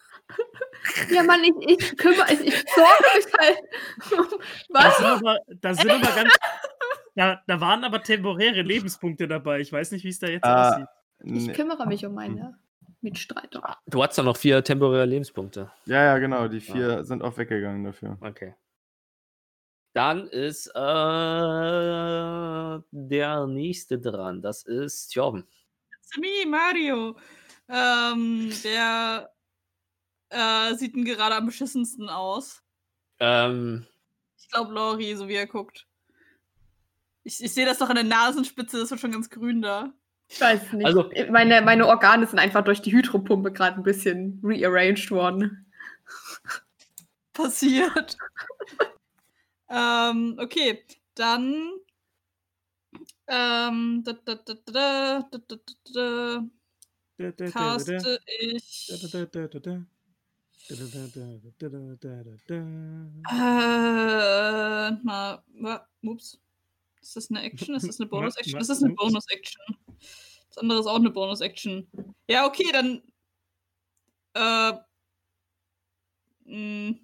Ja, 1.11 1.23
Mann, 1.23 1.43
ich, 1.43 1.53
ich 1.81 1.97
kümmere, 1.97 2.31
ich, 2.33 2.41
ich 2.41 2.63
sorge 2.75 3.03
mich 3.15 3.25
halt. 3.39 3.57
Da 4.69 4.79
Was? 4.83 4.97
sind 4.97 5.05
aber, 5.07 5.39
da 5.59 5.73
sind 5.73 5.89
aber 5.91 6.15
ganz. 6.15 6.35
Da, 7.15 7.41
da 7.47 7.59
waren 7.61 7.83
aber 7.83 8.01
temporäre 8.03 8.61
Lebenspunkte 8.61 9.27
dabei. 9.27 9.59
Ich 9.59 9.71
weiß 9.71 9.91
nicht, 9.91 10.03
wie 10.03 10.09
es 10.09 10.19
da 10.19 10.27
jetzt 10.27 10.43
Ah, 10.45 10.69
aussieht. 10.69 10.87
Ich 11.23 11.47
Nee. 11.47 11.53
kümmere 11.53 11.87
mich 11.87 12.05
um 12.05 12.13
meine 12.13 12.57
Mitstreiter. 13.01 13.77
Du 13.87 14.03
hast 14.03 14.17
doch 14.17 14.23
noch 14.23 14.37
vier 14.37 14.63
temporäre 14.63 15.05
Lebenspunkte. 15.05 15.71
Ja, 15.85 16.03
ja, 16.03 16.17
genau. 16.19 16.47
Die 16.47 16.59
vier 16.59 17.03
sind 17.05 17.21
auch 17.23 17.37
weggegangen 17.37 17.83
dafür. 17.83 18.17
Okay. 18.21 18.53
Dann 19.93 20.27
ist 20.27 20.67
äh, 20.67 20.73
der 22.91 23.47
nächste 23.47 23.99
dran. 23.99 24.41
Das 24.41 24.63
ist 24.63 25.13
Jorben. 25.13 25.47
It's 25.99 26.17
me, 26.17 26.45
Mario. 26.49 27.15
Ähm, 27.69 28.51
der 28.63 29.31
äh, 30.29 30.73
sieht 30.75 30.95
denn 30.95 31.05
gerade 31.05 31.35
am 31.35 31.45
beschissensten 31.45 32.09
aus. 32.09 32.63
Ähm, 33.19 33.85
Ich 34.39 34.49
glaube, 34.49 34.73
Lori, 34.73 35.15
so 35.15 35.27
wie 35.27 35.35
er 35.35 35.47
guckt. 35.47 35.87
Ich, 37.23 37.41
ich 37.43 37.53
sehe 37.53 37.65
das 37.65 37.77
doch 37.77 37.89
an 37.89 37.95
der 37.95 38.03
Nasenspitze, 38.03 38.79
das 38.79 38.89
wird 38.89 38.99
schon 38.99 39.11
ganz 39.11 39.29
grün 39.29 39.61
da. 39.61 39.93
Ich 40.27 40.41
weiß 40.41 40.73
nicht. 40.73 40.85
Also- 40.85 41.09
meine, 41.29 41.61
meine 41.61 41.87
Organe 41.87 42.25
sind 42.25 42.39
einfach 42.39 42.63
durch 42.63 42.81
die 42.81 42.91
Hydropumpe 42.91 43.51
gerade 43.53 43.77
ein 43.77 43.83
bisschen 43.83 44.41
rearranged 44.43 45.11
worden. 45.11 45.71
Passiert. 47.33 48.17
ähm, 49.69 50.37
okay, 50.39 50.83
dann. 51.15 51.71
Ähm, 53.27 54.03
da, 54.03 54.13
da, 54.13 54.35
da, 54.35 54.53
da, 54.65 55.21
da, 55.31 55.39
da, 55.47 55.55
da, 55.93 56.43
da, 57.17 57.45
caste 57.49 58.19
ich. 58.39 58.89
Äh, 63.29 64.91
mal, 65.03 65.43
ups. 66.03 66.39
Ist 67.01 67.15
das 67.15 67.29
eine 67.29 67.41
Action? 67.41 67.75
Ist 67.75 67.87
das 67.87 67.99
eine 67.99 68.09
Bonus-Action? 68.09 68.59
Das 68.59 68.69
ist 68.69 68.83
eine. 68.83 68.93
Bonus-Action. 68.93 69.77
Das 70.49 70.57
andere 70.57 70.79
ist 70.79 70.85
auch 70.87 70.95
eine 70.95 71.11
Bonus-Action. 71.11 71.87
Ja, 72.27 72.45
okay, 72.45 72.71
dann. 72.71 73.01
Äh. 74.33 74.77
Mh, 76.45 76.99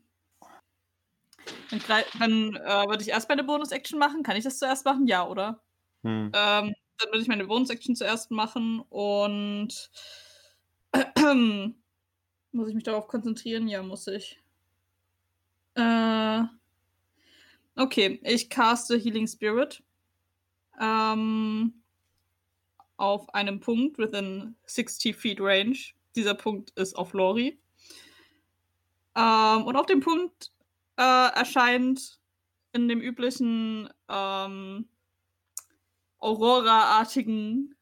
dann 2.19 2.55
äh, 2.55 2.88
würde 2.88 3.01
ich 3.01 3.09
erst 3.09 3.29
meine 3.29 3.43
Bonus-Action 3.43 3.99
machen. 3.99 4.23
Kann 4.23 4.38
ich 4.38 4.43
das 4.43 4.59
zuerst 4.59 4.85
machen? 4.85 5.07
Ja, 5.07 5.27
oder? 5.27 5.62
Hm. 6.03 6.31
Ähm, 6.33 6.75
dann 6.97 7.09
würde 7.09 7.21
ich 7.21 7.27
meine 7.27 7.45
Bonus-Action 7.45 7.95
zuerst 7.95 8.31
machen 8.31 8.81
und. 8.89 9.89
muss 12.51 12.67
ich 12.67 12.75
mich 12.75 12.83
darauf 12.83 13.07
konzentrieren? 13.07 13.67
Ja, 13.67 13.83
muss 13.83 14.07
ich. 14.07 14.41
Äh, 15.75 16.41
okay, 17.75 18.19
ich 18.23 18.49
caste 18.49 18.97
Healing 18.97 19.27
Spirit. 19.27 19.83
Ähm, 20.79 21.73
auf 22.97 23.33
einem 23.33 23.59
Punkt 23.59 23.97
within 23.97 24.55
60 24.65 25.15
feet 25.15 25.39
range. 25.39 25.77
Dieser 26.15 26.33
Punkt 26.33 26.71
ist 26.71 26.95
auf 26.95 27.13
Lori. 27.13 27.59
Ähm, 29.15 29.63
und 29.63 29.75
auf 29.75 29.85
dem 29.85 30.01
Punkt 30.01 30.51
äh, 30.99 31.29
erscheint 31.33 32.19
in 32.73 32.89
dem 32.89 32.99
üblichen 32.99 33.89
ähm, 34.09 34.89
Aurora-artigen 36.19 37.75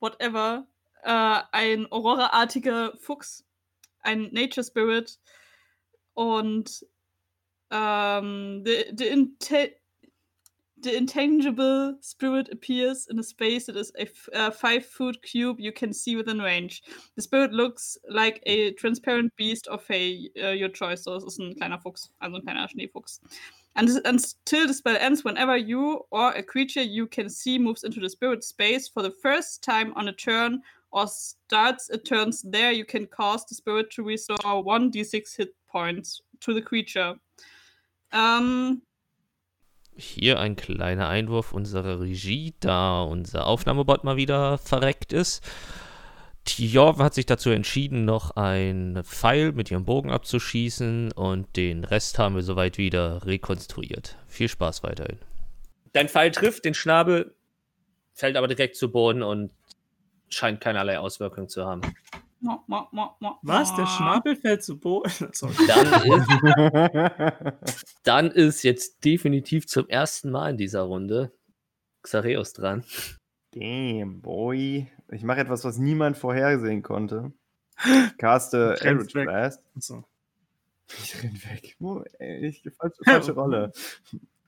whatever 0.00 0.66
äh, 1.02 1.42
ein 1.52 1.90
Aurora-artiger 1.90 2.96
Fuchs, 2.98 3.44
ein 4.00 4.28
Nature 4.32 4.64
Spirit. 4.64 5.20
Und 6.14 6.84
ähm, 7.70 8.64
the, 8.64 8.92
the, 8.96 9.76
the 10.86 10.96
intangible 10.96 11.96
spirit 12.00 12.48
appears 12.52 13.08
in 13.10 13.18
a 13.18 13.22
space 13.22 13.66
that 13.66 13.76
is 13.76 13.90
a 13.98 14.08
uh, 14.38 14.52
five 14.52 14.86
foot 14.86 15.20
cube 15.22 15.58
you 15.58 15.72
can 15.72 15.92
see 15.92 16.14
within 16.14 16.38
range. 16.38 16.84
The 17.16 17.22
spirit 17.22 17.52
looks 17.52 17.98
like 18.08 18.40
a 18.46 18.70
transparent 18.74 19.34
beast 19.36 19.66
of 19.66 19.84
a 19.90 20.30
uh, 20.40 20.50
your 20.50 20.68
choice. 20.68 21.02
So, 21.02 21.16
es 21.16 21.24
ist 21.24 21.40
ein 21.40 21.56
kleiner 21.56 21.80
Fuchs, 21.80 22.10
also 22.20 22.36
ein 22.36 22.42
kleiner 22.42 22.68
Schneefuchs. 22.68 23.18
And 23.74 23.88
until 24.04 24.68
the 24.68 24.72
spell 24.72 24.96
ends, 24.96 25.24
whenever 25.24 25.56
you 25.56 26.06
or 26.10 26.30
a 26.30 26.42
creature 26.42 26.82
you 26.82 27.08
can 27.08 27.28
see 27.28 27.58
moves 27.58 27.82
into 27.82 27.98
the 27.98 28.08
spirit 28.08 28.44
space 28.44 28.86
for 28.86 29.02
the 29.02 29.10
first 29.10 29.64
time 29.64 29.92
on 29.96 30.06
a 30.06 30.12
turn 30.12 30.62
or 30.92 31.08
starts 31.08 31.90
a 31.90 31.98
turn 31.98 32.30
there, 32.44 32.70
you 32.70 32.84
can 32.84 33.06
cause 33.06 33.44
the 33.44 33.56
spirit 33.56 33.90
to 33.90 34.04
restore 34.04 34.38
1d6 34.38 35.36
hit 35.36 35.48
points 35.68 36.22
to 36.40 36.54
the 36.54 36.62
creature. 36.62 37.16
Ähm, 38.12 38.82
Hier 39.96 40.38
ein 40.38 40.56
kleiner 40.56 41.08
Einwurf 41.08 41.52
unserer 41.52 42.00
Regie, 42.00 42.54
da 42.60 43.02
unser 43.02 43.46
Aufnahmebot 43.46 44.04
mal 44.04 44.16
wieder 44.16 44.58
verreckt 44.58 45.12
ist. 45.12 45.42
Tjorv 46.44 46.98
hat 46.98 47.14
sich 47.14 47.26
dazu 47.26 47.50
entschieden, 47.50 48.04
noch 48.04 48.32
einen 48.36 49.02
Pfeil 49.02 49.52
mit 49.52 49.70
ihrem 49.70 49.84
Bogen 49.84 50.10
abzuschießen 50.10 51.12
und 51.12 51.56
den 51.56 51.82
Rest 51.82 52.18
haben 52.18 52.36
wir 52.36 52.42
soweit 52.42 52.78
wieder 52.78 53.26
rekonstruiert. 53.26 54.16
Viel 54.28 54.48
Spaß 54.48 54.82
weiterhin. 54.82 55.18
Dein 55.92 56.08
Pfeil 56.08 56.30
trifft 56.30 56.64
den 56.64 56.74
Schnabel, 56.74 57.34
fällt 58.12 58.36
aber 58.36 58.48
direkt 58.48 58.76
zu 58.76 58.92
Boden 58.92 59.22
und 59.22 59.50
scheint 60.28 60.60
keinerlei 60.60 60.98
Auswirkung 60.98 61.48
zu 61.48 61.64
haben. 61.64 61.80
Mo, 62.40 62.62
mo, 62.66 62.88
mo, 62.92 63.16
mo, 63.20 63.38
Was? 63.42 63.74
Der. 63.74 63.86
Schnabel 63.86 64.36
fällt 64.36 64.62
zu 64.62 64.78
Boden? 64.78 65.10
Dann 65.68 66.02
ist, 66.02 66.28
dann 68.04 68.30
ist 68.30 68.62
jetzt 68.62 69.04
definitiv 69.04 69.66
zum 69.66 69.88
ersten 69.88 70.30
Mal 70.30 70.50
in 70.50 70.56
dieser 70.56 70.82
Runde 70.82 71.32
Xareus 72.02 72.52
dran. 72.52 72.84
Damn, 73.52 74.20
boy. 74.20 74.86
Ich 75.10 75.22
mache 75.22 75.40
etwas, 75.40 75.64
was 75.64 75.78
niemand 75.78 76.16
vorhersehen 76.16 76.82
konnte. 76.82 77.32
Ich 77.84 78.16
caste 78.18 78.76
Eldritch 78.80 79.14
weg. 79.14 79.26
Blast. 79.26 79.62
Achso. 79.76 80.04
Ich 80.88 81.22
renn 81.22 81.40
weg. 81.44 81.76
Ich, 82.20 82.62
falsche, 82.76 83.04
falsche 83.04 83.32
Rolle. 83.32 83.72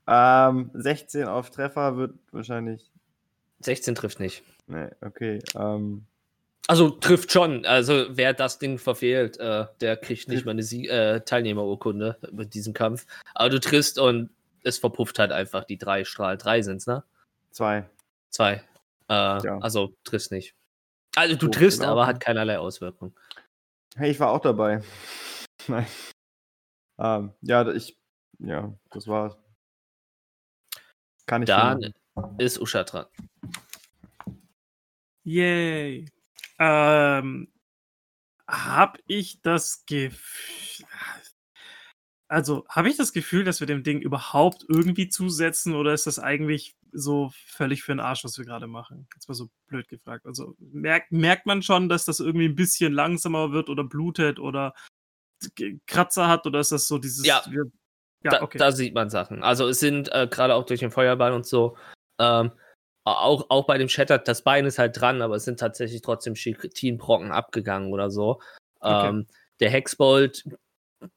Ähm, 0.07 0.71
16 0.75 1.27
auf 1.27 1.51
Treffer 1.51 1.97
wird 1.97 2.15
wahrscheinlich. 2.31 2.91
16 3.61 3.95
trifft 3.95 4.21
nicht. 4.21 4.45
Ne, 4.67 4.95
okay. 5.01 5.41
Ähm, 5.57 6.07
Also 6.67 6.91
trifft 6.91 7.33
schon. 7.33 7.65
Also 7.65 8.07
wer 8.11 8.35
das 8.35 8.59
Ding 8.59 8.79
verfehlt, 8.79 9.39
äh, 9.39 9.67
der 9.81 9.97
kriegt 9.97 10.29
nicht 10.29 10.45
mal 10.45 10.51
eine 10.53 10.63
Sie 10.63 10.87
äh, 10.89 11.21
Teilnehmerurkunde 11.21 12.19
mit 12.33 12.53
diesem 12.55 12.75
Kampf. 12.75 13.07
Aber 13.35 13.49
du 13.49 13.59
triffst 13.61 13.99
und 13.99 14.31
es 14.65 14.79
verpufft 14.79 15.19
halt 15.19 15.33
einfach 15.33 15.65
die 15.65 15.79
drei 15.79 16.05
Strahl. 16.05 16.37
Drei 16.37 16.61
sind's, 16.63 16.87
ne? 16.87 17.05
zwei. 17.51 17.89
Zwei. 18.31 18.63
Äh, 19.09 19.43
Ja. 19.43 19.59
Also 19.61 19.95
triffst 20.05 20.31
nicht. 20.31 20.55
Also 21.17 21.37
du 21.37 21.49
triffst, 21.49 21.81
gelaufen. 21.81 21.93
aber 21.93 22.07
hat 22.07 22.21
keinerlei 22.21 22.59
Auswirkung. 22.59 23.19
Hey, 23.97 24.11
ich 24.11 24.21
war 24.21 24.31
auch 24.31 24.41
dabei. 24.41 24.83
Nein. 25.69 25.87
Ähm, 26.99 27.33
ja, 27.41 27.69
ich. 27.73 27.97
Ja, 28.41 28.73
das 28.91 29.09
war's. 29.09 29.37
Kann 31.27 31.43
ich 31.43 31.47
Dann 31.47 31.93
ist 32.39 32.61
Usha 32.61 32.85
dran. 32.85 33.07
Yay. 35.25 36.07
Ähm, 36.59 37.53
hab 38.47 38.99
ich 39.07 39.41
das 39.43 39.85
Gefühl. 39.87 40.87
Also, 42.31 42.67
habe 42.69 42.91
ich 42.91 42.97
das 42.97 43.13
Gefühl, 43.13 43.45
dass 43.45 43.61
wir 43.61 43.67
dem 43.67 43.83
Ding 43.83 44.01
überhaupt 44.01 44.65
irgendwie 44.69 45.09
zusetzen 45.09 45.75
oder 45.75 45.95
ist 45.95 46.07
das 46.07 46.19
eigentlich 46.19 46.77
so 46.93 47.31
völlig 47.47 47.83
für 47.83 47.93
den 47.93 48.01
Arsch, 48.01 48.23
was 48.25 48.37
wir 48.37 48.45
gerade 48.45 48.67
machen? 48.67 49.09
Jetzt 49.15 49.29
mal 49.29 49.35
so 49.35 49.49
blöd 49.67 49.89
gefragt. 49.89 50.27
Also, 50.27 50.55
merkt, 50.59 51.11
merkt 51.11 51.47
man 51.47 51.63
schon, 51.63 51.89
dass 51.89 52.05
das 52.05 52.21
irgendwie 52.21 52.47
ein 52.47 52.55
bisschen 52.55 52.93
langsamer 52.93 53.53
wird 53.53 53.71
oder 53.71 53.85
blutet 53.85 54.39
oder 54.39 54.75
Kratzer 55.87 56.29
hat 56.29 56.47
oder 56.47 56.61
ist 56.61 56.73
das 56.73 56.89
so 56.89 56.99
dieses. 56.99 57.25
Ja. 57.25 57.43
ja, 57.47 58.31
da, 58.31 58.43
okay. 58.43 58.59
da 58.59 58.73
sieht 58.73 58.95
man 58.95 59.11
Sachen. 59.11 59.43
Also 59.43 59.69
es 59.69 59.81
sind 59.81 60.13
äh, 60.13 60.27
gerade 60.31 60.55
auch 60.55 60.67
durch 60.67 60.81
den 60.81 60.91
Feuerball 60.91 61.33
und 61.33 61.47
so, 61.47 61.77
ähm, 62.19 62.53
auch, 63.17 63.47
auch 63.51 63.67
bei 63.67 63.79
dem 63.79 63.89
Shattered, 63.89 64.27
das 64.29 64.43
Bein 64.43 64.67
ist 64.67 64.79
halt 64.79 65.01
dran, 65.01 65.23
aber 65.23 65.37
es 65.37 65.45
sind 65.45 65.61
tatsächlich 65.61 66.03
trotzdem 66.03 66.35
Chitinbrocken 66.35 67.31
abgegangen 67.33 67.93
oder 67.93 68.11
so. 68.11 68.41
Okay. 68.81 69.09
Ähm, 69.09 69.27
der 69.61 69.71
Hexbolt 69.71 70.45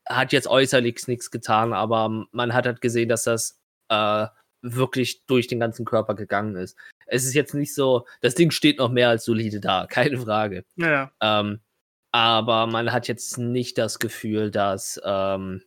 hat 0.08 0.32
jetzt 0.32 0.48
äußerlich 0.48 1.08
nichts 1.08 1.32
getan, 1.32 1.74
aber 1.74 2.26
man 2.32 2.54
hat 2.54 2.66
halt 2.66 2.82
gesehen, 2.82 3.10
dass 3.10 3.24
das 3.24 3.60
äh, 3.90 4.28
wirklich 4.62 5.26
durch 5.26 5.48
den 5.48 5.60
ganzen 5.60 5.86
Körper 5.86 6.16
gegangen 6.16 6.56
ist. 6.56 6.78
Es 7.08 7.26
ist 7.26 7.34
jetzt 7.34 7.54
nicht 7.56 7.74
so, 7.74 8.06
das 8.22 8.36
Ding 8.36 8.52
steht 8.52 8.78
noch 8.78 8.90
mehr 8.90 9.10
als 9.10 9.26
solide 9.26 9.60
da, 9.60 9.86
keine 9.90 10.18
Frage. 10.20 10.66
ja. 10.76 11.12
Ähm, 11.22 11.60
aber 12.14 12.68
man 12.68 12.92
hat 12.92 13.08
jetzt 13.08 13.38
nicht 13.38 13.78
das 13.78 13.98
Gefühl, 13.98 14.52
dass, 14.52 15.00
ähm, 15.06 15.64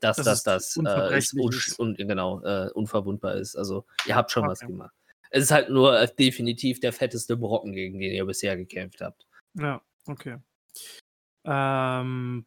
dass 0.00 0.18
Dass 0.18 0.42
das, 0.42 0.76
es 0.76 0.82
das, 0.84 1.10
äh, 1.10 1.18
ist 1.18 1.34
ist. 1.34 1.78
un 1.80 1.94
genau, 1.94 2.42
äh, 2.42 2.70
unverwundbar 2.72 3.36
ist. 3.36 3.56
Also 3.56 3.86
ihr 4.06 4.14
habt 4.14 4.30
schon 4.30 4.46
was 4.46 4.60
Okay. 4.60 4.70
gemacht. 4.72 4.92
Es 5.34 5.42
ist 5.42 5.50
halt 5.50 5.68
nur 5.68 6.00
äh, 6.00 6.06
definitiv 6.16 6.78
der 6.78 6.92
fetteste 6.92 7.36
Brocken, 7.36 7.72
gegen 7.72 7.98
den 7.98 8.12
ihr 8.12 8.24
bisher 8.24 8.56
gekämpft 8.56 9.00
habt. 9.00 9.26
Ja, 9.54 9.82
okay. 10.06 10.38
Ähm, 11.44 12.46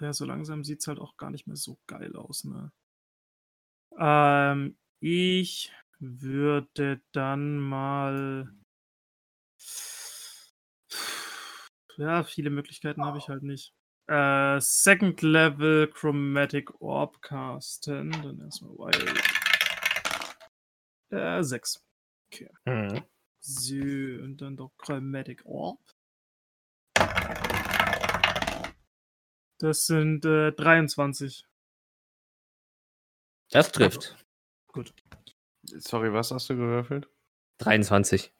ja, 0.00 0.12
so 0.14 0.24
langsam 0.24 0.64
sieht 0.64 0.80
es 0.80 0.86
halt 0.86 1.00
auch 1.00 1.18
gar 1.18 1.30
nicht 1.30 1.46
mehr 1.46 1.56
so 1.56 1.78
geil 1.86 2.16
aus, 2.16 2.44
ne? 2.44 2.72
Ähm, 3.98 4.78
ich 5.00 5.70
würde 5.98 7.02
dann 7.12 7.58
mal. 7.58 8.50
Ja, 11.98 12.24
viele 12.24 12.48
Möglichkeiten 12.48 13.04
habe 13.04 13.18
ich 13.18 13.28
halt 13.28 13.42
nicht. 13.42 13.74
Äh, 14.06 14.60
Second 14.60 15.20
Level 15.20 15.88
Chromatic 15.88 16.80
Orb 16.80 17.20
casten. 17.20 18.12
Dann 18.12 18.40
erstmal 18.40 18.70
Wild. 18.70 19.45
Äh, 21.10 21.42
6. 21.42 21.84
So, 23.40 23.74
und 23.74 24.38
dann 24.38 24.56
doch 24.56 24.76
Chromatic 24.78 25.44
Orb. 25.44 25.80
Das 29.58 29.86
sind 29.86 30.24
äh, 30.24 30.52
23. 30.52 31.46
Das 33.50 33.72
trifft. 33.72 34.16
Sorry, 35.62 36.12
was 36.12 36.30
hast 36.30 36.50
du 36.50 36.56
gewürfelt? 36.56 37.08
23. 37.58 38.32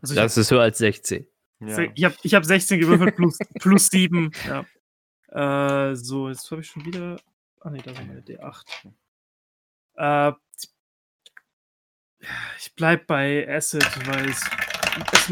Also 0.00 0.14
ich 0.14 0.20
Das 0.20 0.36
ist 0.36 0.50
höher 0.50 0.62
als 0.62 0.78
16. 0.78 1.26
Ja. 1.60 1.78
Ich 1.94 2.04
habe 2.04 2.16
ich 2.22 2.34
hab 2.34 2.44
16 2.44 2.80
gewürfelt 2.80 3.16
plus, 3.16 3.38
plus 3.60 3.88
7. 3.88 4.32
Ja. 4.46 5.90
Äh, 5.90 5.96
so, 5.96 6.28
jetzt 6.28 6.50
habe 6.50 6.60
ich 6.60 6.66
schon 6.68 6.84
wieder. 6.84 7.18
Ah 7.60 7.70
ne, 7.70 7.78
da 7.78 7.94
sind 7.94 8.08
meine 8.08 8.20
D8. 8.20 8.92
Äh, 9.94 10.32
ich 12.58 12.74
bleib 12.74 13.06
bei 13.06 13.48
Acid, 13.48 14.06
weil 14.06 14.28
es, 14.28 14.40
es, 15.12 15.30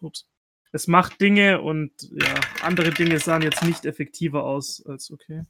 ups, 0.00 0.28
es 0.72 0.86
macht 0.86 1.20
Dinge 1.20 1.60
und 1.60 1.92
ja, 2.10 2.34
andere 2.62 2.90
Dinge 2.90 3.18
sahen 3.18 3.42
jetzt 3.42 3.62
nicht 3.62 3.84
effektiver 3.84 4.44
aus 4.44 4.84
als 4.86 5.10
okay. 5.10 5.44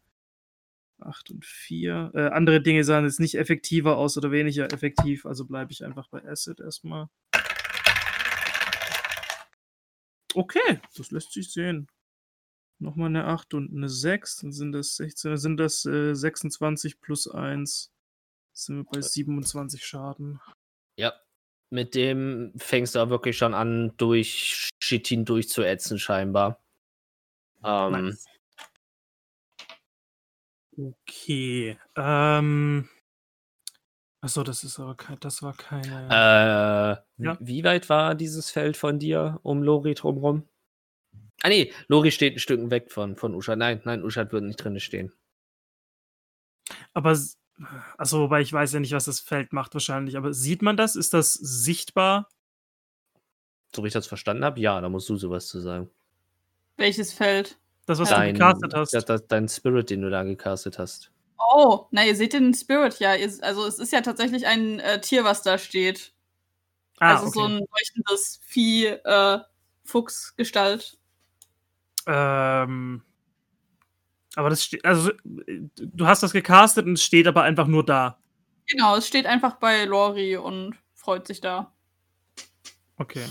8 1.01 1.31
und 1.31 1.45
4. 1.45 2.13
Äh, 2.15 2.29
andere 2.29 2.63
Dinge 2.63 2.85
sahen 2.85 3.05
jetzt 3.05 3.21
nicht 3.21 3.35
effektiver 3.35 3.97
aus 3.97 4.17
oder 4.17 4.31
weniger 4.31 4.73
effektiv, 4.73 5.27
also 5.27 5.45
bleibe 5.45 5.73
ich 5.73 5.85
einfach 5.85 6.09
bei 6.09 6.25
Acid 6.25 6.61
erstmal. 6.61 7.09
Okay, 10.35 10.81
das 10.97 11.11
lässt 11.11 11.33
sich 11.33 11.53
sehen. 11.53 11.89
Nochmal 12.81 13.09
eine 13.09 13.27
8 13.27 13.55
und 13.55 13.75
eine 13.75 13.89
6, 13.89 14.39
dann 14.39 14.53
sind 14.53 14.73
das 14.73 14.97
16, 14.97 15.31
dann 15.31 15.39
sind 15.39 15.57
das 15.59 15.85
äh, 15.85 16.15
26 16.15 17.01
plus 17.01 17.29
1. 17.29 17.93
Sind 18.53 18.77
wir 18.77 18.85
bei 18.85 19.01
27 19.01 19.85
Schaden. 19.85 20.41
Ja. 20.97 21.13
Mit 21.71 21.95
dem 21.95 22.53
fängst 22.57 22.95
du 22.95 23.01
auch 23.01 23.09
wirklich 23.11 23.37
schon 23.37 23.55
an, 23.55 23.93
durch 23.97 24.71
Chitin 24.81 25.25
durchzuätzen, 25.25 25.99
scheinbar. 25.99 26.61
Ähm, 27.65 27.93
Nice. 27.93 28.27
Okay. 30.77 31.79
Ähm. 31.97 32.89
Achso, 34.21 34.43
das 34.43 34.65
ist 34.65 34.81
aber 34.81 34.95
kein, 34.95 35.21
das 35.21 35.43
war 35.43 35.55
keine. 35.55 36.09
Äh, 37.19 37.23
Ja. 37.25 37.37
Wie 37.41 37.63
weit 37.65 37.89
war 37.89 38.15
dieses 38.15 38.51
Feld 38.51 38.77
von 38.77 38.99
dir 38.99 39.39
um 39.43 39.63
Lori 39.63 39.95
drumrum? 39.95 40.49
Ah 41.43 41.49
nee, 41.49 41.73
Lori 41.89 42.11
steht 42.11 42.37
ein 42.37 42.39
Stück 42.39 42.71
weg 42.71 42.91
von, 42.91 43.17
von 43.17 43.35
Uschat. 43.35 43.59
Nein, 43.59 43.83
nein, 43.85 44.03
Uschat 44.03 44.33
würde 44.33 44.47
nicht 44.47 44.57
drin 44.57 44.81
stehen. 44.81 45.13
Aber, 46.95 47.17
achso, 47.99 48.21
wobei 48.21 48.41
ich 48.41 48.53
weiß 48.53 48.73
ja 48.73 48.81
nicht, 48.81 48.93
was 48.93 49.05
das 49.05 49.21
Feld 49.21 49.53
macht 49.53 49.75
wahrscheinlich. 49.75 50.17
Aber 50.17 50.33
sieht 50.33 50.63
man 50.63 50.77
das? 50.77 50.97
Ist 50.97 51.15
das 51.15 51.35
sichtbar? 51.35 52.29
So 53.75 53.83
wie 53.83 53.89
ich 53.89 53.93
das 53.95 54.07
verstanden 54.07 54.45
habe, 54.45 54.61
ja, 54.61 54.81
da 54.81 54.89
musst 54.89 55.09
du 55.09 55.17
sowas 55.17 55.47
zu 55.49 55.61
sagen. 55.61 55.91
Welches 56.77 57.13
Feld? 57.13 57.59
Das, 57.87 57.99
was 57.99 58.09
Dein- 58.09 58.35
du 58.35 58.41
gecastet 58.41 58.75
hast. 58.75 58.95
Das, 58.95 59.05
das, 59.05 59.27
dein 59.27 59.49
Spirit, 59.49 59.91
den 59.91 60.03
du 60.03 60.11
da 60.11 60.23
gecastet 60.23 60.79
hast. 60.79 61.11
Oh, 61.39 61.87
na, 61.91 62.05
ihr 62.05 62.17
seht 62.17 62.33
den 62.33 62.55
Spirit 62.55 62.99
ja. 63.01 63.15
Ihr, 63.15 63.31
also 63.43 63.67
es 63.67 63.79
ist 63.79 63.93
ja 63.93 64.01
tatsächlich 64.01 64.47
ein 64.47 64.81
äh, 64.81 65.01
Tier, 65.01 65.25
was 65.25 65.43
da 65.43 65.59
steht. 65.59 66.13
ah, 66.99 67.15
also 67.15 67.27
okay. 67.27 67.33
so 67.35 67.45
ein 67.45 67.59
leuchtendes 67.59 68.41
Vieh, 68.45 68.87
äh, 68.87 69.39
Fuchsgestalt. 69.85 70.99
Ähm, 72.07 73.03
aber 74.37 74.51
das 74.51 74.65
steht, 74.65 74.85
also 74.85 75.11
äh, 75.47 75.61
du 75.77 76.07
hast 76.07 76.23
das 76.23 76.33
gecastet 76.33 76.87
und 76.87 76.95
es 76.95 77.03
steht 77.05 77.27
aber 77.27 77.43
einfach 77.43 77.67
nur 77.67 77.85
da. 77.85 78.19
Genau, 78.67 78.97
es 78.97 79.07
steht 79.07 79.27
einfach 79.27 79.57
bei 79.57 79.85
Lori 79.85 80.37
und 80.37 80.75
freut 80.95 81.27
sich 81.27 81.41
da. 81.41 81.73
Okay. 82.97 83.25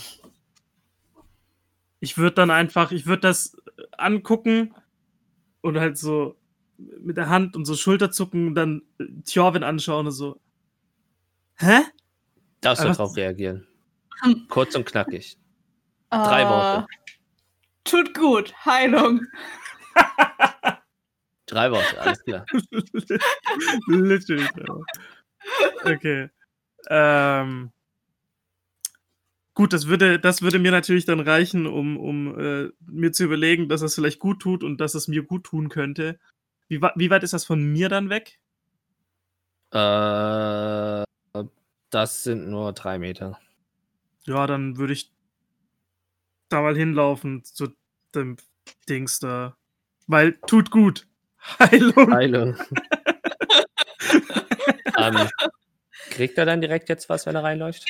Ich 1.99 2.17
würde 2.17 2.35
dann 2.35 2.51
einfach, 2.51 2.91
ich 2.91 3.05
würde 3.05 3.21
das 3.21 3.55
angucken 3.97 4.73
und 5.61 5.79
halt 5.79 5.97
so 5.97 6.35
mit 6.77 7.17
der 7.17 7.29
Hand 7.29 7.55
und 7.55 7.65
so 7.65 7.75
Schulterzucken 7.75 8.47
und 8.47 8.55
dann 8.55 8.81
äh, 8.99 9.05
Tjorvin 9.25 9.63
anschauen 9.63 10.07
und 10.07 10.11
so. 10.11 10.39
Hä? 11.55 11.79
Darfst 12.61 12.83
du 12.83 12.87
Aber- 12.87 12.95
drauf 12.97 13.15
reagieren. 13.15 13.67
Kurz 14.49 14.75
und 14.75 14.85
knackig. 14.85 15.37
Drei 16.09 16.41
Äh, 16.43 16.49
Worte. 16.49 16.87
Tut 17.85 18.13
gut, 18.13 18.53
Heilung. 18.65 19.21
Drei 21.45 21.71
Worte, 21.71 21.99
alles 21.99 22.23
klar. 22.23 22.45
Literally. 23.87 24.47
ja. 24.57 24.77
Okay. 25.83 26.29
Ähm, 26.87 27.71
gut, 29.53 29.73
das 29.73 29.87
würde, 29.87 30.19
das 30.19 30.41
würde 30.41 30.59
mir 30.59 30.71
natürlich 30.71 31.05
dann 31.05 31.19
reichen, 31.19 31.67
um, 31.67 31.97
um 31.97 32.39
äh, 32.39 32.69
mir 32.85 33.11
zu 33.11 33.25
überlegen, 33.25 33.67
dass 33.67 33.81
es 33.81 33.95
vielleicht 33.95 34.19
gut 34.19 34.41
tut 34.41 34.63
und 34.63 34.79
dass 34.79 34.95
es 34.95 35.07
mir 35.07 35.23
gut 35.23 35.45
tun 35.45 35.69
könnte. 35.69 36.19
Wie, 36.69 36.81
wie 36.81 37.09
weit 37.09 37.23
ist 37.23 37.33
das 37.33 37.45
von 37.45 37.61
mir 37.61 37.89
dann 37.89 38.09
weg? 38.09 38.39
Äh, 39.71 41.03
das 41.89 42.23
sind 42.23 42.49
nur 42.49 42.73
drei 42.73 42.99
Meter. 42.99 43.39
Ja, 44.25 44.47
dann 44.47 44.77
würde 44.77 44.93
ich 44.93 45.11
da 46.49 46.61
mal 46.61 46.75
hinlaufen 46.75 47.43
zu 47.43 47.75
dem 48.15 48.37
Dings 48.87 49.19
da. 49.19 49.57
Weil 50.07 50.33
tut 50.47 50.71
gut. 50.71 51.07
Heilung. 51.59 52.13
Heilung. 52.13 52.57
ähm, 54.97 55.29
kriegt 56.09 56.37
er 56.37 56.45
dann 56.45 56.61
direkt 56.61 56.89
jetzt 56.89 57.09
was, 57.09 57.25
wenn 57.25 57.35
er 57.35 57.43
reinläuft? 57.43 57.85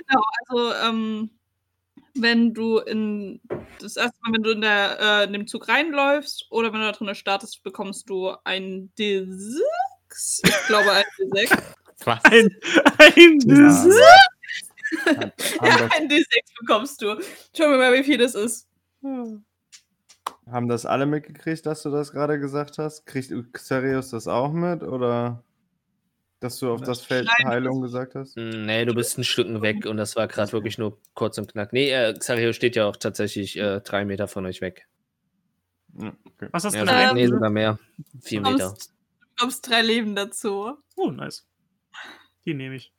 Also, 0.47 0.73
ähm, 0.75 1.29
wenn 2.15 2.53
du 2.53 2.79
in 2.79 3.41
das 3.79 3.97
erste 3.97 4.17
Mal, 4.21 4.33
wenn 4.33 4.43
du 4.43 4.51
in, 4.51 4.61
der, 4.61 4.97
äh, 4.99 5.23
in 5.25 5.33
dem 5.33 5.47
Zug 5.47 5.67
reinläufst 5.67 6.47
oder 6.49 6.71
wenn 6.71 6.79
du 6.79 6.85
da 6.85 6.91
drin 6.91 7.13
startest, 7.15 7.63
bekommst 7.63 8.09
du 8.09 8.33
ein 8.43 8.91
D6. 8.97 9.59
Ich 10.43 10.67
glaube 10.67 10.91
ein 10.91 11.03
D6. 11.19 11.57
Was? 12.05 12.23
Ein, 12.25 12.55
ein 12.97 13.39
Ja. 13.45 13.55
Dis- 13.85 13.99
Haben 15.05 15.31
ja, 15.63 15.77
das, 15.77 15.91
ein 15.97 16.09
D6 16.09 16.25
bekommst 16.59 17.01
du. 17.01 17.17
Schau 17.57 17.69
mir 17.69 17.77
mal, 17.77 17.93
wie 17.93 18.03
viel 18.03 18.17
das 18.17 18.35
ist. 18.35 18.67
Haben 20.49 20.67
das 20.67 20.85
alle 20.85 21.05
mitgekriegt, 21.05 21.65
dass 21.65 21.83
du 21.83 21.89
das 21.91 22.11
gerade 22.11 22.39
gesagt 22.39 22.77
hast? 22.77 23.05
Kriegt 23.05 23.33
Xerius 23.53 24.09
das 24.09 24.27
auch 24.27 24.51
mit? 24.51 24.83
Oder 24.83 25.43
dass 26.39 26.59
du 26.59 26.71
auf 26.73 26.81
das 26.81 27.01
Feld. 27.01 27.29
Heilung 27.45 27.81
gesagt 27.81 28.15
hast? 28.15 28.35
Hm, 28.35 28.65
Nee, 28.65 28.83
du 28.85 28.93
bist 28.93 29.17
ein 29.17 29.23
Stück 29.23 29.61
weg 29.61 29.85
und 29.85 29.95
das 29.97 30.15
war 30.17 30.27
gerade 30.27 30.51
wirklich 30.51 30.77
nur 30.77 30.99
kurz 31.13 31.37
und 31.37 31.51
knack. 31.51 31.71
Nee, 31.71 31.89
äh, 31.91 32.13
Xario 32.13 32.51
steht 32.53 32.75
ja 32.75 32.85
auch 32.85 32.97
tatsächlich 32.97 33.57
äh, 33.57 33.79
drei 33.81 34.03
Meter 34.05 34.27
von 34.27 34.45
euch 34.45 34.59
weg. 34.59 34.85
Ja, 35.97 36.13
okay. 36.25 36.49
Was 36.51 36.65
hast 36.65 36.73
Ja, 36.73 36.81
du 36.81 36.87
sogar- 36.87 37.03
da? 37.03 37.09
Ähm, 37.11 37.15
nee, 37.15 37.27
sogar 37.27 37.49
mehr. 37.49 37.79
Vier 38.21 38.41
Du 38.41 38.51
Meter. 38.51 38.63
bekommst, 38.65 38.89
du 38.91 39.27
bekommst 39.35 39.69
drei 39.69 39.81
Leben 39.81 40.15
dazu. 40.15 40.73
Oh, 40.97 41.11
nice. 41.11 41.47
Die 42.45 42.53
nehme 42.53 42.75
ich. 42.75 42.93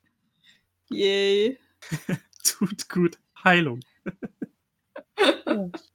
Yay. 0.89 1.59
Tut 2.43 2.89
gut. 2.89 3.19
Heilung. 3.43 3.81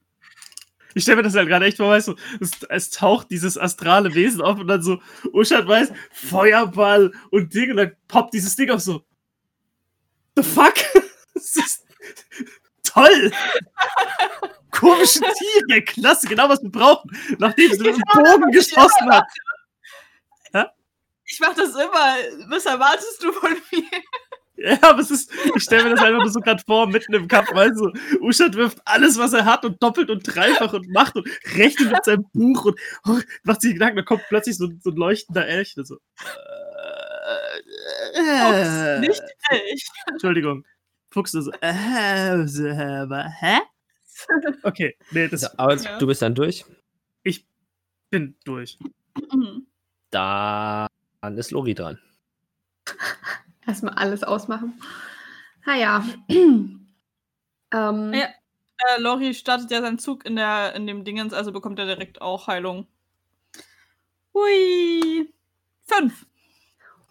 Ich 0.93 1.03
stelle 1.03 1.17
mir 1.17 1.23
das 1.23 1.35
halt 1.35 1.47
gerade 1.47 1.65
echt 1.65 1.77
vor, 1.77 1.89
weißt 1.89 2.09
du, 2.09 2.15
es, 2.39 2.51
es 2.69 2.89
taucht 2.89 3.29
dieses 3.31 3.57
astrale 3.57 4.13
Wesen 4.13 4.41
auf 4.41 4.59
und 4.59 4.67
dann 4.67 4.81
so, 4.81 5.01
Uschat 5.31 5.67
weiß, 5.67 5.91
Feuerball 6.11 7.11
und 7.29 7.53
Ding 7.53 7.71
und 7.71 7.77
dann 7.77 7.91
poppt 8.07 8.33
dieses 8.33 8.55
Ding 8.55 8.69
auf 8.69 8.81
so. 8.81 9.03
The 10.35 10.43
fuck? 10.43 10.75
Das 11.33 11.55
ist 11.55 11.85
toll! 12.83 13.31
Komische 14.69 15.21
Tiere, 15.21 15.81
klasse, 15.81 16.27
genau 16.27 16.49
was 16.49 16.61
wir 16.61 16.69
brauchen, 16.69 17.09
nachdem 17.39 17.71
sie 17.71 17.79
mit 17.79 17.95
dem 17.95 18.03
Bogen 18.13 18.51
geschossen 18.51 19.09
hat. 19.09 19.25
Ich 21.31 21.39
mach 21.39 21.53
das 21.55 21.69
immer. 21.69 22.15
Was 22.49 22.65
erwartest 22.65 23.23
du 23.23 23.31
von 23.31 23.51
mir? 23.71 24.01
Ja, 24.63 24.77
aber 24.81 24.99
es 24.99 25.11
ist, 25.11 25.31
ich 25.55 25.63
stelle 25.63 25.83
mir 25.85 25.89
das 25.91 26.01
einfach 26.01 26.21
nur 26.21 26.29
so 26.31 26.39
gerade 26.39 26.61
vor, 26.65 26.87
mitten 26.87 27.13
im 27.13 27.27
Kampf, 27.27 27.51
weißt 27.53 27.79
du, 27.79 27.91
Uschat 28.21 28.55
wirft 28.55 28.79
alles, 28.85 29.17
was 29.17 29.33
er 29.33 29.45
hat 29.45 29.65
und 29.65 29.81
doppelt 29.81 30.09
und 30.09 30.23
dreifach 30.23 30.73
und 30.73 30.87
macht 30.89 31.15
und 31.15 31.27
rechnet 31.55 31.91
mit 31.91 32.05
seinem 32.05 32.25
Buch 32.33 32.65
und 32.65 32.79
oh, 33.07 33.17
macht 33.43 33.61
sich 33.61 33.73
Gedanken, 33.73 33.97
da 33.97 34.03
kommt 34.03 34.23
plötzlich 34.29 34.57
so, 34.57 34.69
so 34.83 34.91
ein 34.91 34.95
leuchtender 34.95 35.47
Elch. 35.47 35.73
und 35.77 35.87
So. 35.87 35.97
Äh, 38.13 38.99
Nicht 38.99 39.21
ich. 39.73 39.87
Entschuldigung. 40.07 40.65
Fuchs 41.11 41.31
so, 41.31 41.51
äh, 41.61 42.47
so, 42.47 42.67
aber, 42.69 43.25
hä? 43.39 43.59
Okay, 44.63 44.95
nee, 45.11 45.27
das 45.27 45.41
Ja, 45.41 45.49
aber 45.57 45.75
Ja. 45.75 45.97
du 45.97 46.07
bist 46.07 46.21
dann 46.21 46.35
durch. 46.35 46.65
bin 48.09 48.35
durch. 48.43 48.77
Mhm. 49.31 49.67
Dann 50.11 50.87
ist 51.37 51.51
Lori 51.51 51.73
dran. 51.73 51.97
Erstmal 53.71 53.93
alles 53.93 54.21
ausmachen. 54.23 54.73
Naja. 55.65 56.03
ähm, 56.29 56.83
Ja. 57.71 58.11
Äh, 58.13 58.99
Lori 58.99 59.33
startet 59.33 59.71
ja 59.71 59.79
seinen 59.79 59.97
Zug 59.97 60.25
in, 60.25 60.35
der, 60.35 60.75
in 60.75 60.87
dem 60.87 61.05
Dingens, 61.05 61.31
also 61.31 61.53
bekommt 61.53 61.79
er 61.79 61.85
direkt 61.85 62.21
auch 62.21 62.47
Heilung. 62.47 62.85
Hui. 64.33 65.33
Fünf. 65.83 66.25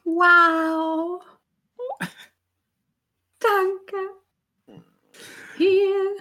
Wow. 0.05 1.23
Danke. 3.39 3.97
Hier. 5.57 6.17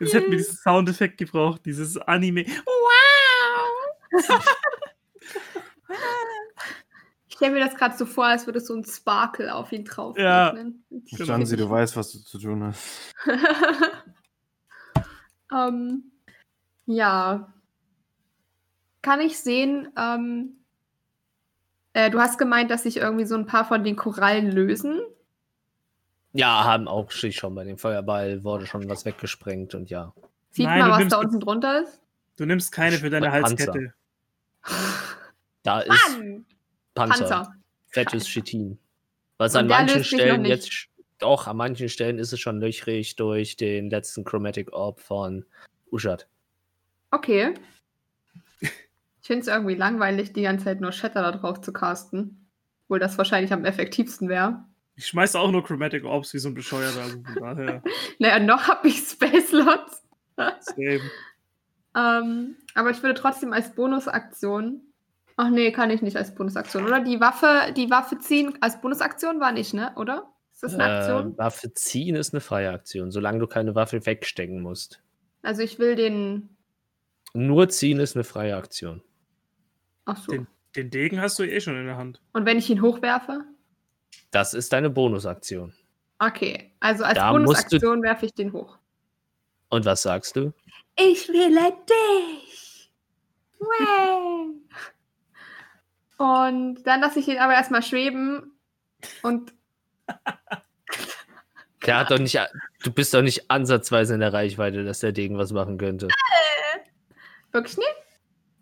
Jetzt 0.00 0.14
hätten 0.14 0.32
wir 0.32 0.38
diesen 0.38 0.56
Soundeffekt 0.56 1.18
gebraucht, 1.18 1.64
dieses 1.64 1.96
Anime. 1.96 2.40
Ich 2.40 2.60
stelle 7.38 7.54
mir 7.54 7.64
das 7.64 7.76
gerade 7.76 7.96
so 7.96 8.04
vor, 8.04 8.26
als 8.26 8.46
würde 8.46 8.58
so 8.58 8.74
ein 8.74 8.84
Sparkle 8.84 9.54
auf 9.54 9.70
ihn 9.70 9.84
drauf 9.84 10.18
Ja. 10.18 10.50
Genau. 10.50 10.72
Jansi, 11.24 11.56
du 11.56 11.70
weißt, 11.70 11.96
was 11.96 12.10
du 12.10 12.18
zu 12.18 12.38
tun 12.38 12.64
hast. 12.64 13.14
ähm, 15.56 16.10
ja. 16.86 17.52
Kann 19.02 19.20
ich 19.20 19.38
sehen, 19.38 19.88
ähm, 19.96 20.56
äh, 21.92 22.10
du 22.10 22.18
hast 22.18 22.38
gemeint, 22.38 22.72
dass 22.72 22.82
sich 22.82 22.96
irgendwie 22.96 23.24
so 23.24 23.36
ein 23.36 23.46
paar 23.46 23.64
von 23.64 23.84
den 23.84 23.94
Korallen 23.94 24.50
lösen. 24.50 25.00
Ja, 26.32 26.64
haben 26.64 26.88
auch 26.88 27.12
sich 27.12 27.36
schon 27.36 27.54
bei 27.54 27.62
dem 27.62 27.78
Feuerball 27.78 28.42
wurde 28.42 28.66
schon 28.66 28.88
was 28.88 29.04
weggesprengt 29.04 29.76
und 29.76 29.90
ja. 29.90 30.12
Sieht 30.50 30.66
Nein, 30.66 30.80
man, 30.80 31.04
was 31.04 31.08
da 31.08 31.20
unten 31.20 31.38
drunter 31.38 31.84
ist? 31.84 32.00
Du 32.36 32.46
nimmst 32.46 32.72
keine 32.72 32.96
für 32.96 33.10
deine 33.10 33.30
Panzer. 33.30 33.48
Halskette. 33.48 33.94
Da 35.62 35.80
ist 35.80 36.18
Mann! 36.18 36.44
Panzer. 36.98 37.28
Panzer. 37.28 37.54
Fettes 37.88 38.26
Chitin. 38.26 38.78
Was 39.38 39.54
Und 39.54 39.60
an 39.62 39.66
manchen 39.68 40.04
Stellen 40.04 40.44
jetzt. 40.44 40.88
Doch, 41.18 41.46
an 41.46 41.56
manchen 41.56 41.88
Stellen 41.88 42.18
ist 42.18 42.32
es 42.32 42.38
schon 42.40 42.60
löchrig 42.60 43.16
durch 43.16 43.56
den 43.56 43.90
letzten 43.90 44.24
Chromatic 44.24 44.72
Orb 44.72 45.00
von 45.00 45.44
Uschat. 45.90 46.28
Okay. 47.10 47.54
Ich 48.60 49.26
finde 49.26 49.42
es 49.42 49.48
irgendwie 49.48 49.74
langweilig, 49.74 50.32
die 50.32 50.42
ganze 50.42 50.66
Zeit 50.66 50.80
nur 50.80 50.92
Shatter 50.92 51.22
da 51.22 51.32
drauf 51.32 51.60
zu 51.60 51.72
casten. 51.72 52.48
Obwohl 52.84 52.98
das 52.98 53.18
wahrscheinlich 53.18 53.52
am 53.52 53.64
effektivsten 53.64 54.28
wäre. 54.28 54.64
Ich 54.96 55.06
schmeiße 55.06 55.38
auch 55.38 55.50
nur 55.50 55.62
Chromatic 55.62 56.04
Orbs 56.04 56.32
wie 56.34 56.38
so 56.38 56.48
ein 56.48 56.54
Bescheuerter. 56.54 57.02
Also 57.02 57.22
von 57.22 57.42
daher, 57.42 57.82
Naja, 58.18 58.38
noch 58.38 58.68
habe 58.68 58.88
ich 58.88 58.98
Space 58.98 59.48
Slots. 59.48 60.02
same. 60.36 61.00
Ähm, 61.96 62.54
aber 62.74 62.90
ich 62.90 63.02
würde 63.02 63.18
trotzdem 63.18 63.52
als 63.52 63.74
Bonusaktion. 63.74 64.82
Ach 65.40 65.50
nee, 65.50 65.70
kann 65.70 65.90
ich 65.90 66.02
nicht 66.02 66.16
als 66.16 66.34
Bonusaktion. 66.34 66.84
Oder 66.84 66.98
die 66.98 67.20
Waffe, 67.20 67.72
die 67.72 67.88
Waffe 67.90 68.18
ziehen 68.18 68.58
als 68.60 68.80
Bonusaktion 68.80 69.38
war 69.38 69.52
nicht, 69.52 69.72
ne? 69.72 69.92
Oder? 69.94 70.32
Ist 70.52 70.64
das 70.64 70.74
eine 70.74 70.84
Aktion? 70.98 71.34
Äh, 71.34 71.38
Waffe 71.38 71.72
ziehen 71.74 72.16
ist 72.16 72.34
eine 72.34 72.40
freie 72.40 72.70
Aktion, 72.72 73.12
solange 73.12 73.38
du 73.38 73.46
keine 73.46 73.76
Waffe 73.76 74.04
wegstecken 74.04 74.60
musst. 74.60 75.00
Also 75.42 75.62
ich 75.62 75.78
will 75.78 75.94
den. 75.94 76.48
Nur 77.34 77.68
ziehen 77.68 78.00
ist 78.00 78.16
eine 78.16 78.24
freie 78.24 78.56
Aktion. 78.56 79.00
Ach 80.06 80.16
so. 80.16 80.32
Den, 80.32 80.48
den 80.74 80.90
Degen 80.90 81.20
hast 81.20 81.38
du 81.38 81.44
eh 81.44 81.60
schon 81.60 81.76
in 81.78 81.86
der 81.86 81.96
Hand. 81.96 82.20
Und 82.32 82.44
wenn 82.44 82.58
ich 82.58 82.68
ihn 82.68 82.82
hochwerfe? 82.82 83.44
Das 84.32 84.54
ist 84.54 84.72
deine 84.72 84.90
Bonusaktion. 84.90 85.72
Okay. 86.18 86.72
Also 86.80 87.04
als 87.04 87.14
Da 87.16 87.28
du- 87.28 87.34
Bonusaktion 87.38 88.02
werfe 88.02 88.26
ich 88.26 88.34
den 88.34 88.52
hoch. 88.52 88.76
Und 89.68 89.84
was 89.84 90.02
sagst 90.02 90.34
du? 90.34 90.52
Ich 90.98 91.28
wähle 91.28 91.72
dich. 91.88 92.90
Way. 93.60 94.54
Und 96.18 96.82
dann 96.84 97.00
lasse 97.00 97.20
ich 97.20 97.28
ihn 97.28 97.38
aber 97.38 97.54
erstmal 97.54 97.82
schweben 97.82 98.58
und 99.22 99.52
Der 101.86 101.96
hat 101.98 102.10
doch 102.10 102.18
nicht, 102.18 102.36
du 102.82 102.92
bist 102.92 103.14
doch 103.14 103.22
nicht 103.22 103.50
ansatzweise 103.50 104.14
in 104.14 104.20
der 104.20 104.32
Reichweite, 104.32 104.84
dass 104.84 104.98
der 105.00 105.12
Degen 105.12 105.38
was 105.38 105.52
machen 105.52 105.78
könnte. 105.78 106.08
wirklich 107.52 107.76
nicht. 107.78 107.88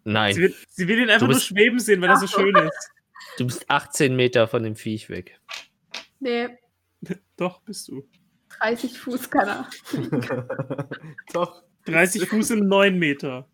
Sie 0.04 0.11
Nein, 0.12 0.36
will, 0.36 0.54
sie 0.68 0.86
will 0.86 0.98
ihn 1.00 1.04
einfach 1.09 1.20
Du 1.20 1.26
nur 1.26 1.34
bist- 1.34 1.46
schweben 1.46 1.78
sehen, 1.80 2.00
weil 2.02 2.11
er 2.11 2.16
so 2.16 2.26
schön 2.26 2.54
ist. 2.54 2.90
du 3.38 3.46
bist 3.46 3.68
18 3.70 4.14
Meter 4.14 4.46
von 4.46 4.62
dem 4.62 4.76
Viech 4.76 5.09
weg. 5.09 5.40
Nee, 6.20 6.59
Doch, 7.36 7.62
bist 7.62 7.88
du. 7.88 8.07
30 8.61 8.98
Fuß 8.98 9.30
kann 9.30 9.48
er. 9.48 9.70
Doch. 11.32 11.62
30 11.86 12.28
Fuß 12.28 12.50
in 12.50 12.68
9 12.68 12.98
Meter. 12.98 13.48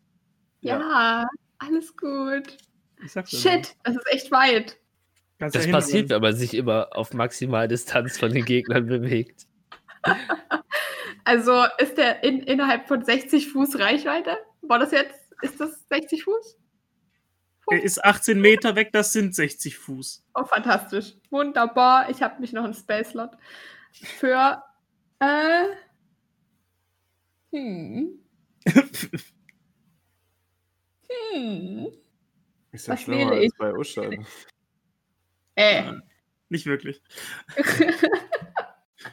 Ja, 0.61 1.26
alles 1.59 1.96
gut. 1.96 2.57
Ich 3.05 3.12
sag's 3.12 3.30
Shit, 3.30 3.74
das 3.84 3.96
ist 3.96 4.07
echt 4.12 4.30
weit. 4.30 4.78
Kannst 5.38 5.57
Das 5.57 5.66
ja 5.66 5.72
passiert, 5.72 6.11
wenn 6.11 6.22
man 6.22 6.36
sich 6.36 6.55
immer 6.55 6.88
auf 6.92 7.12
Maximaldistanz 7.14 8.18
von 8.18 8.32
den 8.32 8.44
Gegnern 8.44 8.86
bewegt. 8.86 9.46
Also 11.24 11.64
ist 11.78 11.98
der 11.98 12.24
in, 12.24 12.40
innerhalb 12.40 12.88
von 12.88 13.05
60 13.05 13.48
Fuß 13.48 13.78
Reichweite? 13.78 14.36
War 14.62 14.80
das 14.80 14.90
jetzt, 14.90 15.14
ist 15.42 15.61
das 15.61 15.86
60 15.88 16.24
Fuß? 16.24 16.59
Er 17.70 17.82
ist 17.82 18.05
18 18.05 18.40
Meter 18.40 18.74
weg, 18.74 18.90
das 18.92 19.12
sind 19.12 19.34
60 19.34 19.78
Fuß. 19.78 20.24
Oh, 20.34 20.44
fantastisch. 20.44 21.14
Wunderbar. 21.30 22.11
Ich 22.11 22.22
habe 22.22 22.40
mich 22.40 22.53
noch 22.53 22.64
einen 22.64 22.74
Space-Slot 22.74 23.30
für. 23.92 24.62
Äh, 25.20 25.66
hm. 27.53 28.18
Hm. 31.34 31.92
Ist 32.73 32.89
ja 32.89 32.95
Was 32.95 33.03
schlimmer 33.03 33.31
wähle 33.31 33.43
als 33.43 33.55
bei 33.57 33.73
Uschad. 33.75 34.14
Äh. 35.55 35.93
Nicht 36.49 36.66
wirklich. 36.66 37.03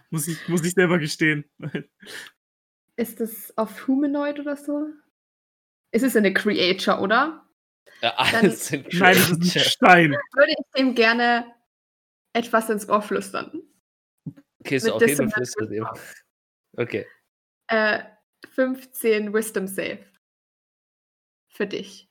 Muss 0.09 0.27
ich, 0.27 0.47
muss 0.47 0.63
ich 0.65 0.73
selber 0.73 0.99
gestehen. 0.99 1.45
ist 2.95 3.19
das 3.19 3.55
auf 3.57 3.87
Humanoid 3.87 4.39
oder 4.39 4.55
so? 4.55 4.87
Es 5.91 6.03
ist 6.03 6.15
eine 6.15 6.33
Creature, 6.33 6.99
oder? 6.99 7.45
Ja, 8.01 8.13
alles 8.15 8.67
sind 8.67 8.87
Nein, 8.93 9.15
das 9.15 9.29
ist 9.31 9.55
ein. 9.55 9.63
Stein. 9.63 10.11
Würde 10.33 10.51
ich 10.51 10.65
dem 10.77 10.95
gerne 10.95 11.55
etwas 12.33 12.69
ins 12.69 12.87
Ohr 12.87 13.01
flüstern. 13.01 13.63
Okay, 14.59 14.75
ist 14.75 14.85
hin 14.85 14.93
und 14.93 15.01
Dissonant 15.01 15.33
flüstert 15.33 15.71
ihm. 15.71 15.87
Okay. 16.73 17.07
Äh, 17.67 18.03
15 18.51 19.33
Wisdom 19.33 19.67
Save. 19.67 20.05
Für 21.47 21.67
dich. 21.67 22.08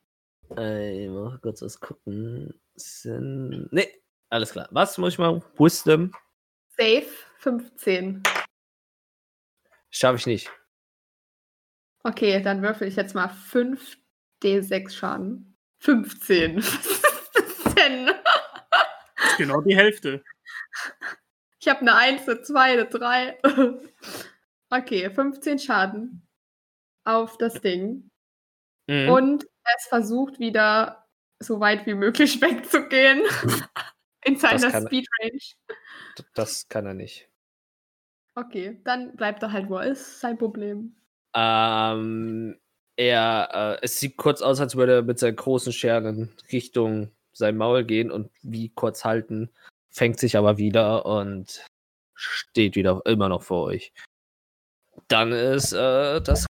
Äh, 0.56 1.04
ich 1.04 1.10
muss 1.10 1.40
kurz 1.40 1.62
was 1.62 1.80
gucken. 1.80 2.54
Sind... 2.74 3.68
Nee, 3.72 3.88
alles 4.30 4.52
klar. 4.52 4.68
Was 4.70 4.98
muss 4.98 5.14
ich 5.14 5.18
machen? 5.18 5.42
Wisdom? 5.58 6.12
Save 6.76 7.06
15. 7.38 8.22
Schaffe 9.90 10.16
ich 10.16 10.26
nicht. 10.26 10.50
Okay, 12.04 12.40
dann 12.42 12.62
würfel 12.62 12.88
ich 12.88 12.96
jetzt 12.96 13.14
mal 13.14 13.28
5 13.28 13.98
D6 14.42 14.90
Schaden. 14.90 15.56
15. 15.80 16.56
Was 16.62 16.86
ist 16.86 17.04
das 17.34 17.74
denn? 17.74 18.06
Das 18.06 19.30
ist 19.30 19.36
genau 19.38 19.60
die 19.60 19.76
Hälfte. 19.76 20.22
Ich 21.60 21.68
habe 21.68 21.80
eine 21.80 21.94
1, 21.94 22.28
eine 22.28 22.42
2, 22.42 22.60
eine 22.60 22.86
3. 22.86 23.38
Okay, 24.70 25.08
15 25.08 25.58
Schaden 25.60 26.28
auf 27.04 27.38
das 27.38 27.54
Ding. 27.62 28.10
Mhm. 28.86 29.08
Und 29.08 29.48
es 29.76 29.86
versucht 29.86 30.38
wieder 30.38 31.06
so 31.40 31.60
weit 31.60 31.86
wie 31.86 31.94
möglich 31.94 32.40
wegzugehen. 32.42 33.22
In 34.24 34.36
seiner 34.36 34.70
kann- 34.70 34.86
Speed 34.86 35.06
Range. 35.20 35.38
D- 36.18 36.24
Das 36.34 36.68
kann 36.68 36.86
er 36.86 36.94
nicht. 36.94 37.28
Okay, 38.34 38.80
dann 38.84 39.16
bleibt 39.16 39.42
er 39.42 39.52
halt, 39.52 39.68
wo 39.68 39.76
er 39.78 39.86
ist. 39.90 40.20
Sein 40.20 40.38
Problem. 40.38 40.94
Ähm, 41.34 42.58
er, 42.96 43.78
äh, 43.80 43.84
es 43.84 43.98
sieht 44.00 44.16
kurz 44.16 44.42
aus, 44.42 44.60
als 44.60 44.76
würde 44.76 44.94
er 44.96 45.02
mit 45.02 45.18
seinen 45.18 45.36
großen 45.36 45.72
Scheren 45.72 46.06
in 46.06 46.32
Richtung 46.52 47.10
sein 47.32 47.56
Maul 47.56 47.84
gehen 47.84 48.10
und 48.10 48.30
wie 48.42 48.70
kurz 48.70 49.04
halten, 49.04 49.50
fängt 49.90 50.18
sich 50.18 50.36
aber 50.36 50.58
wieder 50.58 51.06
und 51.06 51.64
steht 52.14 52.74
wieder 52.74 53.00
immer 53.06 53.28
noch 53.28 53.42
vor 53.42 53.64
euch. 53.66 53.92
Dann 55.06 55.30
ist 55.32 55.72
äh, 55.72 56.20
das 56.20 56.46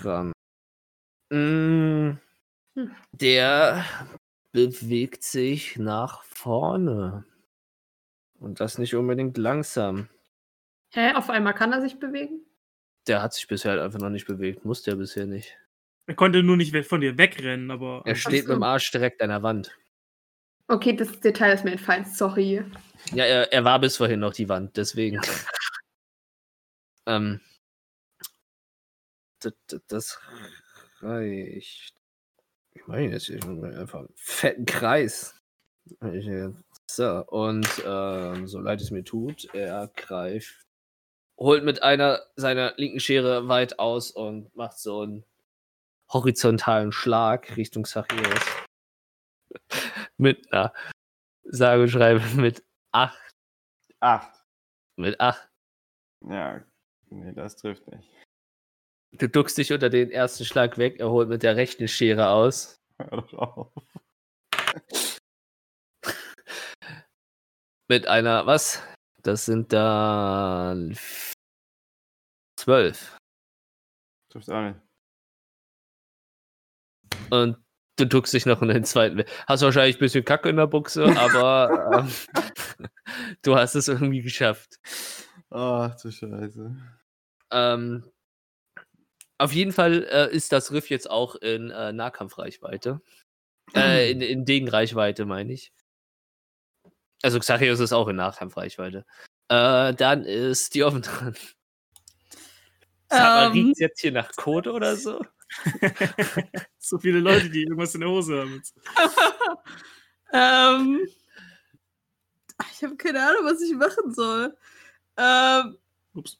dran. 0.00 0.32
Mm, 1.30 2.18
Hm. 2.74 2.94
der 3.12 3.84
bewegt 4.52 5.22
sich 5.22 5.76
nach 5.76 6.22
vorne. 6.24 7.24
Und 8.38 8.60
das 8.60 8.78
nicht 8.78 8.94
unbedingt 8.94 9.36
langsam. 9.38 10.08
Hä? 10.92 11.12
Auf 11.14 11.30
einmal 11.30 11.54
kann 11.54 11.72
er 11.72 11.80
sich 11.80 11.98
bewegen? 11.98 12.44
Der 13.06 13.22
hat 13.22 13.34
sich 13.34 13.46
bisher 13.46 13.72
halt 13.72 13.80
einfach 13.80 13.98
noch 13.98 14.10
nicht 14.10 14.26
bewegt. 14.26 14.64
Musste 14.64 14.92
er 14.92 14.96
bisher 14.96 15.26
nicht. 15.26 15.56
Er 16.06 16.14
konnte 16.14 16.42
nur 16.42 16.56
nicht 16.56 16.74
von 16.86 17.00
dir 17.00 17.16
wegrennen, 17.16 17.70
aber. 17.70 18.02
Er 18.04 18.14
steht 18.14 18.44
so. 18.44 18.48
mit 18.48 18.56
dem 18.56 18.62
Arsch 18.62 18.90
direkt 18.90 19.22
an 19.22 19.28
der 19.30 19.42
Wand. 19.42 19.76
Okay, 20.68 20.94
das 20.94 21.20
Detail 21.20 21.52
ist 21.52 21.64
mir 21.64 21.72
entfallen. 21.72 22.04
Sorry. 22.04 22.64
Ja, 23.12 23.24
er, 23.24 23.52
er 23.52 23.64
war 23.64 23.78
bis 23.78 23.96
vorhin 23.96 24.20
noch 24.20 24.32
die 24.32 24.48
Wand, 24.48 24.76
deswegen. 24.76 25.20
ähm, 27.06 27.40
das, 29.40 29.52
das 29.88 30.20
reicht. 31.00 31.94
Ich 32.74 32.86
meine 32.86 33.12
jetzt 33.12 33.26
hier 33.26 33.42
einfach 33.78 34.00
einen 34.00 34.12
fetten 34.14 34.66
Kreis. 34.66 35.40
Ich, 36.12 36.26
äh, 36.26 36.50
So, 36.90 37.24
und 37.26 37.66
ähm, 37.86 38.46
so 38.46 38.60
leid 38.60 38.80
es 38.80 38.90
mir 38.90 39.04
tut, 39.04 39.52
er 39.54 39.90
greift, 39.96 40.66
holt 41.38 41.64
mit 41.64 41.82
einer 41.82 42.20
seiner 42.36 42.74
linken 42.76 43.00
Schere 43.00 43.48
weit 43.48 43.78
aus 43.78 44.10
und 44.10 44.54
macht 44.54 44.78
so 44.78 45.00
einen 45.00 45.24
horizontalen 46.08 46.92
Schlag 46.92 47.56
Richtung 47.56 47.86
Sachiros. 47.86 48.44
mit 50.16 50.52
einer 50.52 50.72
sage 51.44 51.82
und 51.82 51.88
schreibe 51.88 52.22
mit 52.36 52.62
8 52.92 53.18
Acht. 54.02 54.44
Mit 54.96 55.20
8. 55.20 55.48
Ja, 56.28 56.60
nee, 57.08 57.32
das 57.32 57.54
trifft 57.54 57.86
nicht. 57.86 58.08
Du 59.18 59.28
duckst 59.28 59.58
dich 59.58 59.72
unter 59.72 59.90
den 59.90 60.10
ersten 60.10 60.44
Schlag 60.44 60.78
weg, 60.78 60.98
er 60.98 61.10
holt 61.10 61.28
mit 61.28 61.42
der 61.42 61.56
rechten 61.56 61.86
Schere 61.86 62.28
aus. 62.28 62.80
Hör 62.98 63.22
doch 63.22 63.34
auf. 63.34 63.72
Mit 67.88 68.06
einer, 68.06 68.46
was? 68.46 68.82
Das 69.22 69.44
sind 69.44 69.72
dann 69.72 70.96
12. 72.56 73.18
Trifft 74.30 74.48
nicht. 74.48 74.76
Und 77.30 77.58
du 77.96 78.06
duckst 78.06 78.32
dich 78.32 78.46
noch 78.46 78.62
in 78.62 78.68
den 78.68 78.84
zweiten 78.84 79.18
weg. 79.18 79.28
Hast 79.46 79.62
wahrscheinlich 79.62 79.96
ein 79.96 80.00
bisschen 80.00 80.24
Kacke 80.24 80.48
in 80.48 80.56
der 80.56 80.66
Buchse, 80.66 81.04
aber 81.18 82.06
ähm, 82.08 82.88
du 83.42 83.56
hast 83.56 83.74
es 83.74 83.88
irgendwie 83.88 84.22
geschafft. 84.22 84.78
Ach 85.50 85.94
du 86.00 86.10
Scheiße. 86.10 86.76
Ähm, 87.50 88.10
auf 89.42 89.52
jeden 89.52 89.72
Fall 89.72 90.04
äh, 90.04 90.34
ist 90.34 90.52
das 90.52 90.70
Riff 90.72 90.88
jetzt 90.88 91.10
auch 91.10 91.34
in 91.34 91.70
äh, 91.70 91.92
Nahkampfreichweite. 91.92 93.00
Äh, 93.74 94.10
in, 94.10 94.20
in 94.20 94.44
Degenreichweite, 94.44 95.24
meine 95.24 95.52
ich. 95.52 95.72
Also 97.22 97.38
Xachios 97.38 97.80
ist 97.80 97.92
auch 97.92 98.08
in 98.08 98.16
Nahkampfreichweite. 98.16 99.04
Äh, 99.48 99.94
dann 99.94 100.24
ist 100.24 100.74
die 100.74 100.84
offen 100.84 101.02
dran. 101.02 101.34
Mal, 103.10 103.54
Ähm. 103.54 103.72
jetzt 103.76 104.00
hier 104.00 104.12
nach 104.12 104.30
Code 104.36 104.72
oder 104.72 104.96
so? 104.96 105.20
so 106.78 106.98
viele 106.98 107.18
Leute, 107.18 107.50
die 107.50 107.62
irgendwas 107.62 107.94
in 107.94 108.00
der 108.00 108.10
Hose 108.10 108.40
haben. 108.40 108.62
Ähm, 110.34 111.06
ich 112.72 112.82
habe 112.82 112.96
keine 112.96 113.22
Ahnung, 113.22 113.44
was 113.44 113.60
ich 113.60 113.74
machen 113.74 114.14
soll. 114.14 114.56
Ähm, 115.18 115.76
Ups. 116.14 116.38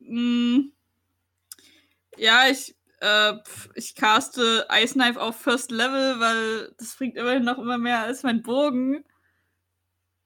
mh, 0.00 0.64
ja, 2.18 2.48
ich, 2.48 2.76
äh, 3.00 3.34
ich 3.74 3.94
caste 3.94 4.66
Ice 4.70 4.94
Knife 4.94 5.20
auf 5.20 5.36
First 5.40 5.70
Level, 5.70 6.20
weil 6.20 6.72
das 6.78 6.96
bringt 6.96 7.16
immerhin 7.16 7.44
noch 7.44 7.58
immer 7.58 7.78
mehr 7.78 8.00
als 8.02 8.22
mein 8.22 8.42
Bogen. 8.42 9.04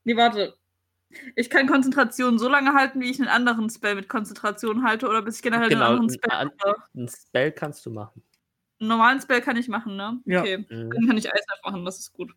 Nee, 0.05 0.17
warte. 0.17 0.57
Ich 1.37 1.51
kann 1.51 1.67
Konzentration 1.67 2.39
so 2.39 2.49
lange 2.49 2.73
halten, 2.73 3.01
wie 3.01 3.11
ich 3.11 3.21
einen 3.21 3.29
anderen 3.29 3.69
Spell 3.69 3.95
mit 3.95 4.09
Konzentration 4.09 4.83
halte, 4.83 5.07
oder 5.09 5.21
bis 5.23 5.37
ich 5.37 5.43
generell 5.43 5.69
Genau, 5.69 5.85
einen 5.87 5.99
anderen 5.99 6.11
ein 6.11 6.15
Spell 6.15 6.33
an- 6.39 6.51
mache. 6.59 6.77
Ein 6.95 7.09
Spell 7.09 7.53
kannst 7.53 7.85
du 7.87 7.91
machen. 7.91 8.23
Einen 8.81 8.89
normalen 8.89 9.21
Spell 9.21 9.43
kann 9.43 9.57
ich 9.57 9.69
machen, 9.69 9.97
ne? 9.97 10.21
Ja. 10.25 10.41
Okay. 10.41 10.59
Mhm. 10.69 10.91
Dann 10.91 11.07
kann 11.07 11.17
ich 11.19 11.27
Ice 11.27 11.33
Knife 11.47 11.61
machen, 11.65 11.85
das 11.85 11.99
ist 11.99 12.13
gut. 12.15 12.33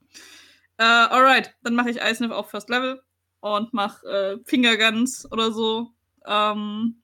Äh, 0.77 0.83
alright, 0.83 1.55
dann 1.63 1.73
mache 1.73 1.89
ich 1.89 1.97
Ice 2.01 2.17
Knife 2.17 2.35
auf 2.35 2.49
First 2.51 2.69
Level 2.69 3.01
und 3.39 3.73
mache 3.73 4.05
äh, 4.07 4.37
Finger 4.43 4.75
Guns 4.75 5.31
oder 5.31 5.51
so. 5.51 5.91
Ähm, 6.25 7.01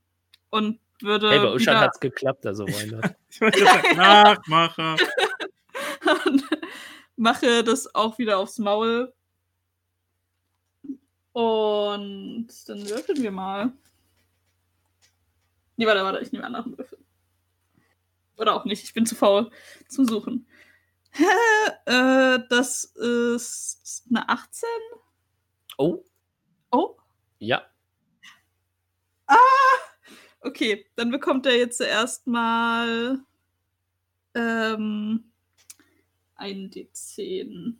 und 0.50 0.80
würde 1.02 1.30
Hey, 1.30 1.40
bei 1.40 1.54
Ushan 1.54 1.76
wieder 1.76 1.82
hat's 1.82 2.00
geklappt, 2.00 2.46
also 2.46 2.66
not? 2.88 3.16
Ich 3.30 3.42
wollte 3.42 3.60
sagen, 3.64 3.98
Nachmacher. 3.98 4.96
mache 7.16 7.64
das 7.64 7.94
auch 7.96 8.18
wieder 8.18 8.38
aufs 8.38 8.58
Maul. 8.60 9.14
Und 11.34 12.48
dann 12.68 12.90
würfeln 12.90 13.22
wir 13.22 13.32
mal. 13.32 13.72
Nee, 15.78 15.86
warte, 15.86 16.04
warte, 16.04 16.20
ich 16.20 16.32
nehme 16.32 16.46
einen 16.46 16.56
anderen 16.56 16.78
Würfel. 16.78 16.98
Oder 18.38 18.56
auch 18.56 18.66
nicht, 18.66 18.84
ich 18.84 18.94
bin 18.94 19.06
zu 19.06 19.16
faul 19.16 19.50
zum 19.88 20.06
Suchen. 20.06 20.48
äh, 21.86 22.40
das 22.50 22.86
ist 22.86 24.06
eine 24.10 24.28
18. 24.28 24.68
Oh, 25.78 26.04
Oh, 26.72 26.96
ja. 27.40 27.62
Okay. 30.42 30.86
Dann 30.96 31.12
bekommt 31.12 31.46
er 31.46 31.58
jetzt 31.58 31.78
zuerst 31.78 32.28
mal 32.28 33.20
ähm, 34.36 35.32
einen 36.36 36.70
D10. 36.70 37.76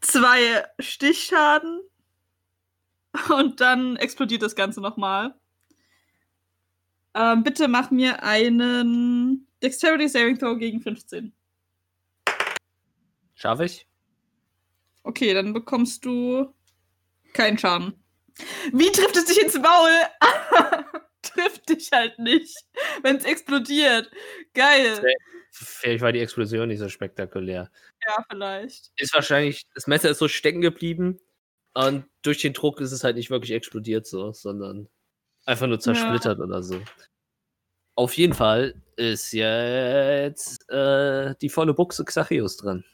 Zwei 0.00 0.64
Stichschaden. 0.78 1.82
Und 3.28 3.60
dann 3.60 3.96
explodiert 3.96 4.42
das 4.42 4.56
Ganze 4.56 4.80
nochmal. 4.80 5.34
Ähm, 7.14 7.42
bitte 7.42 7.68
mach 7.68 7.90
mir 7.90 8.22
einen 8.22 9.46
Dexterity 9.62 10.08
Saving 10.08 10.38
Throw 10.38 10.58
gegen 10.58 10.80
15. 10.80 11.32
Schaffe 13.34 13.66
ich? 13.66 13.86
Okay, 15.02 15.34
dann 15.34 15.52
bekommst 15.52 16.04
du 16.04 16.54
keinen 17.34 17.58
Schaden. 17.58 18.01
Wie 18.72 18.90
trifft 18.92 19.16
es 19.16 19.26
dich 19.26 19.40
ins 19.40 19.54
Maul? 19.58 19.90
trifft 21.22 21.68
dich 21.68 21.90
halt 21.92 22.18
nicht, 22.18 22.56
wenn 23.02 23.16
es 23.16 23.24
explodiert. 23.24 24.10
Geil. 24.54 25.02
Vielleicht 25.50 26.02
war 26.02 26.12
die 26.12 26.20
Explosion 26.20 26.68
nicht 26.68 26.78
so 26.78 26.88
spektakulär. 26.88 27.70
Ja, 28.06 28.24
vielleicht. 28.30 28.90
Ist 28.96 29.14
wahrscheinlich, 29.14 29.66
das 29.74 29.86
Messer 29.86 30.10
ist 30.10 30.18
so 30.18 30.28
stecken 30.28 30.60
geblieben 30.60 31.20
und 31.74 32.06
durch 32.22 32.40
den 32.40 32.52
Druck 32.52 32.80
ist 32.80 32.92
es 32.92 33.04
halt 33.04 33.16
nicht 33.16 33.30
wirklich 33.30 33.52
explodiert 33.52 34.06
so, 34.06 34.32
sondern 34.32 34.88
einfach 35.44 35.66
nur 35.66 35.80
zersplittert 35.80 36.38
oder 36.40 36.62
so. 36.62 36.80
auf 37.94 38.16
jeden 38.16 38.34
Fall 38.34 38.74
ist 38.96 39.32
jetzt 39.32 40.68
äh, 40.70 41.34
die 41.40 41.48
volle 41.48 41.74
Buchse 41.74 42.04
Xachios 42.04 42.56
dran. 42.56 42.84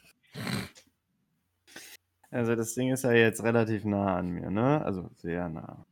Also 2.31 2.55
das 2.55 2.73
Ding 2.75 2.91
ist 2.91 3.03
ja 3.03 3.11
jetzt 3.11 3.43
relativ 3.43 3.85
nah 3.85 4.15
an 4.15 4.29
mir, 4.29 4.51
ne? 4.51 4.83
Also 4.83 5.09
sehr 5.17 5.49
nah. 5.49 5.85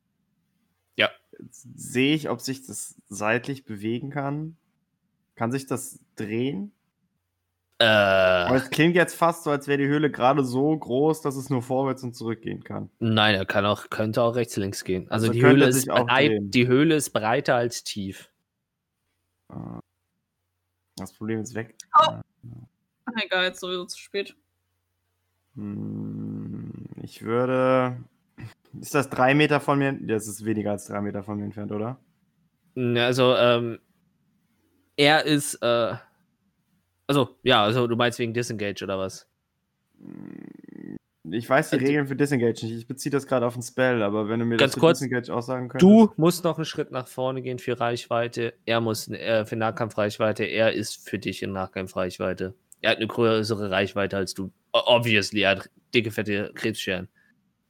Ja. 0.95 1.09
Jetzt 1.39 1.67
Sehe 1.75 2.13
ich, 2.15 2.29
ob 2.29 2.41
sich 2.41 2.65
das 2.65 2.95
seitlich 3.09 3.65
bewegen 3.65 4.09
kann? 4.09 4.57
Kann 5.35 5.51
sich 5.51 5.65
das 5.65 5.99
drehen? 6.15 6.71
Aber 7.79 8.55
Äh, 8.55 8.57
es 8.57 8.69
klingt 8.71 8.95
jetzt 8.95 9.13
fast 9.15 9.43
so, 9.43 9.51
als 9.51 9.67
wäre 9.67 9.77
die 9.77 9.87
Höhle 9.87 10.09
gerade 10.09 10.43
so 10.43 10.75
groß, 10.75 11.21
dass 11.21 11.35
es 11.35 11.51
nur 11.51 11.61
vorwärts 11.61 12.01
und 12.03 12.15
zurück 12.15 12.41
gehen 12.41 12.63
kann. 12.63 12.89
nein, 12.99 13.35
er 13.35 13.45
kann 13.45 13.65
auch, 13.67 13.89
könnte 13.89 14.23
auch 14.23 14.35
rechts, 14.35 14.55
links 14.57 14.83
gehen. 14.83 15.09
Also, 15.11 15.27
Also 15.27 15.33
die, 15.33 15.45
Höhle 15.45 15.67
ist 15.67 15.85
breit, 15.87 16.39
die 16.41 16.67
Höhle 16.67 16.95
ist 16.95 17.11
breiter 17.11 17.55
als 17.55 17.83
tief. 17.83 18.31
Ah. 19.49 19.79
Das 20.95 21.13
Problem 21.13 21.41
ist 21.41 21.53
weg. 21.53 21.75
Oh. 21.99 22.11
Ja. 22.11 22.21
Ach, 23.05 23.23
egal, 23.23 23.45
jetzt 23.45 23.59
sowieso 23.59 23.85
zu 23.85 23.99
spät. 23.99 24.35
Hm, 25.57 26.71
Ich 27.01 27.23
würde. 27.23 27.97
Ist 28.79 28.93
das 28.95 29.09
drei 29.09 29.33
Meter 29.33 29.59
von 29.59 29.79
mir? 29.79 29.93
Das 29.93 30.27
ist 30.27 30.45
weniger 30.45 30.71
als 30.71 30.85
drei 30.85 31.01
Meter 31.01 31.23
von 31.23 31.37
mir 31.37 31.45
entfernt, 31.45 31.71
oder? 31.71 31.99
Also, 32.75 33.35
ähm, 33.35 33.79
er 34.95 35.25
ist, 35.25 35.55
äh, 35.63 35.95
also, 37.07 37.29
ja, 37.43 37.63
also 37.63 37.87
du 37.87 37.95
meinst 37.95 38.19
wegen 38.19 38.33
Disengage 38.33 38.83
oder 38.83 38.99
was? 38.99 39.27
Hm, 39.99 40.97
Ich 41.29 41.49
weiß 41.49 41.71
die 41.71 41.75
Also- 41.75 41.85
Regeln 41.87 42.07
für 42.07 42.15
Disengage 42.15 42.65
nicht. 42.65 42.77
Ich 42.77 42.87
beziehe 42.87 43.11
das 43.11 43.27
gerade 43.27 43.45
auf 43.45 43.53
den 43.53 43.61
Spell, 43.61 44.01
aber 44.01 44.29
wenn 44.29 44.39
du 44.39 44.45
mir 44.45 44.55
Ganz 44.55 44.73
das 44.75 44.79
kurz, 44.79 44.99
Disengage 44.99 45.33
aussagen 45.33 45.67
könntest. 45.67 45.81
Du 45.83 46.13
musst 46.15 46.45
noch 46.45 46.57
einen 46.57 46.63
Schritt 46.63 46.91
nach 46.91 47.07
vorne 47.09 47.41
gehen 47.41 47.59
für 47.59 47.77
Reichweite. 47.77 48.53
Er 48.65 48.79
muss 48.79 49.09
äh, 49.09 49.45
für 49.45 49.57
Nahkampfreichweite. 49.57 50.45
Er 50.45 50.71
ist 50.71 51.09
für 51.09 51.19
dich 51.19 51.43
in 51.43 51.51
Nahkampfreichweite. 51.51 52.53
Er 52.81 52.91
hat 52.91 52.97
eine 52.97 53.07
größere 53.07 53.71
Reichweite 53.71 54.17
als 54.17 54.33
du. 54.33 54.51
Obviously, 54.71 55.41
er 55.41 55.51
hat 55.51 55.69
dicke, 55.93 56.11
fette 56.11 56.51
Krebsscheren 56.53 57.07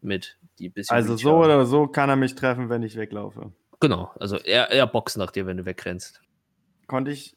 mit 0.01 0.38
die 0.60 0.70
bisschen. 0.70 0.95
Also 0.95 1.16
so 1.16 1.32
haben. 1.32 1.45
oder 1.45 1.66
so 1.66 1.88
kann 1.88 2.10
er 2.10 2.16
mich 2.16 2.36
treffen, 2.36 2.70
wenn 2.70 2.84
ich 2.84 2.95
weglaufe. 2.95 3.51
Genau, 3.80 4.12
also 4.20 4.38
er, 4.38 4.72
er 4.72 4.88
boxt 4.88 5.18
nach 5.18 5.32
dir, 5.32 5.45
wenn 5.45 5.58
du 5.58 5.66
wegrennst. 5.66 6.22
Konnte 6.88 7.12
ich. 7.12 7.36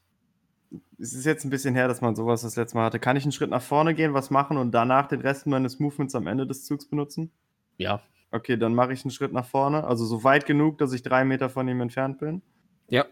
Es 0.99 1.15
ist 1.15 1.27
jetzt 1.27 1.45
ein 1.45 1.51
bisschen 1.51 1.75
her, 1.75 1.89
dass 1.89 2.01
man 2.01 2.15
sowas 2.15 2.43
das 2.43 2.55
letzte 2.55 2.77
Mal 2.77 2.85
hatte. 2.85 3.01
Kann 3.01 3.17
ich 3.17 3.25
einen 3.25 3.33
Schritt 3.33 3.51
nach 3.51 3.63
vorne 3.63 3.95
gehen, 3.95 4.15
was 4.15 4.31
machen 4.31 4.57
und 4.57 4.71
danach 4.71 5.09
den 5.09 5.21
Rest 5.21 5.47
meines 5.47 5.81
Movements 5.81 6.15
am 6.15 6.29
Ende 6.29 6.47
des 6.47 6.65
Zugs 6.65 6.89
benutzen? 6.89 7.33
Ja. 7.77 8.03
Okay, 8.31 8.57
dann 8.57 8.75
mache 8.75 8.93
ich 8.93 9.05
einen 9.05 9.11
Schritt 9.11 9.33
nach 9.33 9.47
vorne. 9.47 9.83
Also 9.83 10.05
so 10.05 10.23
weit 10.23 10.47
genug, 10.47 10.79
dass 10.79 10.93
ich 10.93 11.03
drei 11.03 11.25
Meter 11.25 11.49
von 11.49 11.67
ihm 11.67 11.81
entfernt 11.81 12.19
bin. 12.21 12.43
Ja. 12.89 13.07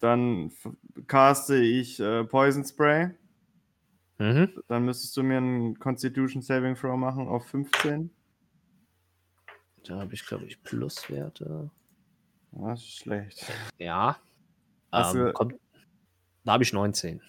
Dann 0.00 0.50
caste 1.06 1.56
ich 1.58 2.00
äh, 2.00 2.24
Poison 2.24 2.64
Spray. 2.64 3.10
Mhm. 4.22 4.62
Dann 4.68 4.84
müsstest 4.84 5.16
du 5.16 5.24
mir 5.24 5.38
einen 5.38 5.78
Constitution 5.80 6.42
Saving 6.42 6.76
Throw 6.76 6.96
machen 6.96 7.26
auf 7.26 7.44
15. 7.46 8.08
Da 9.84 9.98
habe 9.98 10.14
ich, 10.14 10.24
glaube 10.24 10.44
ich, 10.44 10.62
Pluswerte. 10.62 11.70
Das 12.52 12.80
ist 12.80 12.98
schlecht. 12.98 13.44
Ja. 13.78 14.16
Hast 14.92 15.16
Ähm, 15.16 15.32
kommt, 15.32 15.54
da 16.44 16.52
habe 16.52 16.62
ich 16.62 16.72
19. 16.72 17.20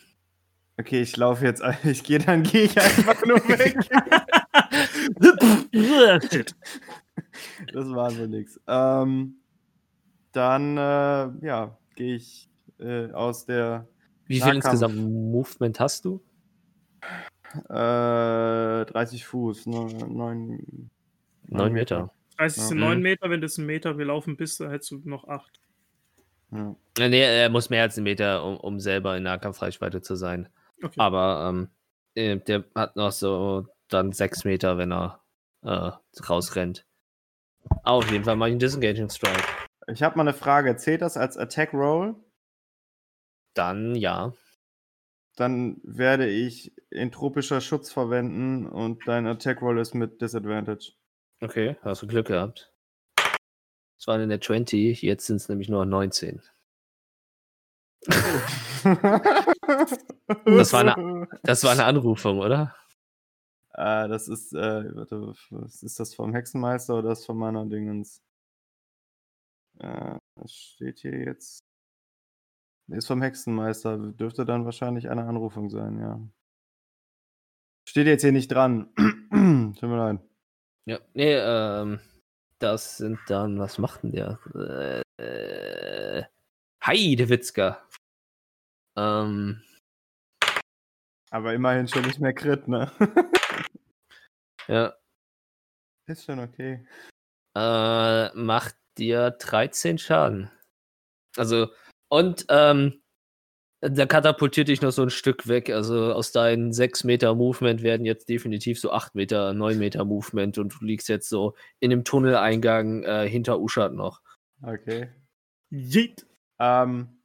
Okay, 0.78 1.02
ich 1.02 1.18
laufe 1.18 1.46
jetzt. 1.46 1.64
Ich 1.84 2.04
gehe, 2.04 2.20
dann 2.20 2.44
gehe 2.44 2.66
ich 2.66 2.80
einfach 2.80 3.26
nur 3.26 3.38
weg. 3.48 3.76
Das 7.74 7.89
war 7.89 8.12
so 8.12 8.28
nix. 8.28 8.60
Ähm, 8.68 9.38
dann, 10.32 10.78
äh, 10.78 11.46
ja, 11.46 11.76
gehe 11.96 12.16
ich 12.18 12.50
äh, 12.80 13.12
aus 13.12 13.46
der 13.46 13.88
Wie 14.28 14.36
viel 14.36 14.41
Nahkampf. 14.54 14.66
insgesamt 14.66 14.96
Movement 14.98 15.80
hast 15.80 16.06
du? 16.06 16.22
Äh, 17.70 18.86
30 18.86 19.26
Fuß, 19.26 19.66
ne, 19.68 19.86
9, 20.08 20.89
9 21.47 21.74
Meter. 21.74 22.12
30 22.38 22.64
sind 22.64 22.80
Ja. 22.80 22.86
9 22.89 23.01
Meter, 23.01 23.30
wenn 23.30 23.41
das 23.41 23.58
ein 23.58 23.66
Meter 23.66 23.93
gelaufen 23.93 24.38
bist, 24.38 24.60
dann 24.60 24.70
hättest 24.72 24.91
du 24.91 25.01
noch 25.06 25.28
8. 25.28 25.60
Ja. 26.51 26.76
Nee, 26.99 27.22
er 27.22 27.49
muss 27.49 27.70
mehr 27.70 27.84
als 27.84 27.97
einen 27.97 28.04
Meter, 28.04 28.43
um, 28.43 28.58
um 28.58 28.80
selber 28.80 29.18
in 29.18 29.24
Nahkampfreichweite 29.24 30.01
zu 30.01 30.16
sein. 30.16 30.49
Okay. 30.82 30.95
Aber 30.97 31.49
ähm, 31.49 31.70
äh, 32.16 32.38
der 32.38 32.64
hat 32.76 32.95
noch 32.95 33.12
so 33.12 33.68
dann 33.88 34.12
6 34.12 34.43
Meter, 34.45 34.78
wenn 34.78 34.91
er 34.91 35.22
äh, 35.64 35.91
rausrennt. 36.28 36.86
Auf 37.84 38.12
jeden 38.12 38.24
Fall 38.26 38.36
mal 38.36 38.49
einen 38.49 38.60
Disengaging 38.60 39.10
Strike. 39.10 39.43
Ich 39.88 40.04
habe 40.04 40.18
mal 40.18 40.24
eine 40.24 40.34
Frage. 40.34 40.76
Zählt 40.76 41.01
das 41.01 41.18
als 41.18 41.38
Attack 41.38 41.74
Roll? 41.74 42.16
Dann 43.54 43.95
ja. 43.95 44.34
Dann 45.36 45.82
werde 45.84 46.28
ich 46.30 46.74
entropischer 46.92 47.60
Schutz 47.62 47.92
verwenden 47.92 48.68
und 48.68 49.08
dein 49.08 49.26
Attack 49.26 49.62
Roll 49.62 49.80
ist 49.80 49.96
mit 49.96 50.22
Disadvantage. 50.22 50.94
Okay, 51.42 51.76
hast 51.82 52.04
du 52.04 52.08
Glück 52.08 52.28
gehabt. 52.28 52.72
Es 54.00 54.08
war 54.08 54.16
eine 54.16 54.40
20, 54.40 55.02
jetzt 55.02 55.26
sind 55.26 55.38
es 55.38 55.50
nämlich 55.50 55.70
nur 55.70 55.86
19. 55.86 56.42
Das 60.46 60.74
war 60.74 60.82
eine- 60.82 61.28
Das 61.44 61.64
war 61.64 61.72
eine 61.72 61.86
Anrufung, 61.86 62.40
oder? 62.40 62.76
äh, 63.76 64.08
das 64.08 64.28
ist, 64.28 64.54
äh, 64.54 64.96
warte, 64.96 65.34
was 65.50 65.82
ist 65.84 66.00
das 66.00 66.14
vom 66.14 66.34
Hexenmeister 66.34 66.96
oder 67.00 67.10
das 67.10 67.26
von 67.26 67.38
meiner 67.38 67.66
Dingens? 67.66 68.22
Äh, 69.80 70.18
was 70.36 70.52
steht 70.54 71.00
hier 71.00 71.18
jetzt? 71.18 71.64
Ist 72.90 73.08
vom 73.08 73.22
Hexenmeister. 73.22 73.98
Dürfte 73.98 74.46
dann 74.46 74.66
wahrscheinlich 74.66 75.10
eine 75.10 75.26
Anrufung 75.26 75.70
sein, 75.70 76.00
ja. 76.00 76.20
Steht 77.88 78.08
jetzt 78.08 78.22
hier 78.22 78.32
nicht 78.32 78.50
dran. 78.50 78.94
Tut 79.76 79.84
mir 79.84 79.98
leid. 79.98 80.20
Ja, 80.86 81.00
nee, 81.14 81.34
ähm, 81.36 82.00
das 82.60 82.98
sind 82.98 83.20
dann, 83.28 83.60
was 83.60 83.78
macht 83.78 84.04
denn 84.04 84.12
der? 84.12 84.40
Äh, 84.54 85.24
äh, 85.24 86.24
Heidewitzka. 86.86 87.88
Ähm, 88.98 89.64
Aber 91.30 91.54
immerhin 91.54 91.88
schon 91.88 92.04
nicht 92.04 92.20
mehr 92.20 92.34
Crit, 92.34 92.68
ne? 92.68 92.92
ja, 94.68 94.94
ist 96.08 96.26
schon 96.26 96.40
okay. 96.40 96.86
äh, 97.56 98.34
macht 98.36 98.76
dir 98.98 99.32
13 99.32 99.98
Schaden. 99.98 100.52
Also, 101.38 101.70
und, 102.14 102.45
ähm, 102.49 103.01
der 103.82 104.05
katapultiert 104.05 104.68
dich 104.68 104.84
noch 104.84 104.91
so 104.91 105.01
ein 105.01 105.09
Stück 105.09 105.47
weg. 105.47 105.72
Also 105.72 106.14
aus 106.14 106.32
deinen 106.32 106.72
6 106.72 107.03
Meter 107.05 107.34
Movement 107.34 107.82
werden 107.82 108.05
jetzt 108.05 108.30
definitiv 108.30 108.80
so 108.80 108.91
8 108.91 109.16
Meter, 109.16 109.53
9 109.53 109.80
Meter 109.80 110.05
Movement 110.05 110.59
und 110.59 110.80
du 110.80 110.86
liegst 110.86 111.09
jetzt 111.09 111.28
so 111.28 111.55
in 111.80 111.89
dem 111.89 112.03
Tunneleingang 112.03 113.01
äh, 113.01 113.28
hinter 113.28 113.59
Uschat 113.59 113.93
noch. 113.93 114.22
Okay. 114.61 115.09
Yeet. 115.72 116.28
Ähm, 116.59 117.20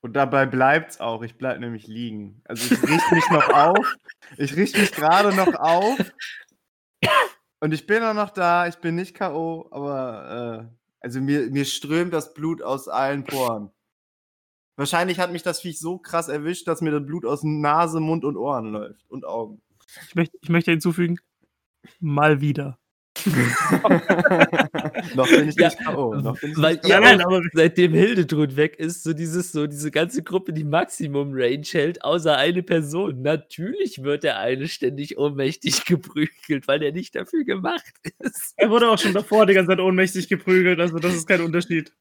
und 0.00 0.14
dabei 0.14 0.46
bleibt's 0.46 1.00
auch. 1.00 1.22
Ich 1.22 1.36
bleib 1.36 1.60
nämlich 1.60 1.86
liegen. 1.86 2.40
Also 2.44 2.74
ich 2.74 2.82
richte 2.82 3.14
mich 3.14 3.30
noch 3.30 3.48
auf. 3.52 3.96
Ich 4.38 4.56
richte 4.56 4.80
mich 4.80 4.92
gerade 4.92 5.36
noch 5.36 5.54
auf. 5.54 5.98
Und 7.60 7.74
ich 7.74 7.86
bin 7.86 8.02
auch 8.02 8.14
noch 8.14 8.30
da. 8.30 8.68
Ich 8.68 8.76
bin 8.76 8.94
nicht 8.94 9.14
K.O., 9.14 9.68
aber 9.70 10.70
äh, 10.70 10.76
also 11.00 11.20
mir, 11.20 11.50
mir 11.50 11.66
strömt 11.66 12.14
das 12.14 12.32
Blut 12.32 12.62
aus 12.62 12.88
allen 12.88 13.24
Poren. 13.24 13.70
Wahrscheinlich 14.76 15.20
hat 15.20 15.30
mich 15.32 15.42
das 15.42 15.60
Viech 15.60 15.78
so 15.78 15.98
krass 15.98 16.28
erwischt, 16.28 16.66
dass 16.66 16.80
mir 16.80 16.90
das 16.90 17.04
Blut 17.06 17.24
aus 17.24 17.42
Nase, 17.44 18.00
Mund 18.00 18.24
und 18.24 18.36
Ohren 18.36 18.72
läuft. 18.72 19.04
Und 19.08 19.24
Augen. 19.24 19.60
Ich 20.08 20.14
möchte, 20.14 20.36
ich 20.42 20.48
möchte 20.48 20.70
hinzufügen, 20.72 21.18
mal 22.00 22.40
wieder. 22.40 22.78
noch 25.14 25.28
bin 25.28 25.48
ich 25.48 25.54
Ja, 25.56 25.68
nicht 25.68 25.78
K.O. 25.84 26.10
Weil 26.56 26.74
nicht 26.74 26.88
ihr 26.88 27.00
Nein, 27.00 27.20
aber- 27.20 27.40
seitdem 27.52 27.92
Hildetrud 27.92 28.56
weg 28.56 28.76
ist, 28.78 29.04
so 29.04 29.12
dieses, 29.12 29.52
so 29.52 29.68
diese 29.68 29.92
ganze 29.92 30.22
Gruppe, 30.24 30.52
die 30.52 30.64
Maximum 30.64 31.30
Range 31.32 31.64
hält, 31.70 32.02
außer 32.04 32.36
eine 32.36 32.62
Person. 32.64 33.22
Natürlich 33.22 34.02
wird 34.02 34.24
der 34.24 34.38
eine 34.40 34.66
ständig 34.66 35.16
ohnmächtig 35.16 35.84
geprügelt, 35.84 36.66
weil 36.66 36.82
er 36.82 36.90
nicht 36.92 37.14
dafür 37.14 37.44
gemacht 37.44 37.84
ist. 38.18 38.54
Er 38.56 38.70
wurde 38.70 38.88
auch 38.90 38.98
schon 38.98 39.14
davor 39.14 39.46
die 39.46 39.54
ganze 39.54 39.70
Zeit 39.70 39.80
ohnmächtig 39.80 40.28
geprügelt, 40.28 40.80
also 40.80 40.98
das 40.98 41.14
ist 41.14 41.28
kein 41.28 41.42
Unterschied. 41.42 41.92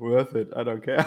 Worth 0.00 0.34
it, 0.34 0.48
I 0.52 0.60
don't 0.64 0.80
care. 0.80 1.06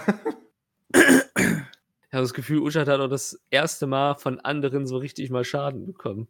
Ich 0.96 2.16
habe 2.16 2.24
das 2.26 2.34
Gefühl, 2.34 2.60
Uschat 2.60 2.88
hat 2.88 3.00
auch 3.00 3.08
das 3.10 3.42
erste 3.50 3.88
Mal 3.88 4.14
von 4.16 4.40
anderen 4.42 4.86
so 4.86 4.98
richtig 4.98 5.32
mal 5.32 5.44
Schaden 5.44 5.86
bekommen. 5.88 6.28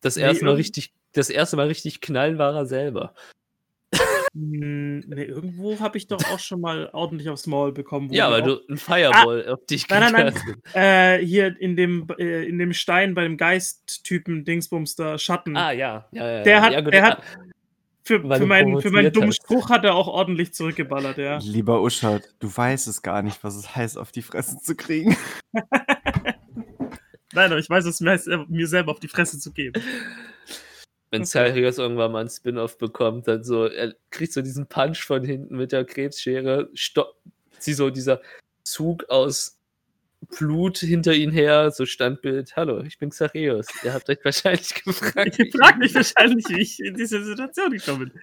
Das 0.00 0.16
Nee, 0.16 0.22
erste 0.22 0.44
Mal 0.44 0.50
irgend- 0.52 0.60
richtig, 0.60 0.92
das 1.12 1.30
erste 1.30 1.56
Mal 1.56 1.66
richtig 1.66 2.00
knallen 2.00 2.38
war 2.38 2.54
er 2.54 2.66
selber. 2.66 3.14
Hm, 4.34 5.00
nee, 5.00 5.24
irgendwo 5.24 5.78
habe 5.80 5.98
ich 5.98 6.06
doch 6.06 6.22
auch 6.32 6.38
schon 6.38 6.60
mal 6.60 6.88
ordentlich 6.92 7.28
aufs 7.28 7.46
Maul 7.46 7.72
bekommen. 7.72 8.08
wo 8.08 8.14
Ja, 8.14 8.30
weil 8.30 8.42
auch- 8.42 8.46
du 8.46 8.60
ein 8.72 8.78
Fireball 8.78 9.46
auf 9.48 9.66
dich 9.66 9.86
Nein, 9.88 10.00
nein, 10.00 10.12
nein. 10.12 10.26
gekastet 10.34 10.56
Äh, 10.74 11.18
hier 11.18 11.60
in 11.60 11.76
dem, 11.76 12.06
äh, 12.18 12.44
in 12.48 12.58
dem 12.58 12.72
Stein 12.72 13.14
bei 13.14 13.24
dem 13.24 13.36
Geist-Typen 13.36 14.44
Dingsbums 14.44 14.94
da, 14.96 15.18
Schatten. 15.18 15.56
Ah, 15.56 15.72
ja. 15.72 16.08
ja, 16.12 16.26
ja 16.38 16.42
Der 16.44 16.52
ja. 16.54 16.62
hat- 16.62 16.72
ja, 16.72 16.80
gut, 16.80 16.92
der 16.94 17.00
ja. 17.00 17.06
hat- 17.10 17.22
für, 18.04 18.20
für, 18.20 18.38
du 18.38 18.46
meinen, 18.46 18.80
für 18.80 18.90
meinen 18.90 19.12
dummen. 19.12 19.32
Spruch 19.32 19.70
hat 19.70 19.84
er 19.84 19.94
auch 19.94 20.08
ordentlich 20.08 20.52
zurückgeballert, 20.52 21.18
ja. 21.18 21.38
Lieber 21.38 21.80
Uschat, 21.82 22.22
du 22.40 22.54
weißt 22.54 22.88
es 22.88 23.02
gar 23.02 23.22
nicht, 23.22 23.42
was 23.44 23.54
es 23.54 23.76
heißt, 23.76 23.96
auf 23.96 24.10
die 24.10 24.22
Fresse 24.22 24.58
zu 24.58 24.74
kriegen. 24.74 25.16
Nein, 27.34 27.50
aber 27.50 27.58
ich 27.58 27.70
weiß, 27.70 27.84
es 27.86 28.00
mir 28.00 28.10
heißt, 28.10 28.28
mir 28.48 28.66
selber 28.66 28.92
auf 28.92 29.00
die 29.00 29.08
Fresse 29.08 29.38
zu 29.38 29.52
geben. 29.52 29.82
Wenn 31.10 31.22
Xarius 31.22 31.78
irgendwann 31.78 32.12
mal 32.12 32.20
einen 32.20 32.30
Spin-off 32.30 32.78
bekommt, 32.78 33.28
dann 33.28 33.44
so, 33.44 33.66
er 33.66 33.94
kriegt 34.10 34.32
so 34.32 34.42
diesen 34.42 34.66
Punch 34.66 35.04
von 35.04 35.24
hinten 35.24 35.56
mit 35.56 35.72
der 35.72 35.84
Krebsschere, 35.84 36.70
stopp, 36.74 37.16
sie 37.58 37.74
so 37.74 37.90
dieser 37.90 38.20
Zug 38.64 39.08
aus 39.10 39.58
Blut 40.38 40.78
hinter 40.78 41.12
ihn 41.14 41.30
her, 41.30 41.70
so 41.72 41.84
Standbild, 41.84 42.54
hallo, 42.56 42.80
ich 42.82 42.98
bin 42.98 43.10
Xarius. 43.10 43.66
Ihr 43.82 43.92
habt 43.92 44.08
euch 44.08 44.18
wahrscheinlich 44.24 44.72
gefragt. 44.84 45.38
wie 45.38 45.48
Ich 45.48 45.56
frage 45.56 45.78
mich 45.78 45.94
wahrscheinlich, 45.94 46.48
wie 46.48 46.60
ich 46.60 46.80
in 46.80 46.94
diese 46.94 47.22
Situation 47.24 47.70
gekommen 47.72 48.10
bin. 48.10 48.20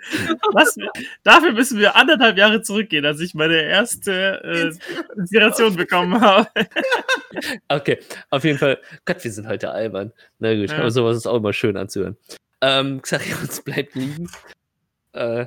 Was, 0.54 0.76
dafür 1.24 1.52
müssen 1.52 1.78
wir 1.78 1.96
anderthalb 1.96 2.38
Jahre 2.38 2.62
zurückgehen, 2.62 3.06
als 3.06 3.20
ich 3.20 3.34
meine 3.34 3.62
erste 3.62 4.42
äh, 4.44 5.20
Inspiration 5.20 5.76
bekommen 5.76 6.20
habe. 6.22 6.48
Okay, 7.68 8.00
auf 8.32 8.44
jeden 8.44 8.58
Fall. 8.58 8.80
Gott, 9.06 9.24
wir 9.24 9.32
sind 9.32 9.48
heute 9.48 9.70
albern. 9.70 10.12
Na 10.40 10.54
gut, 10.56 10.72
Ja. 10.72 10.80
aber 10.80 10.90
sowas 10.90 11.16
ist 11.16 11.28
auch 11.28 11.38
immer 11.38 11.54
schön 11.54 11.78
anzuhören. 11.78 12.18
Ähm, 12.62 13.02
Xarius 13.04 13.62
bleibt 13.62 13.94
liegen. 13.96 14.28
Äh, 15.14 15.46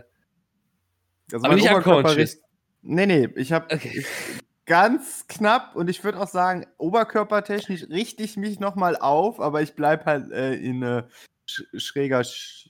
Also 1.33 1.45
Aber 1.45 1.55
nicht 1.57 1.69
unconscious. 1.71 2.39
Nee, 2.83 3.07
nee, 3.07 3.29
ich 3.35 3.53
habe 3.53 3.75
okay. 3.75 4.05
Ganz 4.67 5.27
knapp 5.29 5.75
und 5.77 5.89
ich 5.91 6.03
würde 6.05 6.21
auch 6.21 6.29
sagen, 6.29 6.67
oberkörpertechnisch 6.79 7.89
richte 7.89 8.23
ich 8.23 8.37
mich 8.37 8.61
nochmal 8.61 8.97
auf, 8.97 9.41
aber 9.41 9.63
ich 9.63 9.75
bleibe 9.75 10.05
halt 10.05 10.31
äh, 10.31 10.55
in 10.55 10.83
äh, 10.83 11.05
sch 11.47 11.65
schräger 11.77 12.25
sch 12.25 12.69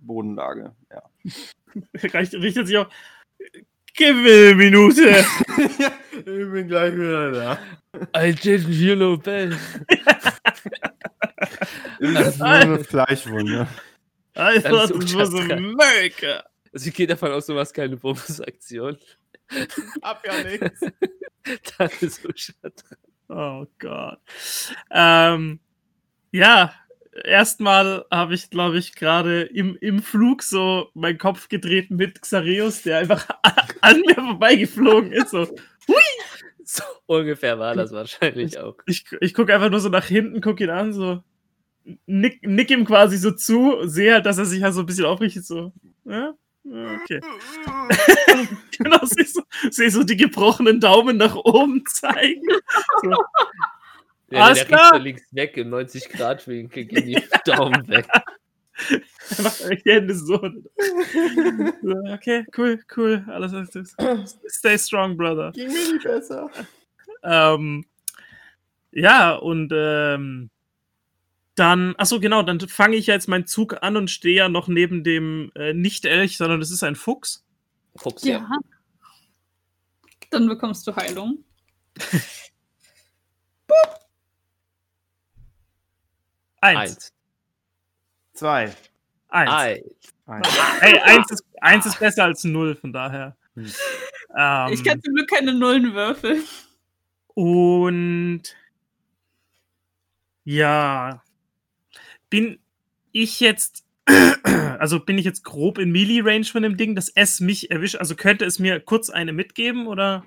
Bodenlage. 0.00 0.74
Ja. 0.90 1.02
Reicht, 2.12 2.34
richtet 2.34 2.66
sich 2.66 2.76
auch. 2.76 2.88
Gib 3.94 4.16
mir 4.16 4.48
eine 4.48 4.54
Minute. 4.54 5.10
ich 6.16 6.24
bin 6.24 6.68
gleich 6.68 6.94
wieder 6.94 7.30
da. 7.30 7.58
I 8.16 8.32
didn't 8.32 8.72
hear 8.72 8.96
no 8.96 9.16
bell. 9.16 9.56
Das 12.00 12.28
ist 12.28 12.38
nur 12.38 12.48
eine 12.48 12.84
Fleischwunde. 12.84 13.68
I 14.36 14.60
thought 14.60 14.88
so 14.88 14.94
it 14.96 15.14
was. 15.14 15.34
America. 15.34 16.42
Also 16.72 16.88
ich 16.88 16.94
gehe 16.94 17.06
davon 17.06 17.32
aus, 17.32 17.46
du 17.46 17.54
machst 17.54 17.74
keine 17.74 17.96
Bonusaktion. 17.96 18.96
Hab 20.02 20.26
ja 20.26 20.42
nichts. 20.42 20.80
Dann 21.78 21.90
ist 22.00 22.22
so 22.22 22.28
schade. 22.34 22.72
Oh 23.28 23.66
Gott. 23.78 24.20
Ähm, 24.90 25.60
ja, 26.30 26.72
erstmal 27.24 28.04
habe 28.10 28.34
ich, 28.34 28.50
glaube 28.50 28.78
ich, 28.78 28.94
gerade 28.94 29.42
im, 29.42 29.76
im 29.80 30.02
Flug 30.02 30.42
so 30.42 30.90
meinen 30.94 31.18
Kopf 31.18 31.48
gedreht 31.48 31.90
mit 31.90 32.22
Xareus, 32.22 32.82
der 32.82 32.98
einfach 32.98 33.28
an 33.80 34.00
mir 34.00 34.14
vorbeigeflogen 34.14 35.12
ist. 35.12 35.30
So. 35.30 35.48
So 36.64 36.84
ungefähr 37.06 37.58
war 37.58 37.74
das 37.74 37.92
wahrscheinlich 37.92 38.58
auch. 38.58 38.76
Ich, 38.86 39.04
ich 39.20 39.34
gucke 39.34 39.54
einfach 39.54 39.70
nur 39.70 39.80
so 39.80 39.88
nach 39.88 40.06
hinten, 40.06 40.40
gucke 40.40 40.64
ihn 40.64 40.70
an, 40.70 40.92
so 40.92 41.22
nick, 42.06 42.46
nick 42.46 42.70
ihm 42.70 42.84
quasi 42.84 43.18
so 43.18 43.32
zu, 43.32 43.86
sehe 43.86 44.14
halt, 44.14 44.26
dass 44.26 44.38
er 44.38 44.44
sich 44.44 44.62
halt 44.62 44.74
so 44.74 44.80
ein 44.80 44.86
bisschen 44.86 45.04
aufrichtet, 45.04 45.44
so. 45.44 45.72
Ja? 46.04 46.34
Ja, 46.64 46.94
Okay. 47.02 47.20
genau, 48.78 49.04
sehe 49.04 49.24
so, 49.26 49.42
seh 49.70 49.88
so 49.88 50.02
die 50.04 50.16
gebrochenen 50.16 50.80
Daumen 50.80 51.16
nach 51.16 51.34
oben 51.34 51.84
zeigen. 51.86 52.42
So. 53.02 53.10
Ja, 54.30 54.44
Alles 54.44 54.58
der 54.60 54.66
klar. 54.68 54.98
Links 54.98 55.22
weg 55.32 55.56
im 55.56 55.68
90-Grad-Winkel, 55.74 56.84
gehen 56.86 57.06
die 57.06 57.22
Daumen 57.44 57.86
weg. 57.88 58.06
Er 59.36 59.42
macht 59.44 59.62
eigentlich 59.62 59.82
die 59.84 59.92
Hände 59.92 60.14
so. 60.14 60.38
So, 61.82 61.94
Okay, 62.14 62.44
cool, 62.56 62.82
cool. 62.96 63.24
Alles, 63.28 63.52
alles, 63.52 63.94
alles. 63.98 64.38
Stay 64.48 64.78
strong, 64.78 65.16
brother. 65.16 65.52
Ging 65.52 65.68
mir 65.68 65.92
nicht 65.92 66.02
besser. 66.04 66.50
Ähm, 67.22 67.84
ja, 68.90 69.34
und 69.34 69.70
ähm, 69.74 70.50
dann, 71.54 71.94
achso, 71.96 72.18
genau, 72.20 72.42
dann 72.42 72.60
fange 72.60 72.96
ich 72.96 73.06
jetzt 73.06 73.28
meinen 73.28 73.46
Zug 73.46 73.82
an 73.82 73.96
und 73.96 74.10
stehe 74.10 74.36
ja 74.36 74.48
noch 74.48 74.68
neben 74.68 75.04
dem 75.04 75.52
äh, 75.54 75.74
nicht 75.74 76.04
Elch, 76.04 76.36
sondern 76.36 76.60
es 76.60 76.70
ist 76.70 76.82
ein 76.82 76.96
Fuchs. 76.96 77.44
Fuchs, 77.96 78.24
Ja. 78.24 78.48
Dann 80.30 80.48
bekommst 80.48 80.86
du 80.86 80.96
Heilung. 80.96 81.44
Eins. 86.62 86.80
Eins. 86.80 87.12
Zwei. 88.34 88.74
Eins. 89.28 89.50
Eins. 89.50 89.82
Eins. 90.26 90.48
Hey, 90.80 90.98
eins 91.00 91.30
ist, 91.30 91.44
eins 91.60 91.86
ist 91.86 91.98
besser 91.98 92.24
als 92.24 92.44
null, 92.44 92.76
von 92.76 92.92
daher. 92.92 93.36
Hm. 93.56 93.70
Ähm, 94.36 94.72
Ich 94.72 94.84
kann 94.84 95.02
zum 95.02 95.14
Glück 95.14 95.28
keine 95.28 95.52
Nullen 95.52 95.92
würfeln. 95.92 96.44
Und 97.34 98.42
ja, 100.44 101.22
bin 102.32 102.58
ich 103.12 103.40
jetzt, 103.40 103.84
also 104.78 105.00
bin 105.00 105.18
ich 105.18 105.26
jetzt 105.26 105.44
grob 105.44 105.76
in 105.76 105.92
Melee-Range 105.92 106.46
von 106.46 106.62
dem 106.62 106.78
Ding, 106.78 106.96
dass 106.96 107.10
es 107.14 107.40
mich 107.40 107.70
erwischt? 107.70 107.96
Also 107.96 108.16
könnte 108.16 108.46
es 108.46 108.58
mir 108.58 108.80
kurz 108.80 109.10
eine 109.10 109.34
mitgeben 109.34 109.86
oder? 109.86 110.24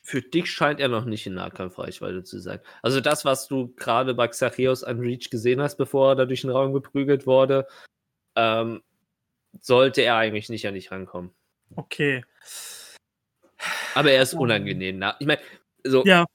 Für 0.00 0.22
dich 0.22 0.48
scheint 0.48 0.78
er 0.78 0.88
noch 0.88 1.04
nicht 1.04 1.26
in 1.26 1.34
Nahkampfreichweite 1.34 2.22
zu 2.22 2.38
sein. 2.38 2.60
Also 2.82 3.00
das, 3.00 3.24
was 3.24 3.48
du 3.48 3.74
gerade 3.74 4.14
bei 4.14 4.28
Xachios 4.28 4.84
an 4.84 5.00
Reach 5.00 5.28
gesehen 5.28 5.60
hast, 5.60 5.76
bevor 5.76 6.12
er 6.12 6.16
da 6.16 6.24
durch 6.24 6.42
den 6.42 6.50
Raum 6.50 6.72
geprügelt 6.72 7.26
wurde, 7.26 7.66
ähm, 8.36 8.82
sollte 9.60 10.02
er 10.02 10.16
eigentlich 10.16 10.48
nicht 10.50 10.68
an 10.68 10.74
dich 10.74 10.92
rankommen. 10.92 11.32
Okay. 11.74 12.24
Aber 13.94 14.12
er 14.12 14.22
ist 14.22 14.34
unangenehm. 14.34 14.98
Na, 14.98 15.16
ich 15.18 15.26
meine, 15.26 15.40
so 15.82 16.04
Ja. 16.04 16.26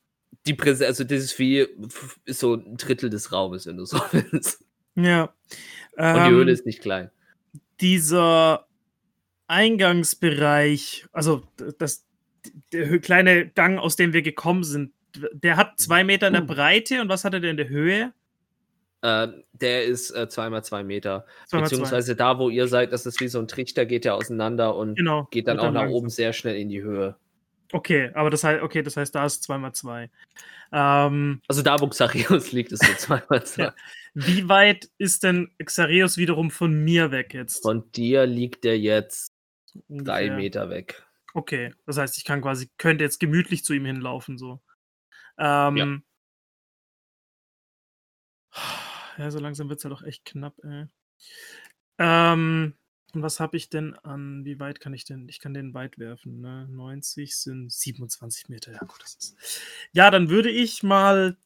Die 0.48 0.54
Präsenz, 0.54 0.88
also 0.88 1.04
dieses 1.04 1.32
Vieh 1.32 1.62
f- 1.62 2.20
ist 2.26 2.40
so 2.40 2.56
ein 2.56 2.78
Drittel 2.78 3.10
des 3.10 3.32
Raumes, 3.32 3.66
wenn 3.68 3.78
du 3.78 3.86
so 3.86 3.98
willst. 4.12 4.64
Ja. 4.96 5.24
Und 5.24 5.32
die 5.98 6.04
Ähm, 6.04 6.32
Höhle 6.32 6.52
ist 6.52 6.66
nicht 6.66 6.82
klein. 6.82 7.10
dieser 7.82 8.68
Eingangsbereich, 9.48 11.06
also 11.12 11.44
das, 11.78 12.06
der 12.72 13.00
kleine 13.00 13.48
Gang, 13.50 13.78
aus 13.78 13.96
dem 13.96 14.14
wir 14.14 14.22
gekommen 14.22 14.64
sind, 14.64 14.94
der 15.34 15.58
hat 15.58 15.80
zwei 15.80 16.04
Meter 16.04 16.28
in 16.28 16.34
der 16.34 16.42
Breite 16.42 17.02
und 17.02 17.10
was 17.10 17.24
hat 17.24 17.34
er 17.34 17.40
denn 17.40 17.52
in 17.52 17.58
der 17.58 17.70
Höhe? 17.70 18.14
Äh, 19.02 19.28
der 19.54 19.86
ist 19.86 20.12
äh, 20.12 20.28
zweimal 20.28 20.64
zwei 20.64 20.84
Meter. 20.84 21.26
Zwei 21.48 21.60
mal 21.60 21.64
zwei. 21.68 21.70
Beziehungsweise 21.70 22.16
da, 22.16 22.38
wo 22.40 22.50
ihr 22.50 22.68
seid, 22.68 22.92
das 22.92 23.06
ist 23.06 23.20
wie 23.22 23.28
so 23.28 23.40
ein 23.40 23.48
Trichter, 23.48 23.86
geht 23.86 24.04
der 24.06 24.16
auseinander 24.16 24.76
und 24.76 24.96
Genau. 24.96 25.28
geht 25.32 25.48
dann 25.48 25.60
auch 25.60 25.66
nach 25.72 25.82
langsam. 25.82 25.94
oben 25.96 26.10
sehr 26.10 26.34
schnell 26.34 26.56
in 26.58 26.70
die 26.70 26.82
Höhe. 26.82 27.16
Okay, 27.72 28.12
aber 28.14 28.30
das 28.30 28.44
heißt, 28.44 28.62
okay, 28.62 28.84
das 28.84 28.98
heißt, 28.98 29.14
da 29.16 29.26
ist 29.26 29.44
zweimal 29.44 29.74
zwei. 29.74 30.10
Ähm, 30.72 31.42
Also 31.48 31.62
da, 31.62 31.80
wo 31.80 31.88
Xarios 31.88 32.52
liegt, 32.52 32.72
ist 32.72 32.84
so 32.86 32.94
zweimal 32.98 33.46
zwei. 33.46 33.64
Ja. 33.64 33.76
wie 34.14 34.48
weit 34.48 34.90
ist 34.98 35.24
denn 35.24 35.52
Xareus 35.64 36.18
wiederum 36.18 36.52
von 36.52 36.74
mir 36.74 37.12
weg 37.12 37.34
jetzt? 37.34 37.64
Von 37.64 37.92
dir 37.92 38.26
liegt 38.26 38.64
der 38.64 38.80
jetzt 38.80 39.34
drei 39.90 40.24
Ungefähr. 40.24 40.36
Meter 40.36 40.70
weg. 40.70 41.06
Okay, 41.34 41.74
das 41.86 41.98
heißt, 41.98 42.18
ich 42.18 42.24
kann 42.24 42.42
quasi, 42.42 42.70
könnte 42.78 43.04
jetzt 43.04 43.20
gemütlich 43.20 43.66
zu 43.66 43.74
ihm 43.74 43.86
hinlaufen, 43.86 44.38
so. 44.38 44.62
Ähm, 45.38 46.04
ja. 49.18 49.30
so 49.30 49.40
langsam 49.40 49.68
wird 49.70 49.80
es 49.80 49.84
ja 49.84 49.90
doch 49.90 50.04
echt 50.04 50.24
knapp, 50.24 50.56
ey. 50.64 50.86
Ähm, 51.98 52.74
was 53.22 53.40
habe 53.40 53.58
ich 53.58 53.70
denn 53.70 53.94
an, 53.96 54.46
wie 54.46 54.60
weit 54.60 54.80
kann 54.80 54.94
ich 54.94 55.06
denn, 55.06 55.28
ich 55.30 55.40
kann 55.40 55.54
den 55.54 55.74
weit 55.74 55.98
werfen, 55.98 56.42
ne? 56.42 56.68
90 56.70 57.36
sind 57.38 57.72
27 57.72 58.50
Meter, 58.50 58.74
ja 58.74 58.80
gut, 58.80 59.02
das 59.02 59.16
ist. 59.16 59.62
Ja, 59.92 60.12
dann 60.12 60.30
würde 60.30 60.50
ich 60.50 60.84
mal, 60.84 61.38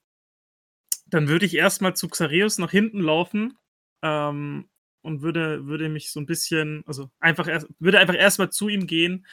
dann 1.07 1.27
würde 1.27 1.45
ich 1.45 1.55
erstmal 1.55 1.95
zu 1.95 2.07
Xareus 2.07 2.57
nach 2.57 2.71
hinten 2.71 2.99
laufen, 2.99 3.57
ähm, 4.01 4.69
und 5.01 5.21
würde, 5.21 5.65
würde 5.65 5.89
mich 5.89 6.11
so 6.11 6.19
ein 6.19 6.25
bisschen, 6.25 6.83
also 6.85 7.09
einfach 7.19 7.47
erst, 7.47 7.67
würde 7.79 7.99
einfach 7.99 8.15
erstmal 8.15 8.51
zu 8.51 8.69
ihm 8.69 8.87
gehen 8.87 9.25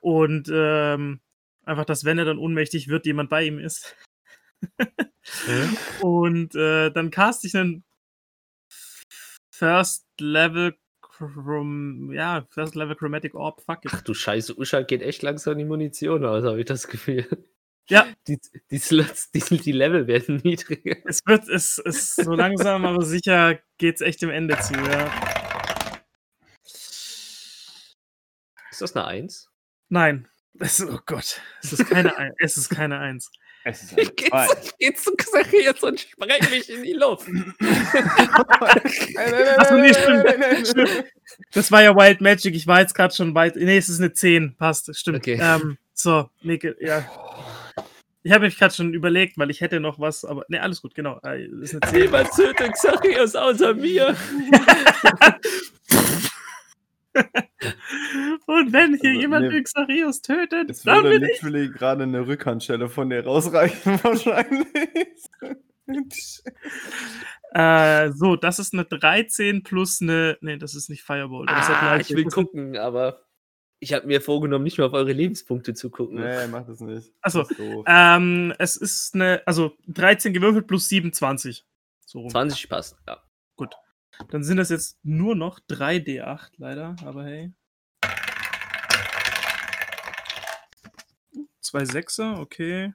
und 0.00 0.48
ähm, 0.52 1.20
einfach, 1.64 1.84
dass 1.84 2.04
wenn 2.04 2.18
er 2.18 2.24
dann 2.24 2.38
ohnmächtig 2.38 2.88
wird, 2.88 3.06
jemand 3.06 3.30
bei 3.30 3.44
ihm 3.44 3.58
ist. 3.58 3.96
und 6.02 6.54
äh, 6.54 6.90
dann 6.90 7.10
cast 7.10 7.44
ich 7.44 7.56
einen 7.56 7.84
First 9.50 10.06
Level 10.18 10.76
Chrom 11.16 12.12
ja, 12.12 12.46
First 12.50 12.74
Level 12.74 12.96
Chromatic 12.96 13.34
Orb, 13.34 13.60
fuck 13.62 13.84
it. 13.84 13.90
Ach 13.94 14.02
du 14.02 14.14
Scheiße, 14.14 14.58
Usha 14.58 14.82
geht 14.82 15.02
echt 15.02 15.22
langsam 15.22 15.56
die 15.58 15.64
Munition 15.64 16.24
aus, 16.24 16.44
habe 16.44 16.58
ich 16.60 16.66
das 16.66 16.88
Gefühl. 16.88 17.26
Ja. 17.88 18.06
Die, 18.26 18.40
die 18.70 18.78
Slots, 18.78 19.30
die, 19.30 19.40
die 19.40 19.72
Level 19.72 20.06
werden 20.06 20.36
niedriger. 20.44 20.96
Es 21.04 21.20
wird, 21.26 21.46
es 21.50 21.76
ist 21.76 22.16
so 22.16 22.32
langsam, 22.32 22.86
aber 22.86 23.04
sicher 23.04 23.58
geht's 23.76 24.00
echt 24.00 24.22
dem 24.22 24.30
Ende 24.30 24.58
zu, 24.58 24.72
ja. 24.72 25.12
Ist 28.70 28.80
das 28.80 28.96
eine 28.96 29.06
Eins? 29.06 29.50
Nein. 29.90 30.26
Es, 30.58 30.80
oh 30.82 30.98
Gott. 31.04 31.40
Es 31.62 31.72
ist 31.74 31.86
keine, 31.88 32.16
Ein- 32.16 32.32
es 32.38 32.56
ist 32.56 32.70
keine 32.70 32.98
Eins. 32.98 33.30
Es 33.64 33.82
ist 33.82 33.92
eine 33.92 34.02
Ich 34.02 34.16
geh, 34.16 34.28
zwei. 34.30 34.46
zu- 34.92 35.14
Xarius 35.16 35.82
und 35.82 36.00
spreng 36.00 36.50
mich 36.50 36.68
in 36.70 36.82
die 36.82 36.92
Luft. 36.92 37.28
Achso, 39.56 39.76
nee, 39.76 39.92
stimmt. 39.94 40.33
Das 41.52 41.70
war 41.72 41.82
ja 41.82 41.94
Wild 41.96 42.20
Magic. 42.20 42.54
Ich 42.54 42.66
war 42.66 42.80
jetzt 42.80 42.94
gerade 42.94 43.14
schon 43.14 43.34
weit. 43.34 43.56
Nee, 43.56 43.76
es 43.76 43.88
ist 43.88 44.00
eine 44.00 44.12
10. 44.12 44.56
Passt, 44.56 44.94
stimmt. 44.96 45.18
Okay. 45.18 45.38
Ähm, 45.40 45.78
so, 45.92 46.28
ge- 46.42 46.74
ja. 46.80 47.04
Ich 48.22 48.32
habe 48.32 48.46
mich 48.46 48.58
gerade 48.58 48.72
schon 48.74 48.94
überlegt, 48.94 49.36
weil 49.36 49.50
ich 49.50 49.60
hätte 49.60 49.80
noch 49.80 49.98
was, 50.00 50.24
aber 50.24 50.44
nee, 50.48 50.58
alles 50.58 50.80
gut, 50.80 50.94
genau. 50.94 51.18
Ist 51.60 51.74
eine 51.74 51.80
10. 51.90 52.00
Niemand 52.02 52.30
tötet 52.30 52.72
Xarius 52.72 53.34
außer 53.36 53.74
mir. 53.74 54.16
Und 58.46 58.72
wenn 58.72 58.94
hier 58.96 59.10
Also, 59.10 59.20
jemand 59.20 59.48
nee. 59.50 59.62
Xarius 59.62 60.20
tötet, 60.22 60.70
dann 60.84 61.04
würde 61.04 61.20
bin 61.20 61.28
ich. 61.64 61.72
gerade 61.72 62.02
eine 62.04 62.26
Rückhandschelle 62.26 62.88
von 62.88 63.08
dir 63.10 63.24
rausreichen, 63.24 63.98
wahrscheinlich. 64.02 64.66
Äh, 67.56 68.10
so, 68.10 68.34
das 68.34 68.58
ist 68.58 68.74
eine 68.74 68.84
13 68.84 69.62
plus 69.62 70.00
eine. 70.02 70.36
Nee, 70.40 70.56
das 70.56 70.74
ist 70.74 70.90
nicht 70.90 71.04
Fireball. 71.04 71.44
Ah, 71.46 71.98
ich 72.00 72.10
will 72.10 72.24
gucken, 72.24 72.76
aber 72.76 73.20
ich 73.78 73.92
habe 73.92 74.08
mir 74.08 74.20
vorgenommen, 74.20 74.64
nicht 74.64 74.76
mehr 74.76 74.88
auf 74.88 74.92
eure 74.92 75.12
Lebenspunkte 75.12 75.72
zu 75.72 75.88
gucken. 75.88 76.16
nee, 76.16 76.48
mach 76.48 76.66
das 76.66 76.80
nicht. 76.80 77.12
Ach 77.20 77.30
so, 77.30 77.42
Das 77.42 77.52
ist 77.52 77.60
doof. 77.60 77.84
Ähm, 77.86 78.52
es 78.58 78.74
ist 78.74 79.14
eine, 79.14 79.40
also 79.46 79.76
13 79.86 80.34
gewürfelt 80.34 80.66
plus 80.66 80.88
27. 80.88 81.64
So 82.04 82.22
rum. 82.22 82.30
20 82.30 82.68
passt, 82.68 82.96
ja. 83.06 83.22
Dann 84.30 84.44
sind 84.44 84.56
das 84.58 84.70
jetzt 84.70 84.98
nur 85.02 85.34
noch 85.34 85.60
3d8, 85.60 86.52
leider, 86.56 86.96
aber 87.04 87.24
hey. 87.24 87.52
Zwei 91.60 91.84
Sechser, 91.84 92.38
okay. 92.38 92.94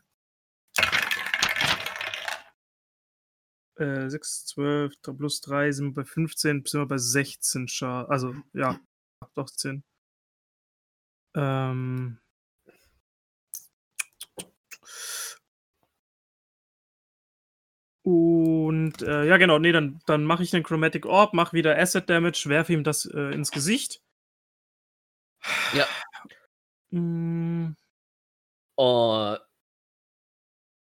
Äh, 3.80 4.10
6, 4.12 4.46
12 4.46 4.96
dr- 5.02 5.18
plus 5.18 5.42
3 5.42 5.72
sind 5.72 5.88
wir 5.88 6.04
bei 6.04 6.06
15, 6.06 6.64
sind 6.66 6.82
wir 6.82 6.86
bei 6.88 6.98
16 7.00 7.68
Schaden. 7.68 8.12
Also, 8.12 8.36
ja, 8.54 8.80
doch 9.36 9.50
10. 9.50 9.84
Ähm. 11.34 12.20
Und 18.04 19.02
äh, 19.02 19.26
ja, 19.26 19.38
genau, 19.38 19.60
nee, 19.60 19.72
dann, 19.72 20.00
dann 20.06 20.24
mache 20.26 20.44
ich 20.44 20.52
den 20.52 20.64
Chromatic 20.64 21.06
Orb, 21.06 21.34
mache 21.34 21.54
wieder 21.54 21.78
Acid 21.78 22.10
Damage, 22.10 22.44
werfe 22.48 22.74
ihm 22.74 22.84
das 22.84 23.06
äh, 23.06 23.34
ins 23.34 23.52
Gesicht. 23.52 24.02
Ja. 25.74 25.88
Mm, 26.92 27.76
Oh, 28.78 29.38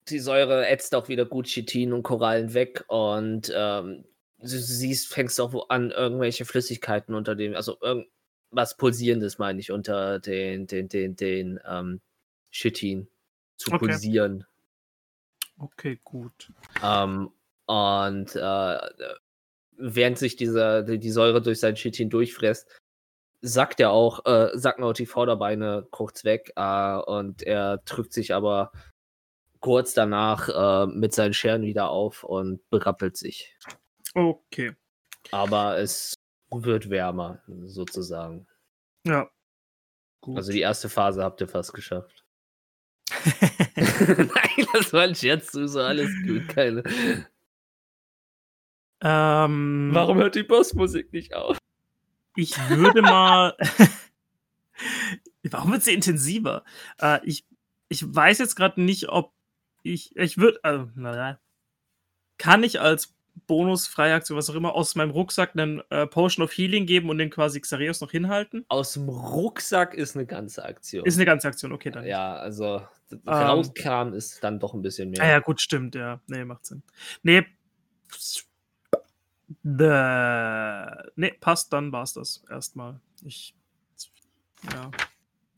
die 0.08 0.18
Säure 0.18 0.66
ätzt 0.68 0.94
auch 0.94 1.08
wieder 1.08 1.24
gut 1.24 1.46
Chitin 1.46 1.92
und 1.92 2.02
Korallen 2.02 2.54
weg 2.54 2.84
und 2.88 3.52
ähm, 3.54 4.04
du 4.38 4.48
siehst, 4.48 5.12
fängst 5.12 5.40
auch 5.40 5.70
an, 5.70 5.90
irgendwelche 5.90 6.44
Flüssigkeiten 6.44 7.14
unter 7.14 7.34
dem, 7.34 7.54
also 7.54 7.78
irgendwas 7.80 8.76
Pulsierendes, 8.76 9.38
meine 9.38 9.60
ich, 9.60 9.70
unter 9.70 10.18
den, 10.18 10.66
den, 10.66 10.88
den, 10.88 11.16
den 11.16 11.60
ähm, 11.66 12.00
Chitin 12.50 13.08
zu 13.56 13.72
Okay. 13.72 13.78
pulsieren. 13.78 14.44
Okay, 15.58 16.00
gut. 16.04 16.52
Ähm, 16.82 17.30
und 17.66 18.36
äh, 18.36 18.78
während 19.76 20.18
sich 20.18 20.36
dieser, 20.36 20.82
die, 20.82 20.98
die 20.98 21.10
Säure 21.10 21.40
durch 21.40 21.60
sein 21.60 21.76
Chitin 21.76 22.10
durchfräst, 22.10 22.68
sackt 23.40 23.80
er 23.80 23.90
auch, 23.90 24.24
äh, 24.26 24.50
sacken 24.54 24.84
auch 24.84 24.92
die 24.92 25.06
Vorderbeine 25.06 25.86
kurz 25.90 26.24
weg 26.24 26.52
äh, 26.56 26.96
und 26.96 27.42
er 27.42 27.78
drückt 27.78 28.12
sich 28.12 28.34
aber 28.34 28.72
kurz 29.64 29.94
danach 29.94 30.50
äh, 30.50 30.86
mit 30.92 31.14
seinen 31.14 31.32
Scheren 31.32 31.62
wieder 31.62 31.88
auf 31.88 32.22
und 32.22 32.60
berappelt 32.68 33.16
sich. 33.16 33.56
Okay. 34.12 34.76
Aber 35.30 35.78
es 35.78 36.12
wird 36.50 36.90
wärmer, 36.90 37.42
sozusagen. 37.46 38.46
Ja. 39.06 39.30
Gut. 40.20 40.36
Also 40.36 40.52
die 40.52 40.60
erste 40.60 40.90
Phase 40.90 41.24
habt 41.24 41.40
ihr 41.40 41.48
fast 41.48 41.72
geschafft. 41.72 42.26
Nein, 43.86 44.66
das 44.74 44.92
war 44.92 45.04
ein 45.04 45.14
Scherz, 45.14 45.52
du 45.52 45.66
so 45.66 45.80
alles 45.80 46.10
gut, 46.26 46.46
keine. 46.48 46.82
ähm, 49.00 49.88
Warum 49.94 50.18
hört 50.18 50.34
die 50.34 50.42
Bossmusik 50.42 51.10
nicht 51.14 51.32
auf? 51.32 51.56
Ich 52.36 52.54
würde 52.68 53.00
mal. 53.00 53.56
Warum 55.44 55.72
wird 55.72 55.84
sie 55.84 55.94
intensiver? 55.94 56.64
Äh, 57.00 57.20
ich, 57.24 57.46
ich 57.88 58.04
weiß 58.14 58.40
jetzt 58.40 58.56
gerade 58.56 58.82
nicht, 58.82 59.08
ob 59.08 59.33
ich. 59.84 60.16
Ich 60.16 60.38
würde. 60.38 60.58
Also, 60.62 60.90
naja. 60.96 61.38
Kann 62.36 62.64
ich 62.64 62.80
als 62.80 63.14
bonusfreie 63.46 64.14
Aktion, 64.14 64.38
was 64.38 64.48
auch 64.50 64.54
immer, 64.54 64.74
aus 64.74 64.94
meinem 64.94 65.10
Rucksack 65.10 65.52
einen 65.54 65.82
äh, 65.90 66.06
Potion 66.06 66.44
of 66.44 66.52
Healing 66.52 66.86
geben 66.86 67.10
und 67.10 67.18
den 67.18 67.30
quasi 67.30 67.60
Xarios 67.60 68.00
noch 68.00 68.10
hinhalten? 68.10 68.64
Aus 68.68 68.94
dem 68.94 69.08
Rucksack 69.08 69.94
ist 69.94 70.16
eine 70.16 70.26
ganze 70.26 70.64
Aktion. 70.64 71.04
Ist 71.04 71.16
eine 71.16 71.24
ganze 71.24 71.48
Aktion, 71.48 71.72
okay, 71.72 71.90
dann. 71.90 72.06
ja, 72.06 72.36
also 72.36 72.82
rauskam 73.26 74.14
ist 74.14 74.42
dann 74.42 74.58
doch 74.58 74.74
ein 74.74 74.82
bisschen 74.82 75.10
mehr. 75.10 75.22
Ah 75.22 75.28
ja, 75.28 75.38
gut, 75.40 75.60
stimmt, 75.60 75.94
ja. 75.94 76.20
Nee, 76.26 76.44
macht 76.44 76.66
Sinn. 76.66 76.82
Nee. 77.22 77.44
Nee, 79.62 81.32
passt, 81.40 81.72
dann 81.72 81.92
war's 81.92 82.14
das 82.14 82.44
erstmal. 82.50 83.00
Ich. 83.24 83.54
Ja. 84.72 84.90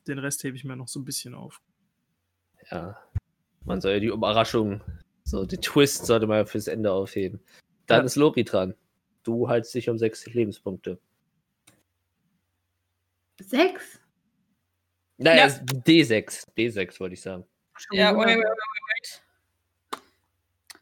Den 0.06 0.18
Rest 0.18 0.42
hebe 0.44 0.56
ich 0.56 0.64
mir 0.64 0.76
noch 0.76 0.88
so 0.88 1.00
ein 1.00 1.04
bisschen 1.04 1.34
auf. 1.34 1.60
Ja. 2.70 2.96
Man 3.66 3.80
soll 3.80 3.92
ja 3.94 4.00
die 4.00 4.06
Überraschung, 4.06 4.80
so 5.24 5.44
den 5.44 5.60
Twist 5.60 6.06
sollte 6.06 6.26
man 6.26 6.38
ja 6.38 6.44
fürs 6.46 6.68
Ende 6.68 6.92
aufheben. 6.92 7.40
Dann 7.86 8.00
Ja. 8.00 8.04
ist 8.06 8.16
Lori 8.16 8.44
dran. 8.44 8.74
Du 9.24 9.48
haltst 9.48 9.74
dich 9.74 9.88
um 9.90 9.98
60 9.98 10.34
Lebenspunkte. 10.34 10.98
Sechs? 13.40 14.00
Nein, 15.18 15.38
Ja. 15.38 15.46
es- 15.46 15.60
D6. 15.62 16.46
D6 16.56 17.00
wollte 17.00 17.14
ich 17.14 17.20
sagen. 17.22 17.44
Ja, 17.90 18.16
wait, 18.16 18.26
wait, 18.28 18.38
wait, 18.38 18.44
wait. 18.44 20.02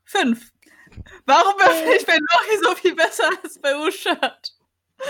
Fünf. 0.05 0.53
Warum 1.26 1.55
würfel 1.59 1.97
ich 1.99 2.07
bei 2.07 2.16
Lori 2.16 2.62
so 2.62 2.74
viel 2.76 2.95
besser 2.95 3.28
als 3.43 3.59
bei 3.59 3.76
Uschat? 3.76 4.53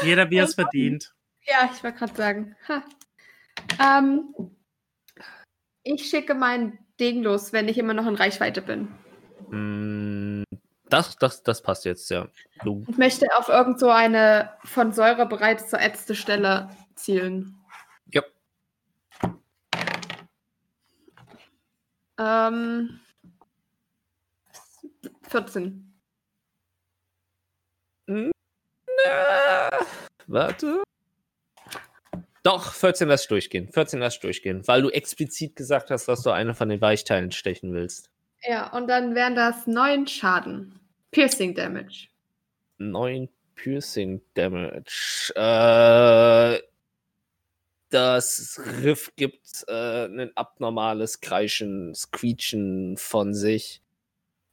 Jeder, 0.02 0.30
wie 0.30 0.36
er 0.38 0.44
es 0.44 0.56
Mann. 0.56 0.64
verdient. 0.66 1.14
Ja, 1.46 1.70
ich 1.74 1.82
wollte 1.84 1.98
gerade 1.98 2.16
sagen. 2.16 2.56
Ha. 2.68 2.84
Ähm, 3.80 4.34
ich 5.82 6.08
schicke 6.08 6.34
meinen 6.34 6.78
Ding 7.00 7.22
los, 7.22 7.52
wenn 7.52 7.68
ich 7.68 7.78
immer 7.78 7.94
noch 7.94 8.06
in 8.06 8.14
Reichweite 8.14 8.62
bin. 8.62 8.88
Mm, 9.50 10.44
Das, 10.88 11.16
das, 11.16 11.42
das 11.42 11.62
passt 11.62 11.84
jetzt, 11.84 12.10
ja. 12.10 12.28
Du, 12.62 12.84
Ich 12.88 12.96
möchte 12.96 13.26
auf 13.36 13.48
irgend 13.48 13.80
so 13.80 13.90
eine 13.90 14.50
von 14.64 14.92
Säure 14.92 15.26
bereits 15.26 15.70
verätzte 15.70 16.14
Stelle 16.14 16.68
zielen. 16.94 17.56
Ja. 18.12 18.22
Ähm, 22.18 23.00
14. 25.28 25.92
Äh, 28.06 28.30
warte. 30.26 30.82
Doch, 32.44 32.74
14 32.74 33.08
lass 33.08 33.26
durchgehen. 33.26 33.68
14 33.72 34.00
lass 34.00 34.20
durchgehen, 34.20 34.68
weil 34.68 34.82
du 34.82 34.90
explizit 34.90 35.56
gesagt 35.56 35.90
hast, 35.90 36.06
dass 36.06 36.22
du 36.22 36.30
eine 36.30 36.54
von 36.54 36.68
den 36.68 36.80
Weichteilen 36.80 37.32
stechen 37.32 37.72
willst. 37.72 38.10
Ja, 38.42 38.70
und 38.72 38.86
dann 38.86 39.14
wären 39.14 39.34
das 39.34 39.66
9 39.66 40.06
Schaden. 40.06 40.78
Piercing 41.10 41.54
Damage. 41.54 42.08
9 42.76 43.30
Piercing 43.54 44.20
Damage. 44.34 45.32
Äh, 45.34 46.60
das 47.88 48.60
Riff 48.82 49.12
gibt 49.16 49.64
äh, 49.66 50.04
ein 50.04 50.36
abnormales 50.36 51.22
Kreischen, 51.22 51.94
Screechen 51.94 52.98
von 52.98 53.32
sich. 53.32 53.80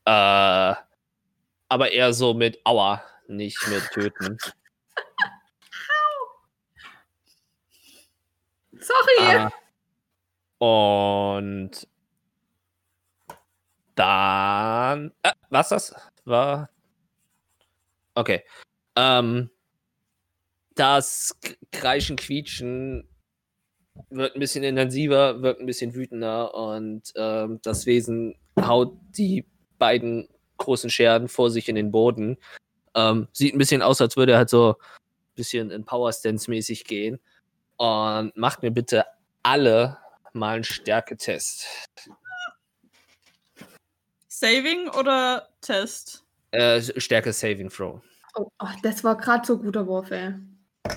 Äh, 0.06 0.76
aber 1.68 1.92
eher 1.92 2.14
so 2.14 2.34
mit 2.34 2.62
Aua, 2.64 3.04
nicht 3.28 3.68
mit 3.68 3.84
Töten. 3.92 4.38
Sorry! 8.82 9.38
Ah. 9.38 9.52
Und 10.60 11.88
dann. 13.96 15.12
Äh, 15.24 15.32
was 15.50 15.70
das? 15.70 15.96
War. 16.26 16.70
Okay. 18.16 18.44
Ähm, 18.96 19.50
das 20.76 21.38
Kreischen, 21.72 22.16
Quietschen 22.16 23.08
wird 24.10 24.36
ein 24.36 24.40
bisschen 24.40 24.64
intensiver, 24.64 25.42
wird 25.42 25.60
ein 25.60 25.66
bisschen 25.66 25.94
wütender 25.94 26.54
und 26.54 27.12
ähm, 27.16 27.60
das 27.64 27.86
Wesen 27.86 28.36
haut 28.60 28.98
die 29.18 29.46
beiden 29.78 30.28
großen 30.58 30.90
Scheren 30.90 31.28
vor 31.28 31.50
sich 31.50 31.70
in 31.70 31.76
den 31.76 31.92
Boden. 31.92 32.38
Ähm, 32.96 33.28
sieht 33.34 33.54
ein 33.54 33.58
bisschen 33.58 33.82
aus, 33.82 34.02
als 34.02 34.18
würde 34.18 34.34
er 34.34 34.40
halt 34.40 34.50
so 34.50 34.76
ein 34.80 35.36
bisschen 35.36 35.72
in 35.72 35.86
Power 35.86 36.12
Stance 36.14 36.50
mäßig 36.50 36.86
gehen. 36.86 37.20
Und 37.82 38.38
macht 38.38 38.62
mir 38.62 38.70
bitte 38.70 39.08
alle 39.42 39.98
mal 40.34 40.54
einen 40.54 40.64
Stärketest. 40.64 41.66
Saving 44.28 44.88
oder 44.90 45.50
Test? 45.62 46.24
Äh, 46.52 46.80
Stärke 47.02 47.34
Saving 47.34 47.70
Throw. 47.72 48.00
Oh, 48.36 48.52
oh, 48.60 48.68
das 48.84 49.04
war 49.04 49.18
gerade 49.18 49.48
so 49.48 49.58
guter 49.58 49.88
Wurf, 49.88 50.12
ey. 50.12 50.36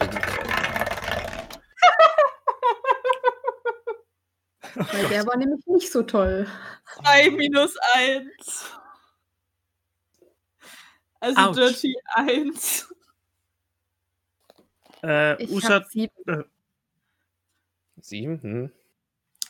Weil 4.74 5.08
der 5.08 5.26
war 5.26 5.38
nämlich 5.38 5.66
nicht 5.66 5.90
so 5.90 6.02
toll. 6.02 6.46
2 7.02 7.30
minus 7.30 7.78
1. 7.94 8.74
Also 11.20 11.40
Autsch. 11.40 11.56
Dirty 11.56 11.96
1. 12.14 12.94
Äh, 15.02 15.42
Ich 15.42 15.50
Usha, 15.50 15.76
hab 15.76 15.86
sieben. 18.04 18.42
Hm. 18.42 18.70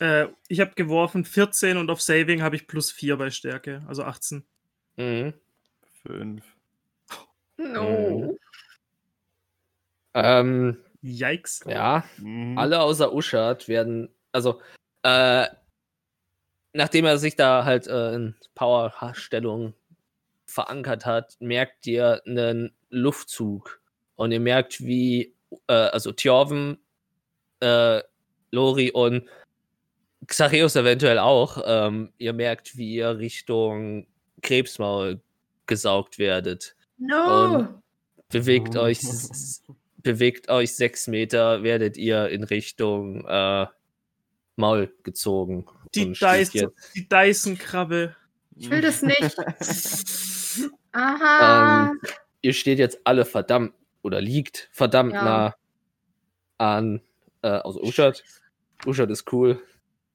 äh, 0.01 0.29
ich 0.49 0.61
habe 0.61 0.73
geworfen 0.75 1.25
14 1.25 1.77
und 1.77 1.91
auf 1.91 2.01
Saving 2.01 2.43
habe 2.43 2.57
ich 2.57 2.67
plus 2.67 2.91
4 2.93 3.17
bei 3.17 3.31
Stärke, 3.31 3.83
also 3.87 4.05
18. 4.05 4.45
Mhm. 4.97 5.35
Fünf. 6.03 6.45
No. 7.57 8.37
Ähm, 10.15 10.79
Yikes. 11.03 11.65
ja, 11.67 12.05
Mhm. 12.19 12.57
alle 12.59 12.81
außer 12.81 13.13
Uschat 13.13 13.69
werden, 13.69 14.09
also, 14.33 14.61
äh, 15.03 15.47
nachdem 16.73 17.05
er 17.05 17.19
sich 17.19 17.37
da 17.37 17.65
halt 17.65 17.87
äh, 17.87 18.15
in 18.15 18.35
Powerstellung 18.55 19.75
verankert 20.47 21.07
hat, 21.07 21.37
merkt 21.41 21.87
ihr 21.87 22.23
einen 22.27 22.73
Luftzug. 22.91 23.81
Und 24.17 24.31
ihr 24.33 24.41
merkt, 24.41 24.81
wie, 24.81 25.35
äh, 25.69 25.73
also 25.73 26.13
Tjorven, 26.13 26.79
äh, 27.61 28.01
Lori 28.55 28.91
und 28.91 29.29
Xareus 30.27 30.75
eventuell 30.77 31.19
auch, 31.19 31.63
ähm, 31.67 32.13
ihr 32.19 32.33
merkt, 32.33 32.77
wie 32.79 32.95
ihr 32.95 33.19
Richtung 33.19 34.07
Krebsmaul 34.43 35.21
gesaugt 35.67 36.19
werdet. 36.19 36.75
No. 36.99 37.55
Und- 37.57 37.69
Bewegt 38.31 38.75
euch, 38.77 38.99
bewegt 39.99 40.49
euch 40.49 40.75
sechs 40.75 41.07
Meter, 41.07 41.63
werdet 41.63 41.97
ihr 41.97 42.31
in 42.31 42.43
Richtung 42.43 43.25
äh, 43.29 43.67
Maul 44.57 44.93
gezogen. 45.05 45.67
Die, 45.95 46.13
Dyson, 46.13 46.73
die 46.97 47.09
Dyson-Krabbe. 47.09 48.17
Ich 48.57 48.71
will 48.71 48.81
das 48.81 49.03
nicht. 49.03 49.37
Aha. 50.93 51.91
Ähm, 51.91 52.01
ihr 52.43 52.53
steht 52.55 52.79
jetzt 52.81 52.99
alle 53.05 53.25
verdammt 53.25 53.73
oder 54.03 54.21
liegt 54.21 54.69
verdammt 54.73 55.13
Ja. 55.13 55.25
nah 55.25 55.55
an, 56.59 57.01
äh, 57.43 57.49
also 57.49 57.81
Uschat. 57.83 58.25
Uschat 58.87 59.11
ist 59.11 59.33
cool. 59.33 59.61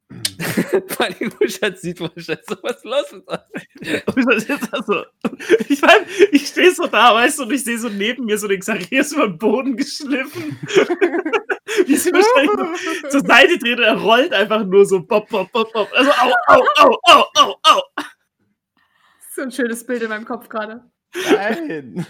Vor 0.88 1.06
allem 1.06 1.32
Uschat 1.40 1.78
sieht 1.78 2.00
wahrscheinlich 2.00 2.46
so 2.48 2.58
was 2.64 2.84
los. 2.84 3.14
Und 3.14 3.26
das 3.28 4.44
ist 4.44 4.74
also, 4.74 5.06
ich 5.68 5.82
meine, 5.82 6.06
ich 6.32 6.48
stehe 6.48 6.74
so 6.74 6.88
da, 6.88 7.14
weißt 7.14 7.40
du, 7.40 7.44
und 7.44 7.52
ich 7.52 7.64
sehe 7.64 7.78
so 7.78 7.90
neben 7.90 8.26
mir 8.26 8.38
so 8.38 8.48
den 8.48 8.60
Xarias 8.60 9.12
über 9.12 9.28
den 9.28 9.38
Boden 9.38 9.78
geschliffen. 9.78 10.58
Wie 11.86 11.96
sie 11.96 12.12
wahrscheinlich 12.12 13.02
so 13.04 13.10
zur 13.10 13.28
Seite 13.28 13.60
dreht 13.60 13.78
und 13.78 13.84
er 13.84 13.98
rollt 13.98 14.34
einfach 14.34 14.66
nur 14.66 14.86
so 14.86 15.04
pop, 15.04 15.30
pop, 15.30 15.52
pop, 15.52 15.72
pop. 15.72 15.90
Also 15.94 16.12
au, 16.12 16.32
au, 16.48 16.64
au, 16.78 16.98
au, 17.04 17.26
au, 17.36 17.56
au. 17.64 17.82
So 19.36 19.44
ein 19.44 19.52
schönes 19.52 19.86
Bild 19.86 20.02
in 20.02 20.10
meinem 20.10 20.26
Kopf 20.26 20.50
gerade. 20.50 20.90
Nein. 21.32 22.06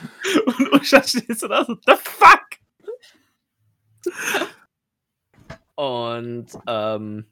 Und 0.45 0.73
Usha 0.73 1.03
steht 1.03 1.37
so 1.37 1.47
da 1.47 1.65
so, 1.65 1.75
the 1.85 1.95
fuck? 2.01 2.45
Und 5.79 6.47
ähm, 6.67 7.25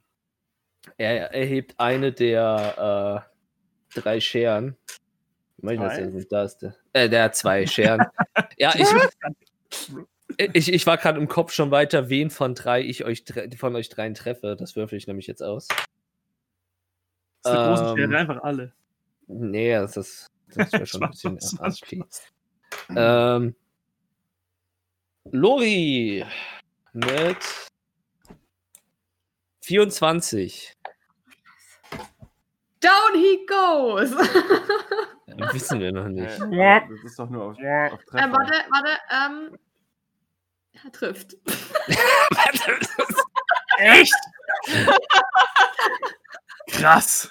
er 0.96 1.34
erhebt 1.34 1.76
eine 1.78 2.14
der 2.14 3.26
äh, 3.94 4.00
drei 4.00 4.22
Scheren. 4.22 4.78
Ich 5.58 5.78
das 5.78 5.96
Drei? 5.98 6.04
jetzt? 6.06 6.32
Da 6.32 6.44
ist 6.44 6.58
der. 6.60 6.76
Äh, 6.94 7.10
der 7.10 7.24
hat 7.24 7.36
zwei 7.36 7.68
Scheren. 7.68 8.06
ja, 8.58 8.74
ich, 8.74 8.88
ich, 10.54 10.74
ich 10.74 10.88
war 10.88 10.96
gerade 10.96 11.20
im 11.20 11.28
Kopf 11.28 11.52
schon 11.52 11.72
weiter, 11.72 12.08
wen 12.08 12.30
von 12.30 12.56
drei 12.56 12.80
ich 12.80 13.04
euch 13.04 13.26
von 13.58 13.76
euch 13.76 13.90
dreien 13.90 14.14
treffe. 14.14 14.56
Das 14.58 14.78
würfel 14.78 14.98
ich 14.98 15.08
nämlich 15.08 15.28
jetzt 15.28 15.44
aus. 15.44 15.68
Das 17.44 17.52
ist 17.52 17.60
eine 17.60 17.68
große 17.68 17.84
Ähm, 17.84 17.98
Schere, 17.98 18.18
einfach 18.18 18.44
alle. 18.44 18.74
Nee, 19.28 19.74
das 19.74 19.98
ist, 19.98 20.32
das 20.56 20.72
wäre 20.72 20.86
schon 20.86 21.04
ein 21.04 21.10
bisschen. 21.12 21.38
Spaß. 21.42 21.82
Ähm, 22.96 23.56
Lori 25.32 26.24
mit 26.94 27.68
24. 29.68 30.78
Down 32.80 33.16
he 33.16 33.46
goes. 33.46 34.12
Ja, 35.40 35.54
wissen 35.54 35.80
wir 35.80 35.92
noch 35.92 36.08
nicht. 36.08 36.40
Äh, 36.52 36.82
das 36.90 37.04
ist 37.04 37.20
doch 37.20 37.30
nur 37.30 37.44
auf, 37.44 37.52
auf 37.52 37.60
ähm, 37.62 38.00
Treffer. 38.08 38.32
warte, 38.32 38.54
warte. 38.72 38.98
Ähm, 39.12 39.56
er 40.84 40.92
trifft. 40.92 41.36
Echt? 43.78 44.14
Krass. 46.72 47.30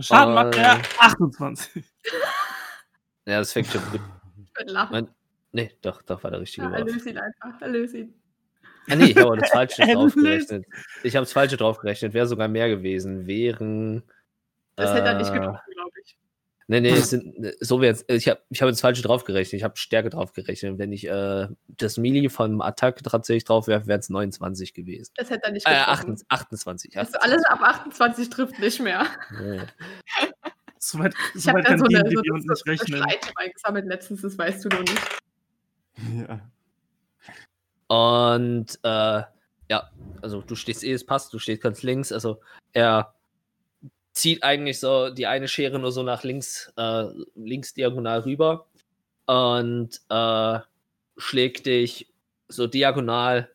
Schaden 0.00 0.34
macht 0.34 0.56
er 0.56 0.76
Äh. 0.78 0.82
28. 0.98 1.84
Ja, 3.26 3.40
das 3.40 3.52
fängt 3.52 3.66
schon 3.66 3.82
gut. 3.90 4.00
Ich 4.42 4.56
würde 4.56 4.72
lachen. 4.72 4.92
Mein, 4.92 5.14
nee, 5.52 5.76
doch, 5.82 6.00
doch 6.02 6.22
war 6.22 6.30
der 6.30 6.40
richtige 6.40 6.66
Ja, 6.68 6.72
Wurf. 6.72 6.78
erlöse 6.78 7.10
ihn 7.10 7.18
einfach. 7.18 7.60
Erlöse 7.60 7.98
ihn. 7.98 8.22
Ah, 8.90 8.96
nee, 8.96 9.06
ich 9.06 9.16
habe 9.16 9.36
das 9.36 9.50
Falsche 9.50 9.82
draufgerechnet. 9.92 10.66
Ich 11.02 11.16
habe 11.16 11.24
das 11.24 11.32
Falsche 11.32 11.56
draufgerechnet. 11.56 12.14
Wäre 12.14 12.26
sogar 12.26 12.48
mehr 12.48 12.68
gewesen. 12.68 13.26
Wären. 13.26 14.02
Das 14.76 14.94
hätte 14.94 15.06
er 15.08 15.18
nicht 15.18 15.30
äh, 15.30 15.34
getroffen, 15.34 15.72
glaube 15.74 15.90
ich. 16.04 16.18
Nee, 16.70 16.80
nee, 16.80 16.90
es 16.96 17.10
sind, 17.10 17.34
so 17.60 17.80
wär's, 17.80 18.04
ich 18.08 18.28
habe 18.28 18.40
ich 18.50 18.60
hab 18.62 18.68
das 18.68 18.80
Falsche 18.80 19.02
draufgerechnet. 19.02 19.54
Ich 19.58 19.64
habe 19.64 19.76
Stärke 19.76 20.10
draufgerechnet. 20.10 20.78
Wenn 20.78 20.92
ich 20.92 21.06
äh, 21.08 21.48
das 21.68 21.96
Melee 21.96 22.28
von 22.28 22.60
Attacke 22.62 23.02
tatsächlich 23.02 23.44
drauf 23.44 23.66
werfe, 23.66 23.86
wären 23.86 24.00
es 24.00 24.08
29 24.10 24.74
gewesen. 24.74 25.12
Das 25.16 25.30
hätte 25.30 25.44
er 25.46 25.52
nicht 25.52 25.66
Äh, 25.66 25.70
getroffen. 25.70 26.16
28. 26.28 26.98
28 26.98 26.98
Also 26.98 27.18
alles 27.20 27.44
ab 27.46 27.60
28 27.62 28.28
trifft 28.30 28.58
nicht 28.58 28.80
mehr. 28.80 29.06
Ja. 29.42 29.66
Soweit, 30.80 31.12
Ich 31.34 31.48
habe 31.48 31.60
da 31.62 31.70
kann 31.70 31.78
so 31.80 31.86
eine, 31.86 32.08
so, 32.08 32.22
so, 32.24 32.34
nicht 32.34 32.46
so 32.58 32.70
rechnen. 32.70 33.02
Schleite 33.02 33.30
eingesammelt 33.34 33.86
letztens, 33.86 34.22
das 34.22 34.38
weißt 34.38 34.64
du 34.64 34.68
noch 34.68 34.80
nicht. 34.80 35.02
Ja. 36.28 36.40
Und 37.88 38.78
äh, 38.82 39.22
ja, 39.70 39.90
also 40.22 40.40
du 40.42 40.54
stehst 40.54 40.84
eh, 40.84 40.92
es 40.92 41.04
passt, 41.04 41.32
du 41.32 41.38
stehst 41.38 41.62
ganz 41.62 41.82
links. 41.82 42.12
Also 42.12 42.40
er 42.72 43.14
zieht 44.12 44.42
eigentlich 44.42 44.80
so 44.80 45.10
die 45.10 45.26
eine 45.26 45.48
Schere 45.48 45.78
nur 45.78 45.92
so 45.92 46.02
nach 46.02 46.24
links, 46.24 46.72
äh, 46.76 47.04
links 47.34 47.74
diagonal 47.74 48.20
rüber 48.20 48.66
und 49.26 50.00
äh, 50.08 50.58
schlägt 51.16 51.66
dich 51.66 52.12
so 52.48 52.66
diagonal 52.66 53.50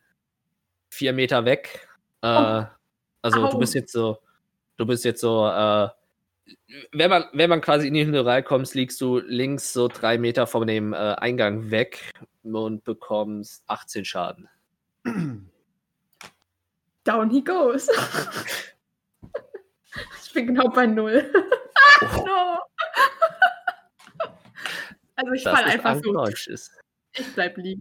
vier 0.89 1.13
Meter 1.13 1.45
weg. 1.45 1.87
Äh, 2.21 2.63
also 3.21 3.45
Au. 3.45 3.49
du 3.49 3.59
bist 3.59 3.73
jetzt 3.73 3.91
so, 3.91 4.19
du 4.77 4.85
bist 4.85 5.03
jetzt 5.05 5.21
so, 5.21 5.47
äh, 5.47 5.89
wenn 6.91 7.09
man, 7.09 7.25
wenn 7.33 7.49
man 7.49 7.61
quasi 7.61 7.87
in 7.87 7.93
die 7.93 8.05
Hühnerei 8.05 8.41
kommt, 8.41 8.73
liegst 8.73 8.99
du 9.01 9.19
links 9.19 9.71
so 9.73 9.87
drei 9.87 10.17
Meter 10.17 10.47
von 10.47 10.67
dem 10.67 10.93
äh, 10.93 10.97
Eingang 10.97 11.71
weg 11.71 12.11
und 12.43 12.83
bekommst 12.83 13.63
18 13.67 14.05
Schaden. 14.05 14.49
Down 17.03 17.29
he 17.29 17.43
goes. 17.43 17.89
ich 20.25 20.33
bin 20.33 20.47
genau 20.47 20.69
bei 20.69 20.85
null. 20.85 21.31
no. 22.01 22.59
Also 25.15 25.31
ich 25.33 25.43
Das 25.43 25.53
fall 25.53 25.67
ist 25.67 25.73
einfach 25.73 26.01
so. 26.03 26.25
Ich 27.13 27.27
bleib 27.35 27.55
liegen. 27.57 27.79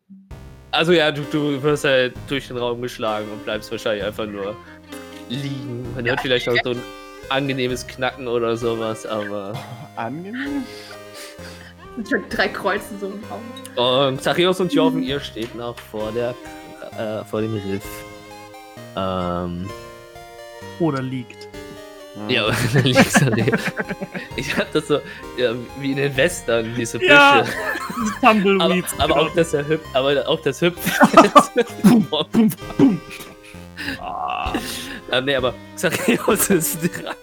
Also 0.70 0.92
ja, 0.92 1.10
du, 1.10 1.22
du 1.32 1.62
wirst 1.62 1.84
halt 1.84 2.14
durch 2.28 2.48
den 2.48 2.58
Raum 2.58 2.82
geschlagen 2.82 3.26
und 3.32 3.42
bleibst 3.44 3.70
wahrscheinlich 3.70 4.04
einfach 4.04 4.26
nur 4.26 4.54
liegen. 5.30 5.90
Man 5.94 6.04
hört 6.04 6.20
vielleicht 6.20 6.46
auch 6.46 6.56
so 6.62 6.72
ein 6.72 6.82
angenehmes 7.33 7.87
Knacken 7.87 8.28
oder 8.28 8.57
sowas, 8.57 9.07
aber. 9.07 9.55
Angenehm? 9.97 10.64
Schon 12.09 12.24
drei 12.30 12.49
Kreuze 12.49 12.99
so 13.01 13.07
im 13.07 13.22
Raum. 13.24 14.09
Und 14.09 14.22
Zachäus 14.22 14.61
und 14.61 14.72
Jorven, 14.72 15.03
ihr 15.03 15.20
steht 15.20 15.55
noch 15.55 15.78
vor 15.78 16.11
der 16.12 16.35
äh, 16.99 17.24
vor 17.24 17.41
dem 17.41 17.55
Riff. 17.55 17.85
Ähm. 18.97 19.68
Oder 20.78 21.03
liegt. 21.03 21.49
Ja, 22.28 22.51
dann 22.74 22.85
liegt's 22.85 23.14
da 23.14 23.30
neben. 23.30 23.59
Ich 24.37 24.57
hab 24.57 24.70
das 24.72 24.89
so, 24.89 25.01
ja, 25.39 25.55
wie 25.80 25.93
in 25.93 25.97
den 25.97 26.16
Western, 26.16 26.74
diese 26.76 26.99
Büsche. 26.99 27.12
Ja, 27.12 27.45
Aber, 28.20 28.33
Tumbleweeds. 28.33 28.93
aber 28.99 29.14
genau. 29.14 29.26
auch 29.26 29.35
das 29.35 29.55
er 29.55 29.66
hüpft, 29.66 29.87
aber 29.95 30.28
auch 30.28 30.41
das 30.41 30.61
Hüpfen. 30.61 30.93
Bum, 32.11 32.51
bum. 32.76 33.01
Ah, 33.99 34.53
ähm, 35.11 35.24
nee, 35.24 35.35
aber 35.35 35.55
Xareus 35.76 36.51
ist 36.51 36.78
dran. 36.83 37.14